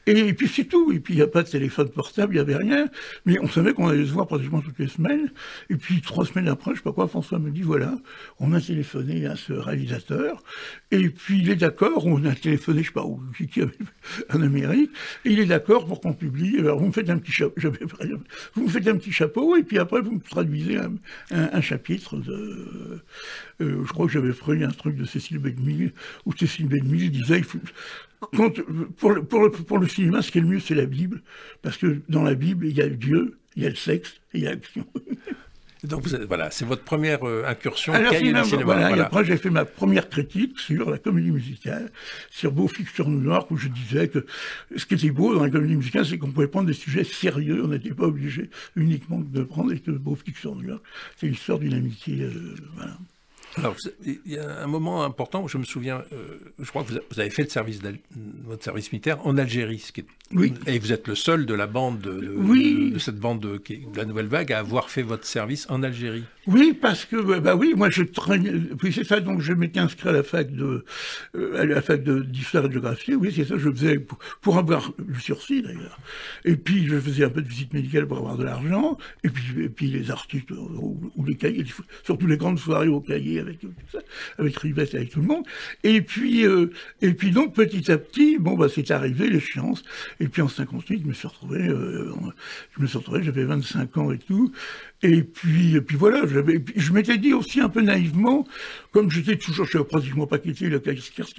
Et 0.07 0.33
puis 0.35 0.49
c'est 0.49 0.65
tout. 0.65 0.93
Et 0.93 1.01
puis 1.01 1.15
il 1.15 1.17
n'y 1.17 1.23
a 1.23 1.27
pas 1.27 1.43
de 1.43 1.49
téléphone 1.49 1.89
portable, 1.89 2.35
il 2.35 2.37
n'y 2.37 2.41
avait 2.41 2.57
rien. 2.57 2.89
Mais 3.25 3.39
on 3.41 3.49
savait 3.49 3.73
qu'on 3.73 3.89
allait 3.89 4.07
se 4.07 4.13
voir 4.13 4.27
pratiquement 4.27 4.61
toutes 4.61 4.79
les 4.79 4.89
semaines. 4.89 5.31
Et 5.71 5.77
puis 5.77 6.01
trois 6.01 6.25
semaines 6.27 6.49
après, 6.49 6.73
je 6.73 6.77
sais 6.77 6.83
pas 6.83 6.93
quoi, 6.93 7.09
François 7.09 7.39
me 7.39 7.51
dit 7.51 7.63
voilà, 7.63 7.97
on 8.39 8.53
a 8.53 8.61
téléphoné 8.61 9.27
à 9.27 9.37
ce 9.37 9.53
réalisateur. 9.53 10.43
Et 10.91 11.09
puis 11.09 11.41
il 11.41 11.51
est 11.51 11.57
d'accord, 11.57 12.07
on 12.07 12.25
a 12.25 12.35
téléphoné, 12.35 12.83
je 12.83 12.89
sais 12.89 12.93
pas 12.93 13.05
où, 13.05 13.21
qui 13.51 13.63
avait 13.63 13.73
en 14.33 14.43
Amérique. 14.43 14.91
Et 15.25 15.31
il 15.31 15.41
est 15.41 15.47
d'accord 15.47 15.87
pour 15.87 16.01
qu'on 16.01 16.13
publie. 16.13 16.59
Alors 16.59 16.79
vous 16.79 16.87
me 16.87 16.93
faites 16.93 17.11
un 17.11 17.19
petit 17.19 17.33
chapeau, 17.33 17.55
vous 18.55 18.63
me 18.65 18.69
faites 18.69 18.89
un 18.89 18.97
petit 18.97 19.13
chapeau, 19.13 19.57
et 19.57 19.63
puis 19.63 19.79
après 19.79 20.01
vous 20.01 20.13
me 20.13 20.21
traduisez 20.21 20.79
un, 21.31 21.61
chapitre 21.61 22.17
de. 22.17 23.03
Euh, 23.61 23.85
je 23.85 23.93
crois 23.93 24.07
que 24.07 24.13
j'avais 24.13 24.33
pris 24.33 24.63
un 24.65 24.71
truc 24.71 24.97
de 24.97 25.05
Cécile 25.05 25.39
Bedmille, 25.39 25.93
où 26.27 26.33
Cécile 26.37 26.67
Bedmille 26.67 27.11
disait 27.11 27.39
il 27.39 27.45
faut, 27.45 27.59
pour, 28.33 29.13
le, 29.13 29.23
pour, 29.23 29.51
pour, 29.67 29.79
le, 29.79 29.89
cinéma, 29.89 30.23
ce 30.23 30.31
qui 30.31 30.39
est 30.39 30.41
le 30.41 30.49
mieux, 30.49 30.61
c'est 30.61 30.75
la 30.75 30.87
Bible. 30.87 31.23
Parce 31.63 31.77
que 31.77 32.01
dans 32.09 32.23
la 32.23 32.35
Bible, 32.35 32.67
il 32.67 32.77
y 32.77 32.83
a 32.83 32.89
Dieu, 32.89 33.39
il 33.57 33.63
y 33.63 33.67
a 33.67 33.69
le 33.69 33.75
sexe 33.75 34.15
et 34.33 34.39
il 34.39 34.45
y 34.45 34.47
a 34.47 34.51
l'action. 34.51 34.87
Donc 35.85 36.07
voilà, 36.07 36.51
c'est 36.51 36.65
votre 36.65 36.83
première 36.83 37.29
euh, 37.29 37.45
incursion 37.47 37.93
Alors, 37.93 38.15
cinéma, 38.15 38.45
cinéma. 38.45 38.65
Voilà, 38.65 38.97
Et 38.97 39.01
après, 39.01 39.25
j'ai 39.25 39.37
fait 39.37 39.51
ma 39.51 39.67
première 39.67 40.09
critique 40.09 40.59
sur 40.59 40.91
la 40.91 40.99
comédie 40.99 41.31
musicale, 41.31 41.91
sur 42.31 42.53
Beau 42.53 42.69
Fiction 42.69 43.09
New 43.09 43.25
York, 43.25 43.51
où 43.51 43.59
je 43.59 43.69
disais 43.69 44.09
que 44.09 44.25
ce 44.77 44.87
qui 44.87 44.95
était 44.95 45.11
beau 45.11 45.35
dans 45.35 45.43
la 45.43 45.51
comédie 45.51 45.77
musicale, 45.77 46.07
c'est 46.07 46.17
qu'on 46.17 46.31
pouvait 46.31 46.49
prendre 46.49 46.67
des 46.67 46.75
sujets 46.75 47.05
sérieux, 47.05 47.63
on 47.65 47.69
n'était 47.69 47.93
pas 47.93 48.07
obligé 48.07 48.49
uniquement 48.77 49.21
de 49.21 49.43
prendre, 49.43 49.73
et 49.73 49.79
que 49.79 49.91
Beau 49.91 50.17
New 50.45 50.69
York, 50.69 50.83
c'est 51.17 51.27
l'histoire 51.27 51.59
d'une 51.59 51.75
amitié. 51.75 52.23
Euh, 52.23 52.55
voilà. 52.77 52.97
Alors, 53.57 53.77
il 54.05 54.21
y 54.27 54.39
a 54.39 54.63
un 54.63 54.67
moment 54.67 55.05
important 55.05 55.43
où 55.43 55.49
je 55.49 55.59
me 55.59 55.65
souviens, 55.65 56.05
euh, 56.13 56.39
je 56.59 56.69
crois 56.69 56.83
que 56.83 56.93
vous 57.11 57.21
avez 57.21 57.31
fait 57.31 57.45
le 57.45 57.49
service 57.49 57.81
votre 58.45 58.65
service 58.65 58.91
militaire 58.93 59.25
en 59.27 59.39
Algérie, 59.39 59.79
ce 59.79 59.93
qui 59.93 60.01
est 60.01 60.07
oui. 60.33 60.55
Et 60.67 60.79
vous 60.79 60.93
êtes 60.93 61.07
le 61.07 61.15
seul 61.15 61.45
de 61.45 61.55
la 61.55 61.67
bande, 61.67 62.01
de, 62.01 62.13
de, 62.93 62.99
cette 62.99 63.19
bande 63.19 63.41
de, 63.41 63.61
la 63.95 64.05
Nouvelle 64.07 64.27
Vague 64.27 64.53
à 64.53 64.59
avoir 64.59 64.89
fait 64.89 65.03
votre 65.03 65.27
service 65.27 65.67
en 65.69 65.83
Algérie. 65.83 66.25
Oui, 66.47 66.77
parce 66.79 67.05
que, 67.05 67.17
bah, 67.17 67.41
bah 67.41 67.57
oui, 67.57 67.75
moi 67.77 67.89
je 67.91 68.03
traînais, 68.03 68.53
puis 68.79 68.93
c'est 68.93 69.05
ça, 69.05 69.21
donc 69.21 69.41
je 69.41 69.53
m'étais 69.53 69.81
inscrit 69.81 70.09
à 70.09 70.13
la 70.13 70.23
fac 70.23 70.51
de, 70.51 70.85
euh, 71.37 71.61
à 71.61 71.65
la 71.65 71.81
fac 71.83 72.03
d'histoire 72.03 72.65
et 72.65 72.69
de 72.69 72.73
géographie, 72.73 73.15
oui, 73.15 73.33
c'est 73.35 73.45
ça, 73.45 73.57
je 73.59 73.71
faisais 73.71 73.99
pour, 74.41 74.59
avoir 74.59 74.93
le 74.99 75.19
sursis 75.19 75.63
d'ailleurs. 75.63 75.99
Et 76.45 76.57
puis 76.57 76.87
je 76.87 76.99
faisais 76.99 77.25
un 77.25 77.31
peu 77.31 77.41
de 77.41 77.49
visite 77.49 77.73
médicale 77.73 78.07
pour 78.07 78.19
avoir 78.19 78.37
de 78.37 78.45
l'argent, 78.45 78.99
et 79.25 79.29
puis, 79.29 79.63
et 79.63 79.69
puis 79.69 79.87
les 79.87 80.11
artistes, 80.11 80.51
ou, 80.51 81.25
les 81.25 81.37
cahiers, 81.37 81.65
surtout 82.03 82.27
les 82.27 82.37
grandes 82.37 82.59
soirées 82.59 82.89
au 82.89 83.01
cahier 83.01 83.41
avec 83.41 83.61
tout 83.61 83.73
ça, 83.93 84.01
avec 84.39 84.57
Rivette, 84.59 84.95
avec 84.95 85.11
tout 85.11 85.21
le 85.21 85.27
monde. 85.27 85.45
Et 85.83 86.01
puis, 86.01 86.47
euh, 86.47 86.71
et 87.01 87.13
puis 87.15 87.31
donc 87.31 87.55
petit 87.55 87.91
à 87.91 87.99
petit, 87.99 88.39
bon, 88.39 88.55
bah 88.55 88.69
c'est 88.75 88.91
arrivé, 88.91 89.29
l'échéance. 89.29 89.83
Et 90.21 90.29
puis 90.29 90.43
en 90.43 90.49
58, 90.49 91.03
je 91.03 91.09
me 91.09 91.13
suis 91.13 91.29
retrouvé, 91.29 91.67
euh, 91.69 92.13
je 92.77 92.83
me 92.83 92.87
suis 92.87 92.99
retrouvé, 92.99 93.23
j'avais 93.23 93.45
25 93.45 93.97
ans 93.99 94.13
et 94.13 94.19
tout. 94.19 94.53
Et 95.03 95.23
puis, 95.23 95.77
et 95.77 95.81
puis 95.81 95.97
voilà, 95.97 96.23
je 96.27 96.93
m'étais 96.93 97.19
dit 97.19 97.35
aussi 97.35 97.61
un 97.61 97.69
peu 97.69 97.83
naïvement, 97.83 98.47
comme 98.91 99.11
j'étais 99.11 99.37
toujours, 99.37 99.67
je 99.67 99.77
n'avais 99.77 99.89
pratiquement 99.89 100.27
pas 100.27 100.39
quitté 100.39 100.69
le 100.71 100.81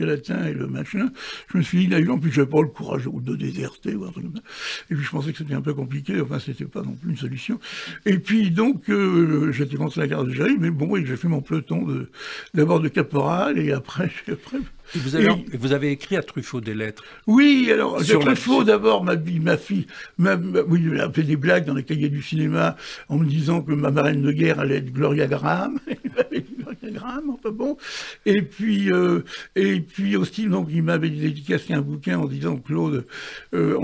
latin 0.05 0.45
et 0.45 0.53
le 0.53 0.67
machin, 0.67 1.09
je 1.51 1.57
me 1.57 1.63
suis 1.63 1.79
dit 1.79 1.87
naïvement, 1.87 2.19
puis 2.19 2.31
j'avais 2.31 2.49
pas 2.49 2.61
le 2.61 2.67
courage 2.67 3.05
de 3.05 3.35
déserter 3.35 3.95
ou 3.95 4.05
un 4.05 4.11
truc 4.11 4.25
comme 4.25 4.35
ça. 4.35 4.41
Et 4.91 4.95
puis 4.95 5.03
je 5.03 5.09
pensais 5.09 5.31
que 5.31 5.37
c'était 5.39 5.55
un 5.55 5.61
peu 5.61 5.73
compliqué, 5.73 6.21
enfin 6.21 6.37
c'était 6.39 6.65
pas 6.65 6.83
non 6.83 6.93
plus 6.93 7.11
une 7.11 7.17
solution. 7.17 7.59
Et 8.05 8.19
puis 8.19 8.51
donc, 8.51 8.89
euh, 8.89 9.51
j'étais 9.51 9.77
contre 9.77 9.99
la 9.99 10.07
guerre 10.07 10.23
d'Algérie, 10.23 10.57
mais 10.59 10.69
bon, 10.69 10.95
j'ai 11.03 11.17
fait 11.17 11.27
mon 11.27 11.41
peloton 11.41 11.87
d'abord 12.53 12.79
de, 12.79 12.89
caporal 12.89 13.57
et 13.57 13.71
après 13.71 14.11
vous, 14.93 15.15
avez, 15.15 15.45
vous 15.53 15.73
avez 15.73 15.91
écrit 15.91 16.15
à 16.15 16.23
Truffaut 16.23 16.61
des 16.61 16.73
lettres 16.73 17.03
Oui, 17.27 17.69
alors 17.71 18.01
Sur 18.01 18.19
Truffaut 18.19 18.63
d'abord, 18.63 19.03
ma, 19.03 19.15
ma 19.15 19.57
fille, 19.57 19.87
ma, 20.17 20.35
oui, 20.35 20.83
il 20.85 20.99
a 20.99 21.11
fait 21.11 21.23
des 21.23 21.35
blagues 21.35 21.65
dans 21.65 21.73
les 21.73 21.83
cahiers 21.83 22.09
du 22.09 22.21
cinéma 22.21 22.75
en 23.09 23.17
me 23.17 23.25
disant 23.25 23.61
que 23.61 23.73
ma 23.73 23.91
marraine 23.91 24.21
de 24.21 24.31
guerre 24.31 24.59
allait 24.59 24.77
être 24.77 24.91
Gloria 24.91 25.27
Graham. 25.27 25.79
Gloria 26.31 26.91
Graham, 26.91 27.29
enfin 27.31 27.51
bon. 27.51 27.77
Et 28.25 28.41
puis, 28.41 28.91
euh, 28.91 29.21
et 29.55 29.79
puis 29.81 30.15
aussi, 30.15 30.47
donc, 30.47 30.69
il 30.71 30.83
m'avait 30.83 31.09
dédicacé 31.09 31.73
un 31.73 31.81
bouquin 31.81 32.19
en 32.19 32.25
disant, 32.25 32.57
Claude, 32.57 33.05
euh, 33.53 33.77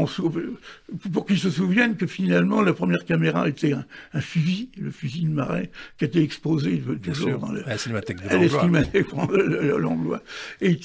pour 1.13 1.25
qu'il 1.25 1.37
se 1.37 1.49
souvienne 1.49 1.95
que 1.95 2.07
finalement, 2.07 2.61
la 2.61 2.73
première 2.73 3.05
caméra 3.05 3.47
était 3.47 3.73
un, 3.73 4.21
fusil, 4.21 4.69
le 4.77 4.91
fusil 4.91 5.23
de 5.23 5.29
Marais, 5.29 5.71
qui 5.97 6.05
était 6.05 6.23
exposé 6.23 6.81
toujours 7.01 7.39
dans 7.39 7.51
le, 7.51 7.65
à 7.65 7.71
la 7.71 7.77
cinémathèque 7.77 8.17
de 8.21 9.75
l'Anglois. 9.77 10.21
Et 10.61 10.77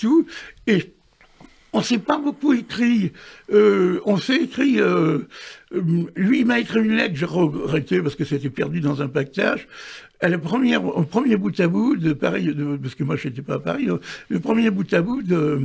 Et 0.67 0.97
on 1.77 1.81
ne 1.81 1.85
s'est 1.85 1.99
pas 1.99 2.19
beaucoup 2.19 2.55
écrit. 2.55 3.13
Euh, 3.53 4.01
on 4.07 4.17
s'est 4.17 4.45
écrit. 4.45 4.81
Euh, 4.81 5.29
lui, 6.17 6.41
il 6.41 6.47
m'a 6.47 6.59
écrit 6.59 6.81
une 6.81 6.97
lettre, 6.97 7.15
j'ai 7.15 7.27
regretté 7.27 8.01
parce 8.01 8.15
que 8.15 8.25
c'était 8.25 8.49
perdu 8.49 8.81
dans 8.81 9.03
un 9.03 9.09
pactage. 9.09 9.69
À 10.21 10.31
la 10.31 10.39
première, 10.39 10.83
au 10.87 11.03
premier 11.03 11.37
bout 11.37 11.61
à 11.61 11.69
bout 11.69 11.97
de 11.97 12.15
Paris, 12.15 12.49
parce 12.83 12.95
que 12.95 13.05
moi 13.05 13.17
je 13.17 13.29
n'étais 13.29 13.43
pas 13.43 13.57
à 13.57 13.59
Paris, 13.59 13.87
le 14.31 14.41
premier 14.41 14.71
bout 14.71 14.91
à 14.95 15.03
bout 15.03 15.23
de, 15.23 15.61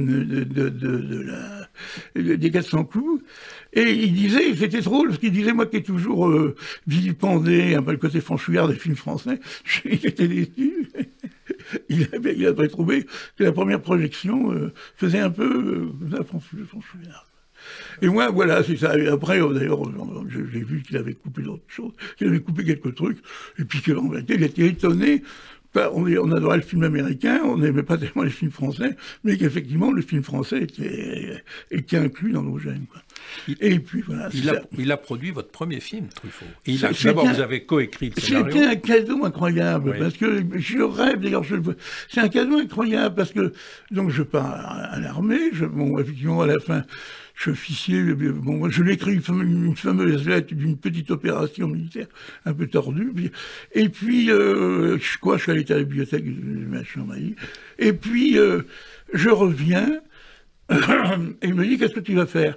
la, 1.25 2.35
des 2.35 2.51
400 2.51 2.83
coups. 2.83 3.23
Et 3.71 3.93
il 3.93 4.13
disait, 4.13 4.53
c'était 4.53 4.81
drôle, 4.81 5.07
parce 5.07 5.19
qu'il 5.19 5.31
disait, 5.31 5.53
moi 5.53 5.65
qui 5.65 5.77
ai 5.77 5.83
toujours 5.83 6.27
euh, 6.27 6.55
vilipendé 6.87 7.75
un 7.75 7.81
peu 7.81 7.91
le 7.91 7.97
côté 7.97 8.19
franchouillard 8.19 8.67
des 8.67 8.75
films 8.75 8.97
français, 8.97 9.39
j'étais 9.85 10.27
déçu. 10.27 10.89
il, 11.89 12.07
avait, 12.13 12.67
trouvé 12.67 13.05
que 13.37 13.43
la 13.43 13.51
première 13.51 13.81
projection 13.81 14.51
euh, 14.51 14.73
faisait 14.95 15.19
un 15.19 15.29
peu 15.29 15.91
euh. 15.93 16.09
Et 18.01 18.07
moi, 18.07 18.29
voilà, 18.31 18.63
c'est 18.63 18.77
ça. 18.77 18.97
Et 18.97 19.07
après, 19.07 19.41
euh, 19.41 19.53
d'ailleurs, 19.53 19.83
j'ai 20.27 20.63
vu 20.63 20.81
qu'il 20.81 20.97
avait 20.97 21.13
coupé 21.13 21.43
d'autres 21.43 21.63
choses, 21.67 21.93
qu'il 22.17 22.27
avait 22.27 22.39
coupé 22.39 22.63
quelques 22.63 22.95
trucs, 22.95 23.19
et 23.59 23.65
puis 23.65 23.81
qu'en 23.81 24.09
vérité, 24.09 24.35
il 24.35 24.43
était 24.43 24.67
étonné 24.67 25.23
on, 25.75 26.31
adorait 26.31 26.57
le 26.57 26.63
film 26.63 26.83
américain, 26.83 27.41
on 27.45 27.57
n'aimait 27.57 27.83
pas 27.83 27.97
tellement 27.97 28.23
les 28.23 28.29
films 28.29 28.51
français, 28.51 28.95
mais 29.23 29.37
qu'effectivement 29.37 29.91
le 29.91 30.01
film 30.01 30.23
français 30.23 30.67
était 31.71 31.97
inclus 31.97 32.31
dans 32.31 32.43
nos 32.43 32.57
gènes. 32.57 32.85
Et 33.59 33.79
puis 33.79 34.01
voilà. 34.01 34.29
Il 34.33 34.49
a, 34.49 34.61
il 34.77 34.91
a, 34.91 34.97
produit 34.97 35.31
votre 35.31 35.49
premier 35.49 35.79
film, 35.79 36.07
Truffaut. 36.09 36.45
D'abord, 37.03 37.27
vous 37.27 37.41
avez 37.41 37.65
coécrit 37.65 38.11
le 38.15 38.21
scénario. 38.21 38.51
C'était 38.51 38.65
un 38.65 38.75
cadeau 38.75 39.25
incroyable, 39.25 39.95
parce 39.97 40.15
que 40.15 40.43
je 40.55 40.79
rêve, 40.79 41.19
d'ailleurs, 41.19 41.43
c'est 42.09 42.21
un 42.21 42.29
cadeau 42.29 42.57
incroyable, 42.57 43.15
parce 43.15 43.31
que 43.31 43.53
donc 43.91 44.09
je 44.09 44.23
pars 44.23 44.45
à, 44.45 44.99
l'armée, 44.99 45.51
bon, 45.71 45.97
effectivement, 45.99 46.41
à 46.41 46.47
la 46.47 46.59
fin, 46.59 46.83
je 47.35 47.41
suis 47.41 47.51
officier, 47.51 48.03
bon, 48.13 48.69
je 48.69 48.83
lui 48.83 48.93
écris 48.93 49.13
une, 49.13 49.75
fameuse 49.75 50.27
lettre 50.27 50.53
d'une 50.53 50.77
petite 50.77 51.11
opération 51.11 51.67
militaire 51.67 52.07
un 52.45 52.53
peu 52.53 52.67
tordue. 52.67 53.31
et 53.73 53.89
puis, 53.89 54.29
euh, 54.29 54.97
quoi, 55.21 55.37
je 55.37 55.43
suis 55.43 55.51
allé 55.51 55.65
à 55.71 55.75
la 55.75 55.83
bibliothèque 55.83 56.25
de 56.25 56.65
machin, 56.67 57.05
et 57.79 57.93
puis 57.93 58.37
euh, 58.37 58.61
je 59.13 59.29
reviens, 59.29 60.01
et 60.71 61.47
il 61.47 61.55
me 61.55 61.65
dit, 61.65 61.77
qu'est-ce 61.77 61.93
que 61.93 61.99
tu 61.99 62.13
vas 62.13 62.25
faire? 62.25 62.55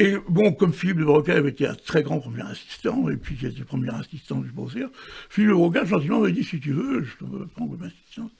Et 0.00 0.16
bon, 0.30 0.52
comme 0.54 0.72
Philippe 0.72 0.96
de 0.96 1.04
Broca 1.04 1.34
avait 1.34 1.50
été 1.50 1.66
un 1.66 1.74
très 1.74 2.02
grand 2.02 2.20
premier 2.20 2.40
assistant, 2.40 3.10
et 3.10 3.16
puis 3.16 3.36
le 3.42 3.64
premier 3.66 3.90
assistant 3.90 4.40
du 4.40 4.50
Beaucaire, 4.50 4.88
Philippe 5.28 5.50
de 5.50 5.54
Broca 5.54 5.84
gentiment 5.84 6.20
m'a 6.20 6.30
dit 6.30 6.42
si 6.42 6.58
tu 6.58 6.72
veux, 6.72 7.04
je 7.04 7.16
peux 7.18 7.46
prendre 7.48 7.76
comme 7.76 7.86
assistant. 7.86 8.30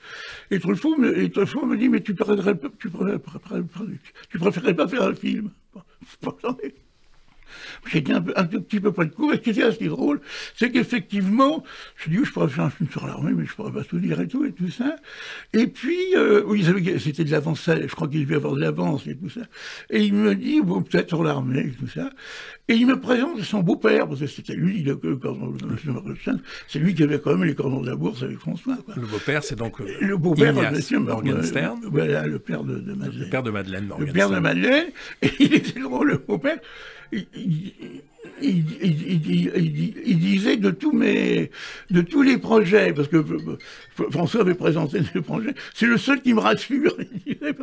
Et 0.51 0.59
Truffaut, 0.59 0.97
me, 0.97 1.19
et 1.19 1.29
me 1.29 1.77
dit 1.77 1.91
mais 1.91 2.01
tu, 2.01 2.15
préférerais, 2.15 2.59
tu 2.79 2.89
préférerais 2.89 4.75
pas 4.75 4.89
faire 4.89 5.03
un 5.03 5.15
film? 5.15 5.51
J'étais 7.87 8.13
un, 8.13 8.25
un, 8.37 8.45
tout 8.45 8.61
petit 8.63 8.81
peu 8.81 8.93
près 8.93 9.07
de 9.07 9.13
court, 9.13 9.33
et 9.33 9.37
ce 9.37 9.41
qui 9.41 9.51
était 9.51 9.63
assez 9.63 9.87
drôle, 9.87 10.21
c'est 10.57 10.71
qu'effectivement, 10.71 11.65
je 11.97 12.11
dis, 12.11 12.25
je 12.25 12.33
pourrais 12.33 12.49
faire 12.49 12.65
un 12.65 12.71
film 12.71 12.91
sur 12.91 13.07
l'armée, 13.07 13.33
mais 13.35 13.47
je 13.47 13.55
pourrais 13.55 13.73
pas 13.73 13.85
tout 13.85 13.99
dire 13.99 14.21
et 14.21 14.29
tout, 14.29 14.45
et 14.45 14.53
tout 14.53 14.71
ça. 14.71 14.97
Et 15.53 15.67
puis, 15.67 16.15
euh, 16.17 16.43
oui, 16.47 16.65
c'était 16.99 17.25
de 17.25 17.31
l'avance, 17.31 17.65
je 17.67 17.95
crois 17.95 18.09
qu'il 18.09 18.25
devait 18.25 18.37
avoir 18.37 18.55
de 18.55 18.61
l'avance 18.61 19.07
et 19.07 19.17
tout 19.17 19.31
ça. 19.31 19.43
Et 19.91 20.05
il 20.05 20.15
me 20.15 20.35
dit, 20.35 20.61
bon, 20.61 20.83
peut-être 20.83 21.09
sur 21.09 21.25
l'armée 21.25 21.67
et 21.67 21.73
tout 21.73 21.89
ça. 21.89 22.11
Et 22.69 22.75
il 22.75 22.87
me 22.87 23.01
présente 23.01 23.41
son 23.43 23.61
beau-père, 23.61 24.07
parce 24.07 24.21
que 24.21 24.27
c'était 24.27 24.55
lui, 24.55 24.83
le, 24.83 24.99
c'est 26.69 26.79
lui 26.79 26.95
qui 26.95 27.03
avait 27.03 27.19
quand 27.19 27.31
même 27.31 27.45
les 27.45 27.55
cordons 27.55 27.81
de 27.81 27.89
la 27.89 27.97
bourse 27.97 28.23
avec 28.23 28.39
François. 28.39 28.77
Quoi. 28.85 28.95
Le 28.97 29.07
beau-père, 29.07 29.43
c'est 29.43 29.57
donc 29.57 29.81
le 29.81 30.17
beau-père 30.17 30.55
de 30.55 30.97
Morgenstern. 30.99 31.81
Voilà, 31.91 32.27
le 32.27 32.39
père 32.39 32.63
de, 32.63 32.79
de, 32.79 32.93
Madeleine. 32.93 33.25
Le 33.25 33.31
père 33.31 33.43
de 33.43 33.51
Madeleine 33.51 33.87
Morgenstern. 33.87 34.07
Le 34.07 34.13
père 34.13 34.31
de 34.31 34.39
Madeleine, 34.39 34.87
et 35.23 35.31
il 35.41 35.55
était 35.55 35.81
drôle, 35.81 36.09
le 36.11 36.19
beau-père. 36.19 36.59
Il, 38.43 40.19
disait 40.19 40.57
de 40.57 40.71
tous 40.71 40.93
mes, 40.93 41.51
de 41.91 42.01
tous 42.01 42.23
les 42.23 42.39
projets, 42.39 42.93
parce 42.93 43.09
que 43.09 43.25
François 44.11 44.43
avait 44.43 44.55
présenté 44.55 45.01
des 45.15 45.21
projets, 45.21 45.55
c'est 45.75 45.87
le 45.87 45.99
seul 45.99 46.23
qui 46.23 46.33
me 46.33 46.41
rassure. 46.41 46.97
et 47.27 47.55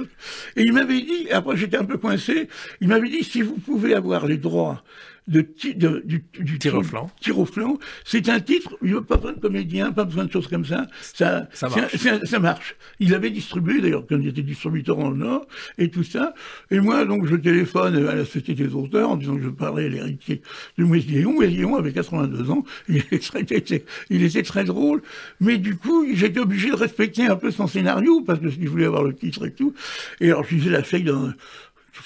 il 0.55 0.73
m'avait 0.73 1.01
dit, 1.01 1.29
après 1.31 1.57
j'étais 1.57 1.77
un 1.77 1.85
peu 1.85 1.97
coincé, 1.97 2.47
il 2.81 2.89
m'avait 2.89 3.09
dit 3.09 3.23
si 3.23 3.41
vous 3.41 3.55
pouvez 3.55 3.93
avoir 3.93 4.27
les 4.27 4.37
droits 4.37 4.83
de, 5.27 5.45
de, 5.75 6.03
du, 6.05 6.25
du 6.39 6.59
tir 6.59 6.75
au 6.75 6.83
flanc. 6.83 7.11
Tir 7.19 7.37
au 7.37 7.45
flanc. 7.45 7.77
C'est 8.05 8.29
un 8.29 8.39
titre, 8.39 8.77
il 8.81 8.91
n'y 8.91 8.97
a 8.97 9.01
pas 9.01 9.17
besoin 9.17 9.33
de 9.33 9.39
comédien, 9.39 9.91
pas 9.91 10.05
besoin 10.05 10.25
de 10.25 10.31
choses 10.31 10.47
comme 10.47 10.65
ça. 10.65 10.87
Ça, 11.01 11.47
ça 11.53 11.69
marche. 11.69 11.97
ça 12.23 12.39
marche. 12.39 12.75
Il 12.99 13.13
avait 13.13 13.29
distribué, 13.29 13.81
d'ailleurs, 13.81 14.05
quand 14.07 14.17
il 14.19 14.27
était 14.27 14.41
distributeur 14.41 14.99
en 14.99 15.11
Nord, 15.11 15.47
et 15.77 15.89
tout 15.89 16.03
ça. 16.03 16.33
Et 16.71 16.79
moi, 16.79 17.05
donc, 17.05 17.25
je 17.25 17.35
téléphone 17.35 18.07
à 18.07 18.15
la 18.15 18.25
Société 18.25 18.53
des 18.53 18.73
auteurs 18.73 19.09
en 19.09 19.17
disant 19.17 19.35
que 19.35 19.43
je 19.43 19.49
parlais 19.49 19.85
à 19.85 19.89
l'héritier 19.89 20.41
de 20.77 20.83
Moisillon. 20.83 21.33
Moisillon 21.33 21.75
avait 21.75 21.93
82 21.93 22.49
ans, 22.49 22.63
il 22.89 23.03
était, 23.49 23.85
il 24.09 24.23
était 24.23 24.43
très 24.43 24.63
drôle, 24.63 25.01
mais 25.39 25.57
du 25.57 25.75
coup, 25.75 26.05
j'étais 26.13 26.39
obligé 26.39 26.69
de 26.69 26.75
respecter 26.75 27.25
un 27.25 27.35
peu 27.35 27.51
son 27.51 27.67
scénario, 27.67 28.21
parce 28.21 28.39
que 28.39 28.49
je 28.49 28.69
voulais 28.69 28.85
avoir 28.85 29.03
le 29.03 29.13
titre 29.13 29.45
et 29.45 29.51
tout. 29.51 29.73
Et 30.21 30.27
alors, 30.29 30.45
je 30.45 30.55
disais 30.55 30.69
la 30.69 30.83
feuille 30.83 31.03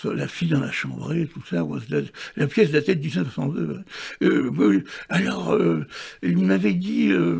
la 0.05 0.27
fille 0.27 0.49
dans 0.49 0.59
la 0.59 0.71
chambrée, 0.71 1.27
tout 1.27 1.41
ça, 1.49 1.65
la, 1.89 2.01
la 2.37 2.47
pièce 2.47 2.71
tête 2.71 2.99
de 2.99 3.05
1902. 3.05 3.79
Euh, 4.23 4.83
alors, 5.09 5.53
euh, 5.53 5.85
il 6.23 6.37
m'avait 6.39 6.73
dit, 6.73 7.11
euh, 7.11 7.39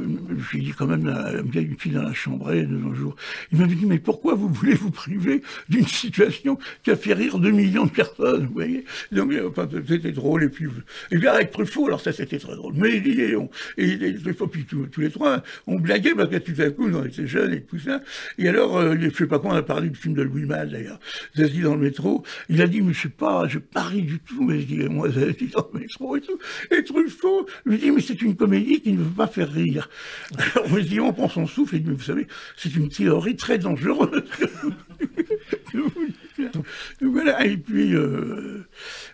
j'ai 0.52 0.60
dit 0.60 0.74
quand 0.78 0.88
même, 0.88 1.08
une 1.54 1.78
fille 1.78 1.92
dans 1.92 2.04
la 2.04 2.14
chambrée 2.14 2.64
de 2.64 2.76
nos 2.76 2.94
jours, 2.94 3.16
il 3.52 3.60
m'avait 3.60 3.76
dit, 3.76 3.86
mais 3.86 4.00
pourquoi 4.00 4.36
vous 4.36 4.50
voulez 4.50 4.74
vous 4.74 4.92
priver 4.92 5.42
d'une 5.70 5.88
situation 5.88 6.58
qui 6.84 6.92
a 6.92 6.96
fait 6.96 7.14
rire 7.14 7.40
2 7.40 7.52
millions 7.52 7.86
de 7.86 7.92
personnes, 7.92 8.48
vous 8.48 8.54
voyez? 8.54 8.86
Donc, 9.12 9.34
c'était 9.88 10.12
drôle, 10.12 10.44
et 10.44 10.50
puis, 10.50 10.68
et 11.12 11.18
bien 11.18 11.34
avec 11.34 11.52
Truffaut, 11.52 11.88
alors 11.88 12.02
ça 12.02 12.12
c'était 12.12 12.40
très 12.40 12.56
drôle, 12.56 12.74
mais 12.76 12.98
et, 12.98 13.36
on, 13.36 13.50
et, 13.78 14.16
Truffaut, 14.16 14.48
puis 14.48 14.66
tous, 14.66 14.88
les 14.98 15.10
trois, 15.10 15.44
on 15.68 15.80
blaguait 15.80 16.14
parce 16.16 16.30
que 16.30 16.38
tout 16.38 16.62
à 16.62 16.70
coup, 16.70 16.90
on 16.92 17.06
était 17.06 17.28
jeunes 17.28 17.54
et 17.54 17.62
tout 17.62 17.80
ça, 17.80 18.02
et 18.38 18.48
alors, 18.48 18.96
je 18.96 19.10
sais 19.10 19.28
pas 19.28 19.40
quoi, 19.40 19.52
on 19.52 19.56
a 19.56 19.64
parlé 19.64 19.90
du 19.90 19.98
film 19.98 20.14
de 20.14 20.22
Louis 20.22 20.46
Malle 20.46 20.72
d'ailleurs, 20.72 21.00
dit 21.36 21.62
dans 21.62 21.76
le 21.76 21.82
métro, 21.82 22.24
il 22.50 22.62
a 22.62 22.68
dit, 22.68 22.82
mais 22.82 22.94
je 22.94 23.04
sais 23.04 23.10
pas, 23.10 23.48
je 23.48 23.60
parie 23.60 24.02
du 24.02 24.20
tout, 24.20 24.44
mais 24.44 24.60
je 24.60 24.66
dis, 24.66 24.78
moi, 24.90 25.10
j'ai 25.10 25.34
dit 25.34 25.48
dans 25.48 25.68
le 25.74 25.80
métro 25.80 26.16
et 26.16 26.22
tout. 26.22 26.38
Et 26.72 26.84
Truffaut 26.84 27.48
lui 27.66 27.78
dit, 27.78 27.92
mais 27.92 28.02
c'est 28.02 28.22
une 28.22 28.36
comédie 28.36 28.82
qui 28.82 28.94
ne 28.94 29.04
veut 29.04 29.10
pas 29.10 29.28
faire 29.28 29.52
rire. 29.52 29.90
Alors, 30.38 30.68
on 30.72 30.78
dit, 30.78 31.00
on 31.00 31.14
prend 31.14 31.30
son 31.30 31.48
souffle 31.48 31.76
et 31.76 31.80
dit, 31.80 31.92
vous 31.92 32.02
savez, 32.02 32.28
c'est 32.58 32.76
une 32.76 32.90
théorie 32.90 33.36
très 33.36 33.58
dangereuse. 33.58 34.24
voilà, 37.02 37.46
et 37.46 37.58
puis, 37.58 37.96
euh, 37.96 38.66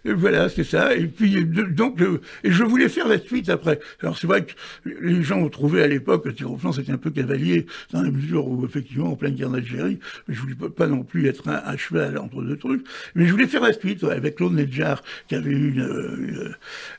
voilà, 0.06 0.50
c'est 0.50 0.64
ça. 0.64 0.96
Et 0.96 1.08
puis, 1.08 1.46
donc, 1.46 2.02
euh, 2.02 2.22
et 2.44 2.52
je 2.52 2.64
voulais 2.64 2.90
faire 2.90 3.08
la 3.08 3.20
suite 3.20 3.50
après. 3.50 3.80
Alors, 4.02 4.18
c'est 4.18 4.28
vrai 4.28 4.46
que 4.46 4.54
les 4.86 5.24
gens 5.24 5.40
ont 5.40 5.50
trouvé 5.50 5.84
à 5.84 5.88
l'époque 5.88 6.26
que 6.26 6.30
Tiroflan, 6.30 6.72
c'était 6.72 6.92
un 6.92 6.98
peu 6.98 7.10
cavalier, 7.10 7.66
dans 7.92 8.02
la 8.02 8.12
mesure 8.12 8.48
où, 8.48 8.66
effectivement, 8.66 9.12
en 9.12 9.16
pleine 9.16 9.36
guerre 9.36 9.50
d'Algérie, 9.50 10.00
je 10.28 10.40
voulais 10.40 10.56
pas 10.56 10.88
non 10.88 11.04
plus 11.04 11.28
être 11.28 11.48
un, 11.48 11.78
cheval 11.78 12.18
entre 12.18 12.42
deux 12.42 12.58
trucs, 12.58 12.86
mais 13.16 13.26
je 13.26 13.32
voulais 13.32 13.48
faire 13.48 13.62
la 13.62 13.74
suite, 13.74 14.04
avec 14.04 14.36
Claude 14.36 14.54
Nedjar, 14.54 15.04
qui 15.28 15.36
avait 15.36 15.52
eu 15.52 15.70
une, 15.72 16.54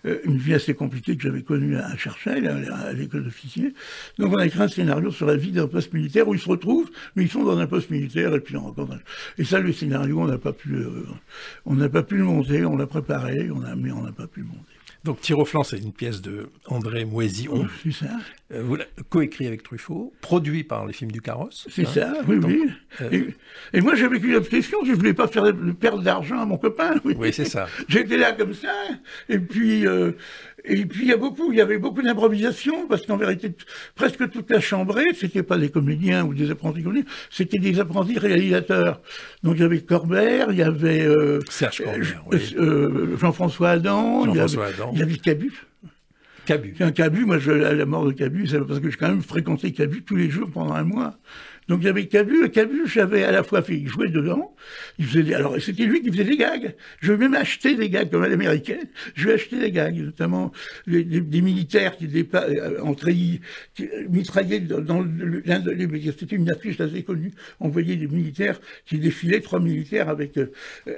euh, 0.05 0.21
une, 0.25 0.39
vie 0.39 0.55
assez 0.55 0.75
compliquée 0.75 1.17
que 1.17 1.23
j'avais 1.23 1.43
connue 1.43 1.77
à 1.77 1.97
Cherchel, 1.97 2.47
à, 2.47 2.93
l'école 2.93 3.25
d'officier. 3.25 3.75
Donc, 4.19 4.33
on 4.33 4.37
a 4.37 4.47
écrit 4.47 4.63
un 4.63 4.69
scénario 4.69 5.11
sur 5.11 5.27
la 5.27 5.37
vie 5.37 5.51
d'un 5.51 5.67
poste 5.67 5.93
militaire 5.93 6.29
où 6.29 6.35
ils 6.35 6.41
se 6.41 6.49
retrouvent, 6.49 6.91
mais 7.17 7.25
ils 7.25 7.31
sont 7.31 7.45
dans 7.45 7.59
un 7.59 7.67
poste 7.67 7.91
militaire, 7.91 8.35
et 8.35 8.41
puis 8.41 8.57
on 8.57 8.63
rencontre. 8.63 8.99
Et 9.37 9.45
ça, 9.45 9.61
le 9.61 9.73
scénario, 9.73 10.18
on 10.19 10.27
n'a 10.27 10.39
pas 10.39 10.53
pu, 10.53 10.75
euh, 10.75 11.07
on 11.65 11.75
n'a 11.75 11.89
pas 11.89 12.03
pu 12.03 12.17
le 12.17 12.25
monter, 12.25 12.65
on 12.65 12.77
l'a 12.77 12.87
préparé, 12.87 13.51
on 13.51 13.63
a, 13.63 13.75
mais 13.75 13.91
on 13.93 14.03
n'a 14.03 14.13
pas 14.13 14.27
pu 14.27 14.41
le 14.41 14.47
monter. 14.47 14.79
Donc 15.05 15.19
au 15.31 15.45
flanc, 15.45 15.63
c'est 15.63 15.79
une 15.79 15.93
pièce 15.93 16.21
de 16.21 16.51
André 16.67 17.05
Moisillon. 17.05 17.67
c'est 17.83 17.93
ça. 17.93 18.11
Euh, 18.53 18.63
vous 18.63 18.79
coécrit 19.09 19.47
avec 19.47 19.63
Truffaut, 19.63 20.13
produit 20.21 20.65
par 20.65 20.87
les 20.87 20.93
films 20.93 21.13
du 21.13 21.21
Carrosse. 21.21 21.69
C'est 21.71 21.87
hein. 21.87 21.91
ça, 21.95 22.13
oui, 22.27 22.37
oui. 22.43 22.71
Euh, 23.03 23.31
et, 23.73 23.81
moi, 23.81 23.95
j'avais 23.95 24.19
une 24.19 24.35
obsession, 24.35 24.79
je 24.85 24.91
ne 24.91 24.97
voulais 24.97 25.15
pas 25.15 25.29
faire 25.29 25.45
perdre 25.79 26.03
d'argent 26.03 26.41
à 26.41 26.47
mon 26.47 26.59
copain. 26.59 26.95
Oui, 27.05 27.33
c'est 27.33 27.45
ça. 27.45 27.69
J'étais 27.89 28.17
là 28.17 28.33
comme 28.33 28.55
ça, 28.55 28.73
et 29.29 29.39
puis, 29.39 29.87
euh, 29.87 30.13
et 30.65 30.85
puis 30.87 31.03
il 31.03 31.09
y 31.09 31.13
a 31.13 31.17
beaucoup, 31.17 31.53
il 31.53 31.59
y 31.59 31.61
avait 31.61 31.79
beaucoup 31.79 32.03
d'improvisation, 32.03 32.87
parce 32.89 33.07
qu'en 33.07 33.17
vérité, 33.17 33.53
presque 33.95 34.31
toute 34.31 34.51
la 34.51 34.61
chambrée, 34.61 35.07
c'était 35.15 35.43
pas 35.43 35.57
des 35.57 35.71
comédiens 35.71 36.25
ou 36.25 36.35
des 36.35 36.51
apprentis 36.51 36.83
comédiens, 36.83 37.11
c'était 37.31 37.59
des 37.59 37.81
apprentis 37.81 38.19
réalisateurs. 38.19 39.01
Donc 39.43 39.57
il 39.57 39.63
y 39.63 39.65
avait 39.65 39.81
Corbert, 39.81 40.49
il 40.51 40.59
y 40.59 40.63
avait 40.63 41.09
Serge 41.49 41.83
Corbert, 41.85 43.19
Jean-François 43.19 43.71
Adam, 43.71 44.25
Jean 44.25 44.33
il, 44.33 44.37
y 44.37 44.41
avait, 44.41 44.63
Adam. 44.63 44.91
il 44.93 44.99
y 44.99 45.03
avait 45.03 45.17
Cabu. 45.17 45.53
Cabu. 46.49 46.75
Un 46.81 46.93
Cabu, 46.93 47.27
moi, 47.27 47.39
je, 47.39 47.51
à 47.51 47.75
la 47.75 47.85
mort 47.85 48.07
de 48.07 48.13
Cabu, 48.13 48.47
c'est 48.47 48.59
parce 48.59 48.81
que 48.81 48.89
j'ai 48.89 48.97
quand 48.97 49.11
même 49.11 49.21
fréquenté 49.21 49.71
Cabu 49.73 50.03
tous 50.03 50.17
les 50.17 50.31
jours 50.31 50.51
pendant 50.51 50.73
un 50.73 50.83
mois. 50.83 51.19
Donc 51.69 51.85
avait 51.85 52.07
Cabu, 52.07 52.47
et 52.47 52.51
Cabu, 52.51 52.87
j'avais 52.87 53.25
à 53.25 53.31
la 53.31 53.43
fois 53.43 53.61
fait 53.63 53.85
jouer 53.85 54.09
dedans, 54.09 54.55
il 54.99 55.35
alors 55.35 55.61
c'était 55.61 55.85
lui 55.85 56.01
qui 56.01 56.11
faisait 56.11 56.25
des 56.25 56.39
gags. 56.39 56.75
Je 57.01 57.13
vais 57.13 57.19
même 57.19 57.35
acheter 57.35 57.75
des 57.75 57.91
gags 57.91 58.11
comme 58.11 58.23
à 58.23 58.29
l'américaine. 58.29 58.87
Je 59.15 59.29
vais 59.29 59.35
acheter 59.35 59.59
des 59.59 59.71
gags, 59.71 59.97
notamment 59.97 60.51
des, 60.87 61.43
militaires 61.43 61.97
qui 61.97 62.07
étaient 62.07 62.27
euh, 62.35 62.83
mitraillaient 64.09 64.61
dans 64.61 65.03
l'un 65.45 65.61
de 65.61 65.77
c'était 66.19 66.37
une 66.37 66.51
affiche 66.51 66.81
assez 66.81 67.03
connue. 67.03 67.33
On 67.61 67.69
voyait 67.69 67.97
des 67.97 68.09
militaires 68.09 68.59
qui 68.87 68.99
défilaient, 68.99 69.41
trois 69.41 69.61
militaires 69.61 70.09
avec 70.09 70.39
euh, 70.39 70.51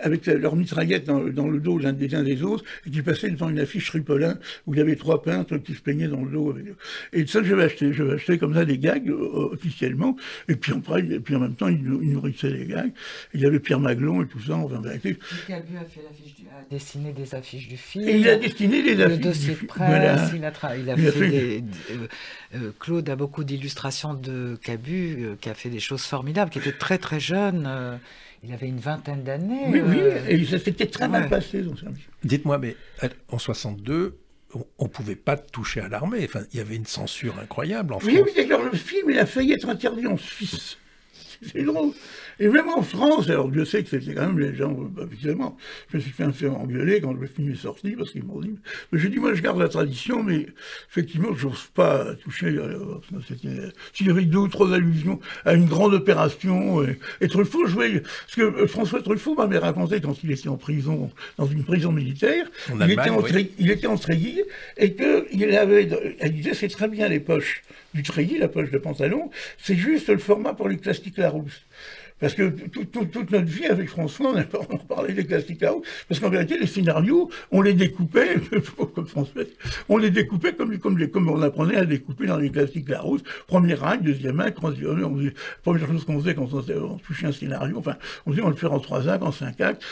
avec 0.03 0.27
leur 0.27 0.55
mitraillette 0.55 1.05
dans, 1.05 1.49
le 1.49 1.59
dos 1.59 1.79
l'un 1.79 1.93
des 1.93 2.15
uns 2.15 2.23
des 2.23 2.45
autres, 2.45 2.65
et 2.87 2.91
qui 2.91 3.03
passaient 3.03 3.31
devant 3.31 3.49
une 3.49 3.59
affiche 3.59 3.91
Ripolin 3.91 4.39
où 4.67 4.75
il 4.75 4.79
y 4.79 4.81
avait 4.81 4.95
trois 4.95 5.21
peintres 5.45 5.65
qui 5.65 5.75
se 5.75 5.81
peignaient 5.81 6.09
dans 6.09 6.23
le 6.23 6.31
dos. 6.31 6.51
Avec... 6.51 6.67
Et 7.13 7.27
ça, 7.27 7.43
je 7.43 7.55
vais 7.55 7.65
acheter, 7.65 7.93
je 7.93 8.03
vais 8.03 8.15
acheter 8.15 8.39
comme 8.39 8.55
ça 8.55 8.65
des 8.65 8.79
gags 8.79 9.09
euh, 9.09 9.51
officiellement. 9.53 10.17
Et 10.49 10.57
puis, 10.57 10.73
après, 10.73 11.01
et 11.01 11.21
puis 11.21 11.35
en 11.37 11.41
même 11.41 11.55
temps, 11.55 11.69
il, 11.69 11.83
nourrissait 11.83 12.51
les 12.51 12.67
gags. 12.67 12.93
Il 13.35 13.41
y 13.41 13.47
avait 13.47 13.61
Pierre 13.61 13.81
Maglon 13.81 14.23
et 14.23 14.27
tout 14.27 14.41
ça, 14.41 14.55
enfin, 14.57 14.81
vérité. 14.81 15.19
A, 15.49 15.61
fait 15.85 16.01
du, 16.37 16.47
a 16.49 16.63
dessiné 16.71 17.13
des 17.13 17.35
affiches 17.35 17.69
du 17.69 17.77
film. 17.77 18.09
Et 18.09 18.19
il 18.19 18.29
a 18.29 18.37
dessiné 18.37 18.83
des 18.83 19.01
affiches. 19.03 19.19
Le 19.19 19.23
dossier 19.25 19.55
de 19.55 19.67
presse, 19.67 20.31
il 20.35 20.45
a, 20.45 20.77
il 20.77 20.91
a, 20.91 20.97
fait, 20.97 21.29
des, 21.29 21.65
euh, 21.91 22.07
euh, 22.55 22.73
Claude 22.79 23.09
a 23.09 23.17
beaucoup 23.17 23.45
d'illustrations 23.45 24.15
de 24.15 24.59
Cabu, 24.63 25.25
euh, 25.25 25.37
qui 25.41 25.49
a 25.49 25.55
fait 25.55 25.71
des 25.71 25.81
choses 25.81 26.03
formidables, 26.03 26.51
qui 26.51 26.59
était 26.59 26.73
très 26.73 26.99
très 26.99 27.21
jeune. 27.21 27.69
il 28.43 28.53
avait 28.53 28.69
une 28.69 28.79
vingtaine 28.81 29.23
d'années. 29.23 29.67
Oui, 29.69 29.81
oui, 29.85 29.99
et 30.29 30.45
ça 30.45 30.59
s'était 30.59 30.87
très 30.87 31.09
mal 31.09 31.29
passé. 31.29 31.65
Dites-moi, 32.25 32.59
mais 32.59 32.77
en 33.29 33.39
62, 33.39 34.17
on 34.79 34.85
ne 34.85 34.89
pouvait 34.89 35.17
pas 35.17 35.37
toucher 35.37 35.81
à 35.81 35.89
l'armée. 35.89 36.25
Enfin, 36.25 36.41
il 36.53 36.59
y 36.59 36.61
avait 36.61 36.77
une 36.77 36.87
censure 36.87 37.39
incroyable 37.39 37.95
en 37.95 38.01
France. 38.01 38.13
Oui, 38.13 38.21
oui, 38.25 38.33
d'ailleurs, 38.35 38.63
le 38.63 38.77
film, 38.77 39.11
il 39.11 39.19
a 39.19 39.27
failli 39.27 39.53
être 39.53 39.69
interdit 39.69 40.07
en 40.07 40.17
Suisse. 40.17 40.77
C'est 41.53 41.63
drôle. 41.63 41.93
Et 42.39 42.49
même 42.49 42.69
en 42.69 42.83
France, 42.83 43.29
alors 43.31 43.49
Dieu 43.49 43.65
sait 43.65 43.83
que 43.83 43.91
c'était 43.91 44.15
quand 44.15 44.27
même 44.27 44.39
les 44.39 44.55
gens, 44.55 44.77
officiellement, 44.99 45.57
je 45.91 45.97
me 45.97 46.03
suis 46.03 46.11
fait 46.11 46.25
un 46.25 46.33
faire 46.33 46.57
engueuler 46.57 47.01
quand 47.01 47.13
le 47.13 47.27
film 47.27 47.51
est 47.51 47.57
sorti, 47.57 47.93
parce 47.93 48.11
qu'ils 48.11 48.25
m'ont 48.25 48.41
dit, 48.41 48.55
mais 48.93 48.99
j'ai 48.99 49.09
dit, 49.09 49.19
moi 49.19 49.35
je 49.35 49.43
garde 49.43 49.59
la 49.59 49.69
tradition, 49.69 50.23
mais 50.23 50.47
effectivement, 50.91 51.35
je 51.35 51.47
n'ose 51.47 51.67
pas 51.75 52.15
toucher, 52.17 52.47
euh, 52.49 52.99
s'il 53.93 54.07
y 54.07 54.11
avait 54.11 54.25
deux 54.25 54.39
ou 54.39 54.49
trois 54.49 54.73
allusions 54.73 55.21
à 55.45 55.55
une 55.55 55.67
grande 55.67 55.95
opération, 55.95 56.83
et, 57.21 57.29
Truffaut 57.29 57.67
jouait, 57.67 58.01
parce 58.01 58.35
que 58.37 58.43
euh, 58.43 58.67
François 58.67 59.03
Truffaut 59.03 59.35
m'avait 59.35 59.59
raconté 59.59 60.01
quand 60.01 60.23
il 60.23 60.31
était 60.31 60.49
en 60.49 60.57
prison, 60.57 61.11
dans 61.39 61.47
une 61.47 61.65
prison 61.65 61.93
militaire, 61.93 62.51
il, 62.75 62.91
était 62.91 63.11
en 63.11 63.23
il 63.59 63.71
était 63.71 63.87
en 63.87 63.97
treillis, 63.97 64.43
et 64.77 64.95
qu'il 64.95 65.57
avait, 65.57 65.89
il 66.23 66.33
disait, 66.33 66.55
c'est 66.55 66.69
très 66.69 66.89
bien 66.89 67.09
les 67.09 67.21
poches 67.21 67.63
du 67.95 68.03
treillis, 68.03 68.39
la 68.39 68.49
poche 68.49 68.71
de 68.71 68.79
pantalon, 68.79 69.31
c'est 69.59 69.75
juste 69.75 70.09
le 70.09 70.19
format 70.19 70.55
pour 70.55 70.69
les 70.69 70.77
plastiques 70.77 71.19
Larousse. 71.31 71.63
Parce 72.21 72.35
que 72.35 72.51
toute 72.51 73.31
notre 73.31 73.45
vie 73.47 73.67
avec 73.67 73.89
François, 73.89 74.35
on, 74.71 74.77
parlait 74.79 75.13
des 75.13 75.25
classiques 75.25 75.63
là 75.63 75.75
parce 76.09 76.21
qu'en 76.21 76.29
vérité, 76.29 76.59
les 76.59 76.67
scénarios, 76.67 77.31
on 77.51 77.63
les 77.63 77.75
découpait, 77.75 78.37
comme 78.95 79.07
François, 79.07 79.43
on 79.89 79.97
les 79.97 80.11
découpait 80.11 80.55
comme, 80.55 81.29
on 81.29 81.43
apprenait 81.43 81.77
à 81.77 81.85
découper 81.85 82.27
dans 82.27 82.39
les 82.39 82.51
classiques 82.51 82.89
Larousse, 82.89 83.23
premier 83.47 83.83
acte, 83.83 84.03
deuxième 84.03 84.41
acte, 84.41 84.57
troisième 84.57 85.03
on 85.05 85.19
première 85.63 85.87
chose 85.87 86.05
qu'on 86.05 86.21
faisait 86.21 86.35
quand 86.35 86.49
on, 86.53 86.99
touchait 86.99 87.27
un 87.27 87.33
scénario, 87.33 87.79
enfin, 87.79 87.97
on 88.27 88.31
disait 88.31 88.43
on 88.43 88.51
le 88.51 88.57
faire 88.57 88.73
en 88.73 88.81
trois 88.81 89.09
actes, 89.09 89.23
en 89.23 89.33
cinq 89.33 89.61
actes, 89.61 89.83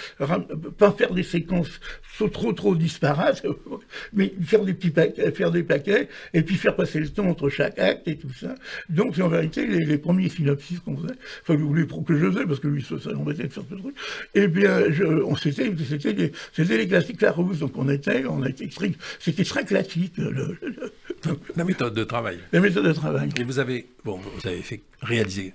pas 0.76 0.92
faire 0.92 1.12
des 1.12 1.22
séquences 1.22 1.80
trop 2.26 2.52
trop 2.52 2.74
disparates, 2.74 3.46
mais 4.12 4.32
faire 4.42 4.64
des 4.64 4.74
petits 4.74 4.90
paquets, 4.90 5.30
faire 5.30 5.50
des 5.50 5.62
paquets, 5.62 6.08
et 6.34 6.42
puis 6.42 6.56
faire 6.56 6.74
passer 6.74 7.00
le 7.00 7.08
temps 7.08 7.26
entre 7.26 7.48
chaque 7.48 7.78
acte 7.78 8.08
et 8.08 8.16
tout 8.16 8.32
ça. 8.32 8.54
Donc, 8.88 9.18
en 9.18 9.28
vérité, 9.28 9.66
les, 9.66 9.98
premiers 9.98 10.28
synopsis 10.28 10.80
qu'on 10.80 10.96
faisait, 10.96 11.14
enfin, 11.42 11.56
les, 11.74 11.86
que 12.18 12.26
je 12.26 12.30
faisais, 12.30 12.46
parce 12.46 12.60
que 12.60 12.68
lui, 12.68 12.82
ça, 12.82 12.96
l'embêtait 13.10 13.44
de 13.44 13.52
faire 13.52 13.64
ce 13.68 13.74
truc, 13.74 13.94
eh 14.34 14.48
bien, 14.48 14.90
je, 14.90 15.04
on, 15.04 15.36
c'était, 15.36 15.72
c'était, 15.88 16.12
les, 16.12 16.32
c'était 16.52 16.76
les 16.76 16.88
classiques 16.88 17.20
Larousse, 17.20 17.58
donc 17.58 17.76
on 17.76 17.88
était, 17.88 18.24
on 18.26 18.42
a 18.42 18.48
été 18.48 18.68
c'était 19.20 19.44
très 19.44 19.64
classique. 19.64 20.14
la 21.56 21.64
méthode 21.64 21.94
de 21.94 22.04
travail. 22.04 22.38
La 22.52 22.60
méthode 22.60 22.86
de 22.86 22.92
travail. 22.92 23.30
Et 23.38 23.44
vous 23.44 23.58
avez, 23.58 23.86
bon, 24.04 24.18
vous 24.18 24.48
avez 24.48 24.62
fait 24.62 24.82
réaliser 25.00 25.54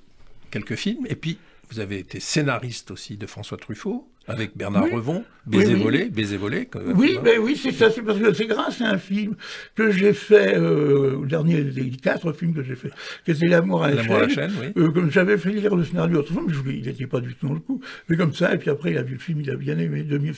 quelques 0.51 0.76
films, 0.76 1.05
et 1.07 1.16
puis 1.16 1.38
vous 1.70 1.80
avez 1.80 1.99
été 1.99 2.20
scénariste 2.20 2.91
aussi 2.91 3.18
de 3.18 3.26
François 3.26 3.57
Truffaut 3.57 4.07
avec 4.28 4.55
Bernard 4.55 4.89
Revon, 4.89 5.24
Baiser 5.45 5.76
volé, 5.76 6.05
Baiser 6.05 6.38
volé. 6.38 6.69
oui, 6.95 7.17
mais 7.24 7.38
oui, 7.38 7.59
c'est 7.61 7.71
ça, 7.71 7.89
c'est 7.89 8.01
parce 8.01 8.19
que 8.19 8.34
c'est 8.34 8.45
grâce 8.45 8.80
à 8.82 8.91
un 8.91 8.97
film 8.97 9.36
que 9.76 9.91
j'ai 9.91 10.13
fait, 10.13 10.55
euh, 10.57 11.19
le 11.21 11.28
dernier 11.28 11.63
des 11.63 11.89
quatre 11.89 12.32
films 12.32 12.53
que 12.53 12.63
j'ai 12.63 12.76
fait, 12.76 12.91
qui 13.26 13.32
était 13.32 13.47
L'amour 13.47 13.84
à 13.84 13.91
la 13.91 14.01
chaîne. 14.01 14.11
À 14.13 14.19
la 14.21 14.30
chaîne 14.30 14.51
oui. 14.61 14.67
euh, 14.82 14.91
comme 14.91 15.11
j'avais 15.11 15.38
fait 15.38 15.51
lire 15.51 15.76
le 15.76 15.84
scénario 15.84 16.19
autrefois, 16.19 16.43
mais 16.65 16.76
il 16.76 16.86
n'était 16.86 17.07
pas 17.07 17.19
du 17.19 17.36
tout 17.36 17.47
dans 17.47 17.53
le 17.53 17.59
coup, 17.59 17.82
mais 18.07 18.15
comme 18.15 18.34
ça, 18.34 18.53
et 18.53 18.57
puis 18.57 18.69
après 18.69 18.91
il 18.91 18.97
a 18.97 19.03
vu 19.03 19.13
le 19.13 19.19
film, 19.19 19.41
il 19.41 19.49
a 19.49 19.55
bien 19.55 19.78
aimé, 19.78 20.03
de 20.03 20.17
mieux, 20.17 20.34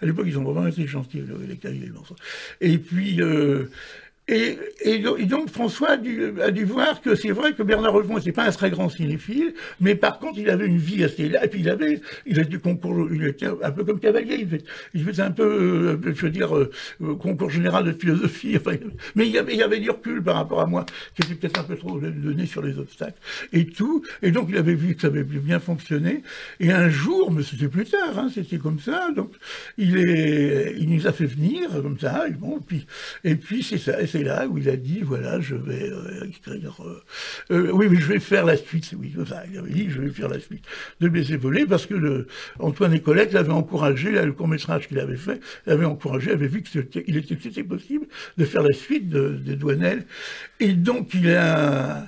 à 0.00 0.06
l'époque 0.06 0.26
ils 0.28 0.38
ont 0.38 0.44
vraiment 0.44 0.68
été 0.68 0.86
gentils, 0.86 1.22
les 1.48 1.56
Cavaliers, 1.56 1.90
et 2.60 2.78
puis 2.78 3.20
euh, 3.20 3.70
et, 4.26 4.58
donc 5.26 5.50
François 5.50 5.90
a 5.90 5.96
dû, 5.98 6.64
voir 6.64 7.02
que 7.02 7.14
c'est 7.14 7.30
vrai 7.30 7.52
que 7.52 7.62
Bernard 7.62 7.92
Revon 7.92 8.16
n'était 8.16 8.32
pas 8.32 8.44
un 8.44 8.52
très 8.52 8.70
grand 8.70 8.88
cinéphile, 8.88 9.52
mais 9.80 9.94
par 9.94 10.18
contre 10.18 10.38
il 10.38 10.48
avait 10.48 10.66
une 10.66 10.78
vie 10.78 11.04
assez 11.04 11.24
et 11.24 11.48
puis 11.48 11.60
il 11.60 11.68
avait, 11.68 12.00
il 12.24 12.40
a 12.40 12.44
du 12.44 12.58
concours, 12.58 13.06
il 13.12 13.26
était 13.26 13.48
un 13.62 13.70
peu 13.70 13.84
comme 13.84 14.00
Cavalier, 14.00 14.48
il 14.94 15.04
faisait, 15.04 15.22
un 15.22 15.30
peu, 15.30 15.98
euh, 16.02 16.14
je 16.14 16.22
veux 16.22 16.30
dire, 16.30 16.56
euh, 16.56 16.70
concours 17.20 17.50
général 17.50 17.84
de 17.84 17.92
philosophie, 17.92 18.56
enfin, 18.60 18.76
mais 19.14 19.26
il 19.26 19.32
y, 19.32 19.38
avait, 19.38 19.52
il 19.52 19.58
y 19.58 19.62
avait 19.62 19.78
du 19.78 19.90
recul 19.90 20.22
par 20.22 20.36
rapport 20.36 20.62
à 20.62 20.66
moi, 20.66 20.86
qui 21.14 21.22
était 21.22 21.34
peut-être 21.34 21.60
un 21.60 21.64
peu 21.64 21.76
trop 21.76 22.00
donné 22.00 22.46
sur 22.46 22.62
les 22.62 22.78
obstacles, 22.78 23.18
et 23.52 23.66
tout, 23.66 24.04
et 24.22 24.30
donc 24.30 24.46
il 24.48 24.56
avait 24.56 24.74
vu 24.74 24.94
que 24.94 25.02
ça 25.02 25.08
avait 25.08 25.22
bien 25.22 25.60
fonctionné, 25.60 26.22
et 26.60 26.72
un 26.72 26.88
jour, 26.88 27.30
mais 27.30 27.42
c'était 27.42 27.68
plus 27.68 27.84
tard, 27.84 28.18
hein, 28.18 28.30
c'était 28.34 28.56
comme 28.56 28.80
ça, 28.80 29.10
donc 29.14 29.32
il, 29.76 29.98
est, 29.98 30.76
il 30.78 30.88
nous 30.88 31.06
a 31.06 31.12
fait 31.12 31.26
venir, 31.26 31.68
comme 31.82 31.98
ça, 31.98 32.26
et 32.26 32.32
bon, 32.32 32.58
puis, 32.66 32.86
et 33.22 33.34
puis 33.36 33.62
c'est 33.62 33.76
ça, 33.76 34.00
c'est 34.14 34.22
là 34.22 34.46
où 34.46 34.58
il 34.58 34.68
a 34.68 34.76
dit 34.76 35.00
voilà, 35.02 35.40
je 35.40 35.56
vais 35.56 35.90
euh, 35.90 36.24
écrire. 36.28 36.76
Euh, 36.84 37.02
euh, 37.50 37.70
oui, 37.72 37.88
mais 37.90 37.96
je 37.96 38.06
vais 38.06 38.20
faire 38.20 38.44
la 38.44 38.56
suite. 38.56 38.94
Oui, 38.96 39.12
il 39.12 39.58
avait 39.58 39.70
dit 39.70 39.90
je 39.90 40.00
vais 40.00 40.10
faire 40.10 40.28
la 40.28 40.38
suite 40.38 40.64
de 41.00 41.08
Baiser 41.08 41.36
volé 41.36 41.66
parce 41.66 41.86
que 41.86 41.94
le, 41.94 42.28
Antoine 42.60 43.00
Colette 43.00 43.32
l'avait 43.32 43.52
encouragé, 43.52 44.12
là, 44.12 44.24
le 44.24 44.32
court-métrage 44.32 44.86
qu'il 44.86 45.00
avait 45.00 45.16
fait, 45.16 45.40
l'avait 45.66 45.84
encouragé, 45.84 46.30
avait 46.30 46.46
vu 46.46 46.62
qu'il 46.62 46.80
était, 47.16 47.64
possible 47.64 48.06
de 48.38 48.44
faire 48.44 48.62
la 48.62 48.72
suite 48.72 49.08
de, 49.08 49.30
de 49.30 49.54
Douanel. 49.54 50.06
Et 50.60 50.74
donc 50.74 51.12
il 51.14 51.28
a. 51.32 52.06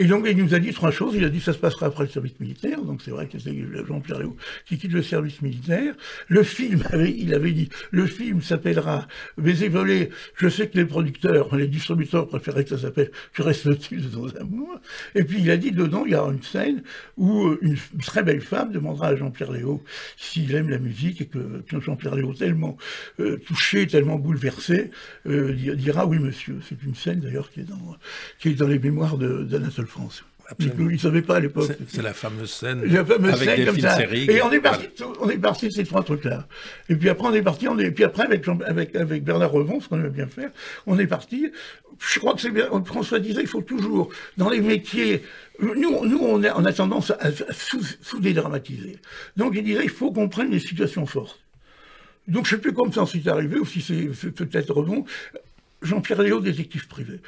Et 0.00 0.06
donc, 0.06 0.24
il 0.30 0.36
nous 0.36 0.54
a 0.54 0.60
dit 0.60 0.72
trois 0.72 0.92
choses. 0.92 1.14
Il 1.16 1.24
a 1.24 1.28
dit 1.28 1.40
ça 1.40 1.52
se 1.52 1.58
passera 1.58 1.86
après 1.86 2.04
le 2.04 2.10
service 2.10 2.38
militaire. 2.38 2.80
Donc, 2.82 3.02
c'est 3.04 3.10
vrai 3.10 3.26
que 3.26 3.36
c'est 3.38 3.52
Jean-Pierre 3.86 4.20
Léo 4.20 4.36
qui 4.64 4.78
quitte 4.78 4.92
le 4.92 5.02
service 5.02 5.42
militaire. 5.42 5.94
Le 6.28 6.44
film, 6.44 6.84
il 7.16 7.34
avait 7.34 7.50
dit, 7.50 7.68
le 7.90 8.06
film 8.06 8.40
s'appellera 8.40 9.08
Baiser 9.36 9.68
volé. 9.68 10.10
Je 10.36 10.48
sais 10.48 10.68
que 10.68 10.76
les 10.76 10.84
producteurs, 10.84 11.54
les 11.56 11.66
distributeurs 11.66 12.28
préféraient 12.28 12.62
que 12.62 12.70
ça 12.70 12.78
s'appelle 12.78 13.10
Que 13.34 13.42
reste-t-il 13.42 14.08
de 14.08 14.16
nos 14.16 14.36
amours 14.38 14.80
Et 15.16 15.24
puis, 15.24 15.38
il 15.40 15.50
a 15.50 15.56
dit 15.56 15.72
dedans, 15.72 16.04
il 16.06 16.12
y 16.12 16.14
aura 16.14 16.32
une 16.32 16.42
scène 16.44 16.82
où 17.16 17.48
euh, 17.48 17.58
une 17.60 17.76
très 18.00 18.22
belle 18.22 18.40
femme 18.40 18.70
demandera 18.70 19.08
à 19.08 19.16
Jean-Pierre 19.16 19.50
Léo 19.50 19.82
s'il 20.16 20.54
aime 20.54 20.70
la 20.70 20.78
musique 20.78 21.22
et 21.22 21.26
que, 21.26 21.40
Jean-Pierre 21.80 22.14
Léo, 22.14 22.34
tellement 22.34 22.76
euh, 23.18 23.36
touché, 23.44 23.88
tellement 23.88 24.16
bouleversé, 24.16 24.92
euh, 25.26 25.54
dira 25.74 26.06
oui, 26.06 26.20
monsieur. 26.20 26.60
C'est 26.68 26.80
une 26.84 26.94
scène 26.94 27.18
d'ailleurs 27.18 27.50
qui 27.50 27.60
est 27.60 27.64
dans, 27.64 27.96
qui 28.38 28.50
est 28.50 28.54
dans 28.54 28.68
les 28.68 28.78
mémoires 28.78 29.18
d'Anatole 29.18 29.87
France. 29.88 30.22
Il 30.58 30.86
ne 30.86 30.96
savait 30.96 31.22
pas 31.22 31.36
à 31.36 31.40
l'époque. 31.40 31.70
C'est 31.88 32.02
la 32.02 32.14
fameuse 32.14 32.50
scène. 32.50 32.82
La 32.84 33.04
fameuse 33.04 33.34
avec 33.34 33.48
scène 33.50 33.66
comme 33.66 33.80
ça. 33.80 34.02
Et 34.10 34.40
on 34.40 34.50
est 34.50 34.60
parti, 34.60 34.88
on 35.20 35.28
est 35.28 35.36
parti 35.38 35.68
de 35.68 35.72
ces 35.72 35.84
trois 35.84 36.02
trucs-là. 36.02 36.48
Et 36.88 36.96
puis 36.96 37.08
après, 37.10 37.28
on 37.28 37.34
est 37.34 37.42
parti, 37.42 37.68
on 37.68 37.78
est, 37.78 37.86
et 37.86 37.90
puis 37.90 38.04
après, 38.04 38.24
avec, 38.24 38.46
avec, 38.48 38.96
avec 38.96 39.24
Bernard 39.24 39.50
Revon, 39.52 39.80
ce 39.80 39.88
qu'on 39.88 39.98
aime 39.98 40.08
bien 40.08 40.26
faire, 40.26 40.50
on 40.86 40.98
est 40.98 41.06
parti. 41.06 41.52
Je 41.98 42.18
crois 42.18 42.34
que 42.34 42.40
c'est 42.40 42.50
bien, 42.50 42.68
François 42.84 43.18
disait, 43.18 43.42
il 43.42 43.46
faut 43.48 43.60
toujours, 43.60 44.08
dans 44.36 44.48
les 44.48 44.60
métiers, 44.60 45.22
nous, 45.60 46.06
nous 46.06 46.18
on, 46.22 46.42
a, 46.44 46.56
on 46.56 46.64
a 46.64 46.72
tendance 46.72 47.10
à, 47.10 47.30
sous-dédramatiser. 48.00 48.98
Donc 49.36 49.52
il 49.54 49.64
disait, 49.64 49.82
il 49.82 49.90
faut 49.90 50.12
qu'on 50.12 50.28
prenne 50.28 50.50
les 50.50 50.60
situations 50.60 51.04
fortes. 51.06 51.40
Donc 52.26 52.46
je 52.46 52.54
ne 52.54 52.56
sais 52.56 52.62
plus 52.62 52.72
comment 52.72 52.92
ça 52.92 53.04
s'est 53.04 53.28
arrivé, 53.28 53.58
ou 53.58 53.66
si 53.66 53.82
c'est 53.82 54.30
peut-être 54.30 54.72
Revon. 54.72 55.04
Jean-Pierre 55.82 56.22
Léo, 56.22 56.40
détective 56.40 56.88
privé. 56.88 57.20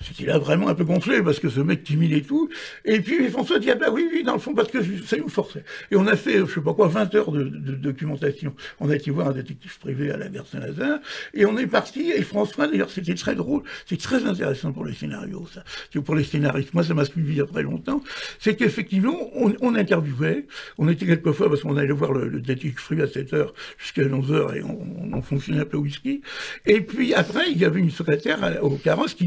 C'était 0.00 0.26
là 0.26 0.38
vraiment 0.38 0.68
un 0.68 0.74
peu 0.74 0.84
gonflé 0.84 1.22
parce 1.22 1.40
que 1.40 1.48
ce 1.48 1.60
mec 1.60 1.82
timide 1.82 2.12
et 2.12 2.22
tout. 2.22 2.50
Et 2.84 3.00
puis 3.00 3.28
François 3.28 3.58
dit 3.58 3.70
ah 3.70 3.76
bah 3.76 3.86
oui 3.90 4.06
oui 4.12 4.22
dans 4.22 4.34
le 4.34 4.38
fond 4.38 4.54
parce 4.54 4.70
que 4.70 4.78
ça 5.04 5.16
nous 5.16 5.28
forçait. 5.28 5.64
Et 5.90 5.96
on 5.96 6.06
a 6.06 6.16
fait 6.16 6.38
je 6.46 6.54
sais 6.54 6.60
pas 6.60 6.74
quoi 6.74 6.88
20 6.88 7.14
heures 7.14 7.32
de, 7.32 7.44
documentation. 7.44 8.54
On 8.80 8.90
a 8.90 8.96
été 8.96 9.10
voir 9.10 9.28
un 9.28 9.32
détective 9.32 9.78
privé 9.78 10.10
à 10.10 10.16
la 10.16 10.28
gare 10.28 10.46
Saint-Lazare 10.46 10.98
et 11.32 11.46
on 11.46 11.56
est 11.56 11.66
parti. 11.66 12.10
Et 12.10 12.22
François 12.22 12.66
d'ailleurs 12.66 12.90
c'était 12.90 13.14
très 13.14 13.34
drôle, 13.34 13.62
c'est 13.86 13.98
très 13.98 14.24
intéressant 14.26 14.72
pour 14.72 14.84
les 14.84 14.94
scénarios 14.94 15.48
ça. 15.52 15.64
Pour 16.02 16.14
les 16.14 16.24
scénaristes, 16.24 16.74
moi 16.74 16.84
ça 16.84 16.92
m'a 16.92 17.06
suivi 17.06 17.40
après 17.40 17.62
longtemps. 17.62 18.02
C'est 18.38 18.54
qu'effectivement 18.54 19.16
on, 19.34 19.74
interviewait, 19.74 20.46
on 20.78 20.88
était 20.88 21.06
quelquefois 21.06 21.48
parce 21.48 21.62
qu'on 21.62 21.76
allait 21.76 21.92
voir 21.92 22.12
le, 22.12 22.40
détective 22.40 22.74
privé 22.74 23.02
à 23.02 23.08
7 23.08 23.32
heures 23.32 23.54
jusqu'à 23.78 24.02
11 24.02 24.32
heures 24.32 24.54
et 24.54 24.62
on, 24.62 25.22
fonctionnait 25.22 25.60
un 25.60 25.64
peu 25.64 25.78
au 25.78 25.80
whisky. 25.80 26.20
Et 26.66 26.82
puis 26.82 27.14
après 27.14 27.50
il 27.50 27.58
y 27.58 27.64
avait 27.64 27.80
une 27.80 27.90
secrétaire 27.90 28.62
au 28.62 28.76
carrosse 28.76 29.14
qui 29.14 29.26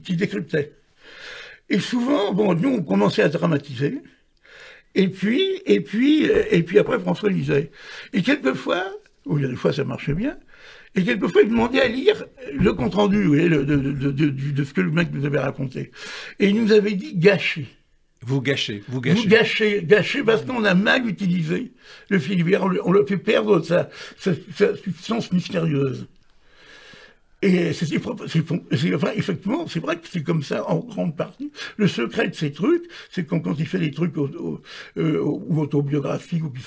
qui, 0.00 0.16
décryptait. 0.16 0.72
Et 1.68 1.80
souvent, 1.80 2.32
bon, 2.32 2.54
nous, 2.54 2.70
on 2.70 2.82
commençait 2.82 3.22
à 3.22 3.28
dramatiser. 3.28 4.00
Et 4.94 5.08
puis, 5.08 5.60
et 5.66 5.80
puis, 5.80 6.24
et 6.24 6.62
puis 6.62 6.78
après, 6.78 6.98
François 6.98 7.28
lisait. 7.28 7.70
Et 8.12 8.22
quelquefois, 8.22 8.84
ou 9.26 9.38
il 9.38 9.42
y 9.42 9.44
a 9.44 9.48
des 9.48 9.56
fois 9.56 9.72
ça 9.72 9.84
marchait 9.84 10.14
bien, 10.14 10.38
et 10.94 11.04
quelquefois 11.04 11.42
il 11.42 11.50
demandait 11.50 11.82
à 11.82 11.88
lire 11.88 12.24
le 12.54 12.72
compte-rendu 12.72 13.28
de, 13.48 13.62
de, 13.62 14.64
ce 14.64 14.72
que 14.72 14.80
le 14.80 14.90
mec 14.90 15.08
nous 15.12 15.26
avait 15.26 15.38
raconté. 15.38 15.90
Et 16.38 16.48
il 16.48 16.62
nous 16.62 16.72
avait 16.72 16.94
dit 16.94 17.14
gâcher. 17.16 17.66
Vous 18.22 18.40
gâchez, 18.40 18.82
vous 18.88 19.00
gâchez. 19.00 19.20
Vous 19.20 19.28
gâchez, 19.28 19.82
gâchez 19.84 20.24
parce 20.24 20.42
qu'on 20.42 20.64
a 20.64 20.74
mal 20.74 21.06
utilisé 21.06 21.72
le 22.08 22.18
film. 22.18 22.48
On 22.84 22.92
le 22.92 23.04
fait 23.04 23.18
perdre 23.18 23.62
sa, 23.62 23.90
sa, 24.16 24.32
sa 24.54 24.74
substance 24.76 25.30
mystérieuse. 25.32 26.08
Et 27.46 27.72
c'est 27.72 27.86
effectivement, 29.16 29.66
c'est 29.68 29.78
vrai 29.78 29.96
que 29.96 30.08
c'est 30.08 30.22
comme 30.22 30.42
ça 30.42 30.68
en 30.68 30.78
grande 30.80 31.16
partie. 31.16 31.52
Le 31.76 31.86
secret 31.86 32.28
de 32.28 32.34
ces 32.34 32.50
trucs, 32.50 32.84
c'est 33.10 33.24
quand, 33.24 33.40
quand 33.40 33.54
il 33.58 33.66
fait 33.66 33.78
des 33.78 33.92
trucs 33.92 34.16
euh, 34.16 35.20
autobiographiques 35.20 36.44
ou 36.44 36.50
qui 36.50 36.62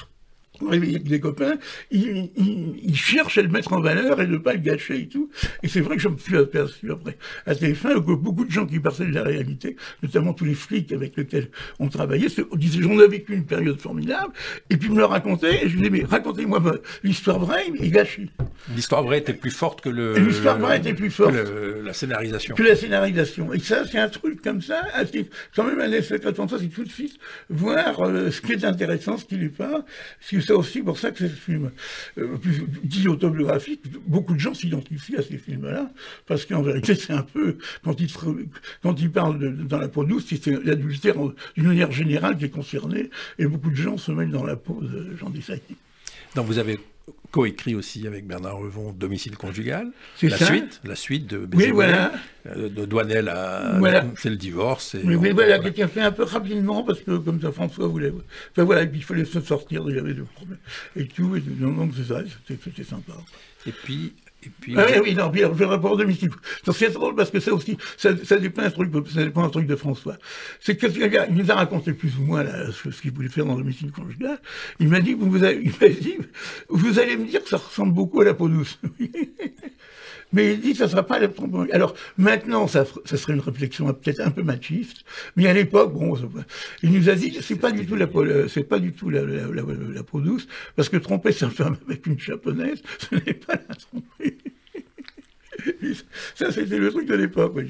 avec 0.68 1.03
des 1.03 1.20
copains, 1.20 1.55
ils, 1.91 2.30
il, 2.36 2.95
cherchent 2.95 3.38
à 3.38 3.41
le 3.41 3.49
mettre 3.49 3.74
en 3.74 3.80
valeur 3.80 4.22
et 4.22 4.28
ne 4.28 4.38
pas 4.38 4.53
le 4.53 4.60
gâcher 4.60 5.01
et 5.01 5.07
tout. 5.07 5.30
Et 5.64 5.68
c'est 5.68 5.82
vrai 5.82 5.95
que 5.95 6.01
je 6.01 6.10
me 6.10 6.18
suis 6.18 6.38
aperçu 6.38 6.91
après 6.91 7.18
à 7.45 7.53
TF1 7.53 8.05
que 8.05 8.14
beaucoup 8.14 8.45
de 8.45 8.51
gens 8.51 8.66
qui 8.66 8.80
parlaient 8.80 9.07
de 9.07 9.14
la 9.14 9.24
réalité, 9.24 9.76
notamment 10.03 10.34
tous 10.34 10.45
les 10.45 10.53
flics 10.53 10.91
avec 10.91 11.16
lesquels 11.18 11.49
on 11.80 11.89
travaillait, 11.89 12.28
disaient 12.55 12.82
j'en 12.82 12.99
ai 12.99 13.07
vécu 13.07 13.34
une 13.34 13.45
période 13.45 13.80
formidable, 13.80 14.34
et 14.70 14.78
puis 14.78 14.89
me 14.89 14.97
le 14.97 15.05
racontaient, 15.05 15.66
et 15.66 15.70
je 15.70 15.78
disais 15.78 15.89
mais 15.89 16.03
racontez-moi 16.03 16.62
l'histoire 17.03 17.39
vraie 17.39 17.66
et 17.80 17.89
gâchée. 17.89 18.30
L'histoire 18.76 19.03
vraie 19.03 19.20
était 19.20 19.34
plus 19.34 19.51
forte 19.51 19.82
que 19.82 19.89
le. 19.89 20.18
L'histoire 20.18 20.60
vraie 20.60 20.78
était 20.78 20.93
plus 20.93 21.12
forte. 21.12 21.34
Que 21.34 21.82
la 21.84 21.93
scénarisation. 21.93 22.55
Que 22.55 22.64
la 22.64 22.76
scénarisation. 22.76 23.53
Et 23.53 23.60
ça, 23.60 23.86
c'est 23.86 23.99
un 23.99 24.10
truc 24.10 24.41
comme 24.41 24.62
ça, 24.62 24.84
quand 25.55 25.64
même 25.64 25.80
un 25.80 25.91
effet 25.91 26.20
comme 26.20 26.49
ça, 26.49 26.57
c'est 26.60 26.68
tout 26.68 26.84
de 26.84 26.89
suite 26.89 27.18
voir 27.49 28.01
euh, 28.01 28.32
ce 28.32 28.41
qui 28.41 28.53
est 28.53 28.64
intéressant, 28.64 29.18
ce 29.18 29.26
qui 29.26 29.38
n'est 29.38 29.49
pas, 29.49 29.86
c'est 30.50 30.56
aussi 30.56 30.82
pour 30.82 30.97
ça 30.97 31.12
que 31.12 31.20
c'est 31.20 31.28
ce 31.28 31.36
film 31.36 31.70
euh, 32.18 32.38
dit 32.84 33.08
autobiographique. 33.08 33.82
Beaucoup 34.08 34.34
de 34.34 34.39
gens 34.39 34.56
s'identifient 34.56 35.18
à 35.18 35.22
ces 35.22 35.38
films-là, 35.38 35.91
parce 36.26 36.43
qu'en 36.47 36.64
vérité, 36.64 36.95
c'est 36.95 37.14
un 37.14 37.22
peu, 37.22 37.58
quand 37.84 38.02
ils, 38.02 38.12
quand 38.82 38.95
parlent 39.14 39.68
dans 39.68 39.78
la 39.78 39.88
peau 39.89 40.04
douce, 40.04 40.26
c'est 40.28 40.47
l'adultère 40.66 41.18
d'une 41.56 41.68
manière 41.68 41.91
générale 41.91 42.36
qui 42.36 42.45
est 42.45 42.50
concernée, 42.50 43.12
et 43.38 43.45
beaucoup 43.45 43.70
de 43.70 43.76
gens 43.76 44.00
se 44.00 44.12
mettent 44.12 44.32
dans 44.32 44.43
la 44.43 44.56
peau 44.56 44.80
de 44.82 45.16
Jean 45.18 45.30
Dessailly. 45.30 45.62
Donc 46.36 46.47
vous 46.47 46.58
avez 46.58 46.80
coécrit 47.32 47.76
aussi 47.76 48.07
avec 48.07 48.26
Bernard 48.26 48.57
Revon 48.57 48.91
Domicile 48.91 49.38
conjugal. 49.38 49.91
La 50.22 50.38
suite, 50.38 50.82
la 50.84 50.95
suite 50.95 51.28
de 51.28 51.47
oui, 51.53 51.72
voilà. 51.72 52.12
Euh, 52.47 52.70
de 52.70 52.86
Douanel 52.86 53.30
à 53.30 53.78
voilà. 53.80 54.05
c'est 54.16 54.30
le 54.30 54.36
divorce. 54.36 54.95
Et 54.95 55.03
mais, 55.03 55.32
voilà, 55.32 55.60
quelqu'un 55.60 55.88
fait 55.88 56.01
un 56.01 56.12
peu 56.12 56.24
rapidement 56.24 56.84
parce 56.84 57.01
que 57.01 57.18
comme 57.18 57.41
ça 57.41 57.51
François 57.51 57.88
voulait. 57.88 58.14
Enfin 58.51 58.64
voilà, 58.64 58.84
il 58.84 59.03
fallait 59.03 59.26
se 59.26 59.41
sortir, 59.41 59.84
il 59.88 59.95
y 59.95 59.99
avait 59.99 60.14
des 60.14 60.22
problèmes 60.22 60.57
et 60.95 61.05
tout. 61.05 61.36
Et, 61.36 61.41
donc 61.41 61.91
c'est 61.95 62.14
ça, 62.14 62.22
c'était 62.47 62.84
sympa. 62.84 63.14
Et 63.68 63.72
puis 63.72 64.14
et 64.42 64.50
puis, 64.50 64.74
ah, 64.78 64.86
oui, 64.88 65.00
oui, 65.04 65.16
non, 65.16 65.30
puis 65.30 65.42
le 65.42 65.66
rapport 65.66 65.98
domicile. 65.98 66.30
C'est 66.72 66.92
drôle 66.92 67.14
parce 67.14 67.30
que 67.30 67.42
ça 67.42 67.54
aussi, 67.54 67.78
ça, 67.98 68.12
ça 68.24 68.38
dépend 68.38 68.62
un 68.62 68.70
truc, 68.70 68.90
ça 69.14 69.24
dépend 69.24 69.44
un 69.44 69.50
truc 69.50 69.68
de 69.68 69.76
François. 69.76 70.16
C'est 70.62 70.78
que 70.78 70.88
il 70.88 71.36
nous 71.36 71.52
a 71.52 71.56
raconté 71.56 71.92
plus 71.92 72.18
ou 72.18 72.22
moins 72.22 72.44
là, 72.44 72.72
ce, 72.72 73.02
qu'il 73.02 73.12
voulait 73.12 73.28
faire 73.28 73.46
dans 73.46 73.56
le 73.56 73.64
domicile 73.64 73.92
conjugal. 73.92 74.40
Il 74.80 74.88
m'a 74.88 75.02
dit, 75.02 75.14
vous, 75.14 75.30
vous, 75.30 75.44
avez, 75.44 75.62
il 75.62 75.72
m'a 75.82 75.90
dit, 75.90 76.18
vous 76.70 77.00
allez 77.00 77.18
me 77.18 77.26
dire 77.26 77.44
que 77.44 77.50
ça 77.50 77.58
ressemble 77.58 77.94
beaucoup 77.94 78.22
à 78.22 78.26
la 78.26 78.34
peau 78.34 78.48
douce. 78.48 78.80
Mais 80.32 80.54
il 80.54 80.60
dit, 80.60 80.76
ça 80.76 80.88
sera 80.88 81.04
pas 81.04 81.20
la 81.20 81.28
Alors, 81.72 81.96
maintenant, 82.18 82.68
ça, 82.68 82.86
ça 83.06 83.18
serait 83.18 83.34
une 83.34 83.40
réflexion 83.40 83.92
peut-être 83.94 84.20
un 84.20 84.30
peu 84.30 84.44
machiste. 84.44 85.04
Mais 85.36 85.48
à 85.48 85.54
l'époque, 85.54 85.94
bon, 85.94 86.16
il 86.84 86.92
nous 86.92 87.10
a 87.10 87.16
dit, 87.16 87.38
c'est 87.42 87.56
pas 87.56 87.72
du 87.72 87.86
tout 87.86 87.96
la 87.96 88.06
peau, 88.06 88.24
c'est 88.48 88.64
pas 88.64 88.80
du 88.80 88.94
tout 88.94 89.10
la, 89.10 89.24
la, 89.24 89.48
la, 89.48 90.04
peau 90.04 90.22
douce, 90.22 90.48
parce 90.76 90.88
que 90.88 90.98
tromper 90.98 91.32
sa 91.32 91.50
femme 91.50 91.78
avec 91.88 92.06
une 92.06 92.20
japonaise, 92.20 92.82
ce 93.10 93.16
n'est 93.16 93.34
pas 93.34 93.54
la 93.54 93.76
tromper. 93.76 94.29
Ça, 96.36 96.52
c'était 96.52 96.78
le 96.78 96.92
truc 96.92 97.08
de 97.08 97.16
l'époque, 97.16 97.54
oui, 97.56 97.70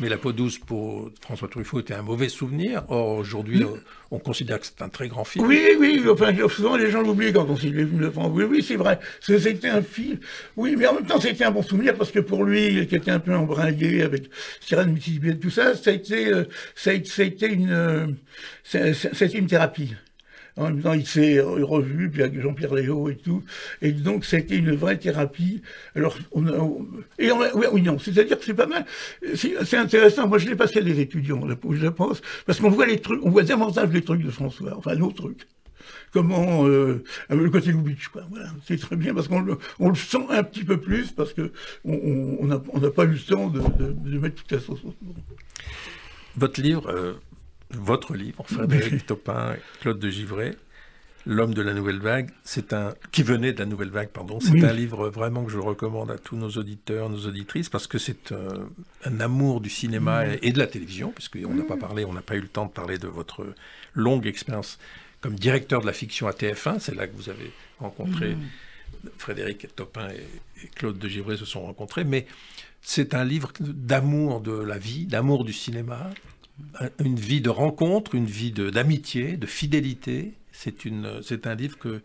mais 0.00 0.08
la 0.08 0.16
peau 0.16 0.32
douce 0.32 0.58
pour 0.58 1.10
François 1.20 1.46
Truffaut 1.46 1.78
était 1.78 1.94
un 1.94 2.02
mauvais 2.02 2.28
souvenir. 2.28 2.82
Or, 2.88 3.10
aujourd'hui, 3.10 3.64
on 4.10 4.18
considère 4.18 4.58
que 4.58 4.66
c'est 4.66 4.82
un 4.82 4.88
très 4.88 5.06
grand 5.06 5.22
film. 5.22 5.46
Oui, 5.46 5.68
oui, 5.78 6.04
enfin, 6.10 6.32
souvent 6.48 6.76
les 6.76 6.90
gens 6.90 7.00
l'oublient 7.00 7.32
quand 7.32 7.46
on 7.48 7.56
cite 7.56 7.74
les 7.74 7.86
films 7.86 8.00
de. 8.00 8.12
Oui, 8.16 8.44
oui, 8.44 8.64
c'est 8.66 8.74
vrai. 8.74 8.98
C'était 9.20 9.68
un 9.68 9.82
film. 9.82 10.18
Oui, 10.56 10.74
mais 10.76 10.88
en 10.88 10.94
même 10.94 11.06
temps, 11.06 11.20
c'était 11.20 11.44
un 11.44 11.52
bon 11.52 11.62
souvenir 11.62 11.94
parce 11.94 12.10
que 12.10 12.18
pour 12.18 12.42
lui, 12.42 12.86
qui 12.88 12.96
était 12.96 13.12
un 13.12 13.20
peu 13.20 13.34
embringué 13.34 14.02
avec 14.02 14.30
Cyrano 14.60 14.92
Mississippi 14.92 15.28
et 15.28 15.38
tout 15.38 15.50
ça, 15.50 15.76
ça 15.76 15.90
a 15.90 15.92
été, 15.92 16.26
euh, 16.26 16.44
ça 16.74 16.90
a 16.90 16.94
été 16.94 17.46
une, 17.46 17.70
euh, 17.70 18.06
c'était 18.64 19.38
une 19.38 19.46
thérapie. 19.46 19.94
En 20.56 20.64
même 20.64 20.80
temps, 20.80 20.92
il 20.92 21.06
s'est 21.06 21.40
revu, 21.40 22.10
puis 22.10 22.22
avec 22.22 22.40
Jean-Pierre 22.40 22.74
Léo 22.74 23.08
et 23.08 23.16
tout. 23.16 23.42
Et 23.82 23.90
donc, 23.90 24.24
c'était 24.24 24.56
une 24.56 24.72
vraie 24.72 24.96
thérapie. 24.96 25.62
Alors, 25.96 26.16
on 26.30 26.46
a, 26.46 26.52
et 27.18 27.30
oui, 27.32 27.82
non, 27.82 27.98
c'est-à-dire 27.98 28.38
que 28.38 28.44
c'est 28.44 28.54
pas 28.54 28.66
mal. 28.66 28.86
C'est 29.34 29.76
intéressant. 29.76 30.28
Moi, 30.28 30.38
je 30.38 30.48
l'ai 30.48 30.54
passé 30.54 30.78
à 30.78 30.82
des 30.82 31.00
étudiants, 31.00 31.40
je 31.70 31.88
pense, 31.88 32.22
parce 32.46 32.60
qu'on 32.60 32.70
voit 32.70 32.86
les 32.86 33.00
trucs, 33.00 33.24
on 33.24 33.30
voit 33.30 33.42
davantage 33.42 33.90
les 33.90 34.02
trucs 34.02 34.22
de 34.22 34.30
François, 34.30 34.76
enfin, 34.76 34.94
nos 34.94 35.10
trucs 35.10 35.46
comment 36.12 36.66
euh, 36.66 37.02
le 37.28 37.50
côté 37.50 37.72
Lubitsch. 37.72 38.08
Quoi. 38.08 38.22
C'est 38.66 38.80
très 38.80 38.96
bien 38.96 39.12
parce 39.12 39.28
qu'on 39.28 39.40
le, 39.40 39.58
sent 39.94 40.24
un 40.30 40.44
petit 40.44 40.64
peu 40.64 40.78
plus 40.78 41.10
parce 41.10 41.32
que 41.34 41.52
on 41.84 42.46
n'a 42.46 42.90
pas 42.90 43.04
eu 43.04 43.08
le 43.08 43.18
temps 43.18 43.48
de, 43.48 44.18
mettre 44.18 44.36
toute 44.36 44.52
la 44.52 44.60
sauce. 44.60 44.80
Votre 46.36 46.62
livre, 46.62 46.88
euh, 46.88 47.14
votre 47.76 48.14
livre, 48.14 48.44
Frédéric 48.46 49.06
Topin, 49.06 49.56
Claude 49.80 49.98
de 49.98 50.10
Givray, 50.10 50.56
L'homme 51.26 51.54
de 51.54 51.62
la 51.62 51.72
nouvelle 51.72 52.00
vague, 52.00 52.30
c'est 52.42 52.74
un 52.74 52.94
qui 53.10 53.22
venait 53.22 53.54
de 53.54 53.58
la 53.58 53.64
nouvelle 53.64 53.88
vague, 53.88 54.10
pardon. 54.10 54.40
C'est 54.40 54.62
un 54.62 54.74
livre 54.74 55.08
vraiment 55.08 55.42
que 55.42 55.50
je 55.50 55.58
recommande 55.58 56.10
à 56.10 56.18
tous 56.18 56.36
nos 56.36 56.50
auditeurs, 56.50 57.08
nos 57.08 57.26
auditrices, 57.26 57.70
parce 57.70 57.86
que 57.86 57.96
c'est 57.96 58.32
euh, 58.32 58.66
un, 59.06 59.20
amour 59.20 59.62
du 59.62 59.70
cinéma 59.70 60.26
et, 60.26 60.52
de 60.52 60.58
la 60.58 60.66
télévision, 60.66 61.12
puisqu'on 61.12 61.54
n'a 61.54 61.64
pas 61.64 61.78
parlé, 61.78 62.04
on 62.04 62.12
n'a 62.12 62.20
pas 62.20 62.36
eu 62.36 62.40
le 62.40 62.48
temps 62.48 62.66
de 62.66 62.70
parler 62.70 62.98
de 62.98 63.08
votre 63.08 63.46
longue 63.94 64.26
expérience 64.26 64.78
comme 65.22 65.34
directeur 65.34 65.80
de 65.80 65.86
la 65.86 65.94
fiction 65.94 66.28
à 66.28 66.32
TF1. 66.32 66.78
C'est 66.78 66.94
là 66.94 67.06
que 67.06 67.16
vous 67.16 67.30
avez 67.30 67.52
rencontré 67.78 68.36
Frédéric 69.16 69.74
Topin 69.74 70.10
et, 70.10 70.62
et 70.62 70.68
Claude 70.74 70.98
de 70.98 71.08
Givray 71.08 71.38
se 71.38 71.46
sont 71.46 71.62
rencontrés, 71.62 72.04
mais 72.04 72.26
c'est 72.82 73.14
un 73.14 73.24
livre 73.24 73.50
d'amour 73.60 74.42
de 74.42 74.52
la 74.52 74.76
vie, 74.76 75.06
d'amour 75.06 75.44
du 75.44 75.54
cinéma, 75.54 76.10
une 76.98 77.16
vie 77.16 77.40
de 77.40 77.50
rencontre, 77.50 78.14
une 78.14 78.26
vie 78.26 78.52
d'amitié, 78.52 79.36
de, 79.36 79.46
fidélité. 79.46 80.34
C'est 80.52 81.46
un 81.46 81.54
livre 81.54 81.78
que, 81.78 82.00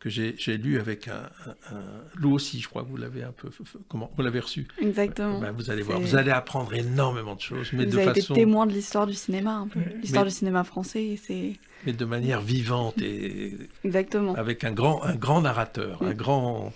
que 0.00 0.10
j'ai 0.10 0.56
lu 0.58 0.78
avec 0.78 1.08
un, 1.08 1.28
un, 1.70 2.24
aussi, 2.24 2.60
je 2.60 2.68
crois 2.68 2.82
que 2.82 2.88
vous 2.88 2.96
l'avez 2.96 3.22
un 3.22 3.32
peu, 3.32 3.50
comment, 3.88 4.10
vous 4.16 4.22
l'avez 4.22 4.40
reçu. 4.40 4.66
Exactement. 4.80 5.40
Ben, 5.40 5.52
vous 5.52 5.70
allez 5.70 5.82
voir, 5.82 6.00
vous 6.00 6.16
allez 6.16 6.30
apprendre 6.30 6.74
énormément 6.74 7.34
de 7.34 7.40
choses, 7.40 7.70
mais 7.72 7.84
vous 7.84 7.92
de 7.92 7.98
avez 7.98 8.06
façon. 8.20 8.34
été 8.34 8.42
témoin 8.42 8.66
de 8.66 8.72
l'histoire 8.72 9.06
du 9.06 9.14
cinéma, 9.14 9.54
un 9.54 9.68
peu, 9.68 9.80
l'histoire 10.00 10.24
du 10.24 10.30
cinéma 10.30 10.64
français, 10.64 11.18
c'est. 11.22 11.54
Mais 11.84 11.92
de 11.92 12.04
manière 12.04 12.40
vivante 12.40 13.00
et. 13.00 13.56
Exactement. 13.84 14.34
Avec 14.34 14.64
un 14.64 14.72
grand, 14.72 15.02
un 15.02 15.14
grand 15.14 15.40
narrateur, 15.40 16.02
un 16.02 16.14
grand, 16.14 16.72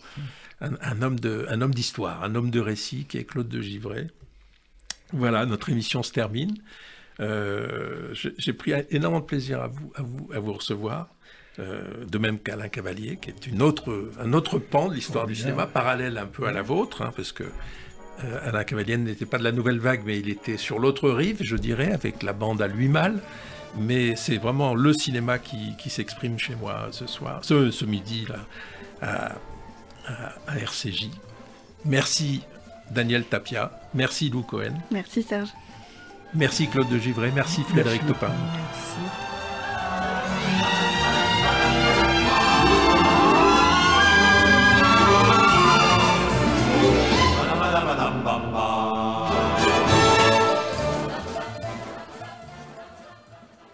un, 0.60 0.72
un 0.80 1.02
homme 1.02 1.74
d'histoire, 1.74 2.22
un 2.22 2.34
homme 2.34 2.50
de 2.50 2.60
récit 2.60 3.04
qui 3.04 3.18
est 3.18 3.24
Claude 3.24 3.48
de 3.48 3.60
Givray. 3.60 4.08
Voilà, 5.12 5.44
notre 5.44 5.70
émission 5.70 6.02
se 6.02 6.12
termine. 6.12 6.54
Euh, 7.18 8.14
j'ai 8.14 8.52
pris 8.52 8.72
énormément 8.90 9.20
de 9.20 9.26
plaisir 9.26 9.60
à 9.60 9.66
vous, 9.66 9.92
à 9.96 10.02
vous, 10.02 10.30
à 10.32 10.38
vous 10.38 10.52
recevoir. 10.52 11.08
Euh, 11.58 12.06
de 12.06 12.16
même 12.16 12.38
qu'Alain 12.38 12.68
Cavalier, 12.68 13.18
qui 13.20 13.28
est 13.30 13.46
une 13.46 13.60
autre, 13.60 14.10
un 14.20 14.32
autre 14.32 14.58
pan 14.58 14.88
de 14.88 14.94
l'histoire 14.94 15.26
du 15.26 15.34
cinéma, 15.34 15.66
parallèle 15.66 16.16
un 16.16 16.26
peu 16.26 16.46
à 16.46 16.52
la 16.52 16.62
vôtre, 16.62 17.02
hein, 17.02 17.12
parce 17.14 17.32
que 17.32 17.42
euh, 17.42 18.48
Alain 18.48 18.64
Cavalier 18.64 18.96
n'était 18.96 19.26
pas 19.26 19.36
de 19.36 19.44
la 19.44 19.52
nouvelle 19.52 19.78
vague, 19.80 20.02
mais 20.06 20.18
il 20.18 20.30
était 20.30 20.56
sur 20.56 20.78
l'autre 20.78 21.10
rive, 21.10 21.38
je 21.42 21.56
dirais, 21.56 21.92
avec 21.92 22.22
la 22.22 22.32
bande 22.32 22.62
à 22.62 22.68
lui 22.68 22.88
mal. 22.88 23.20
Mais 23.76 24.16
c'est 24.16 24.36
vraiment 24.38 24.74
le 24.74 24.92
cinéma 24.92 25.38
qui, 25.38 25.76
qui 25.76 25.90
s'exprime 25.90 26.38
chez 26.38 26.54
moi 26.54 26.88
ce 26.92 27.06
soir, 27.06 27.40
ce, 27.42 27.70
ce 27.70 27.84
midi 27.84 28.26
là, 28.28 28.46
à, 29.02 29.32
à, 30.06 30.32
à 30.46 30.56
RCJ. 30.56 31.10
Merci 31.84 32.42
Daniel 32.90 33.24
Tapia, 33.24 33.70
merci 33.92 34.30
Lou 34.30 34.42
Cohen. 34.42 34.74
Merci 34.90 35.22
Serge. 35.22 35.50
Merci 36.34 36.68
Claude 36.68 36.88
de 36.88 36.98
Givray, 36.98 37.32
merci 37.34 37.62
Frédéric 37.62 38.06
Topin. 38.06 38.28
Merci. 38.28 39.39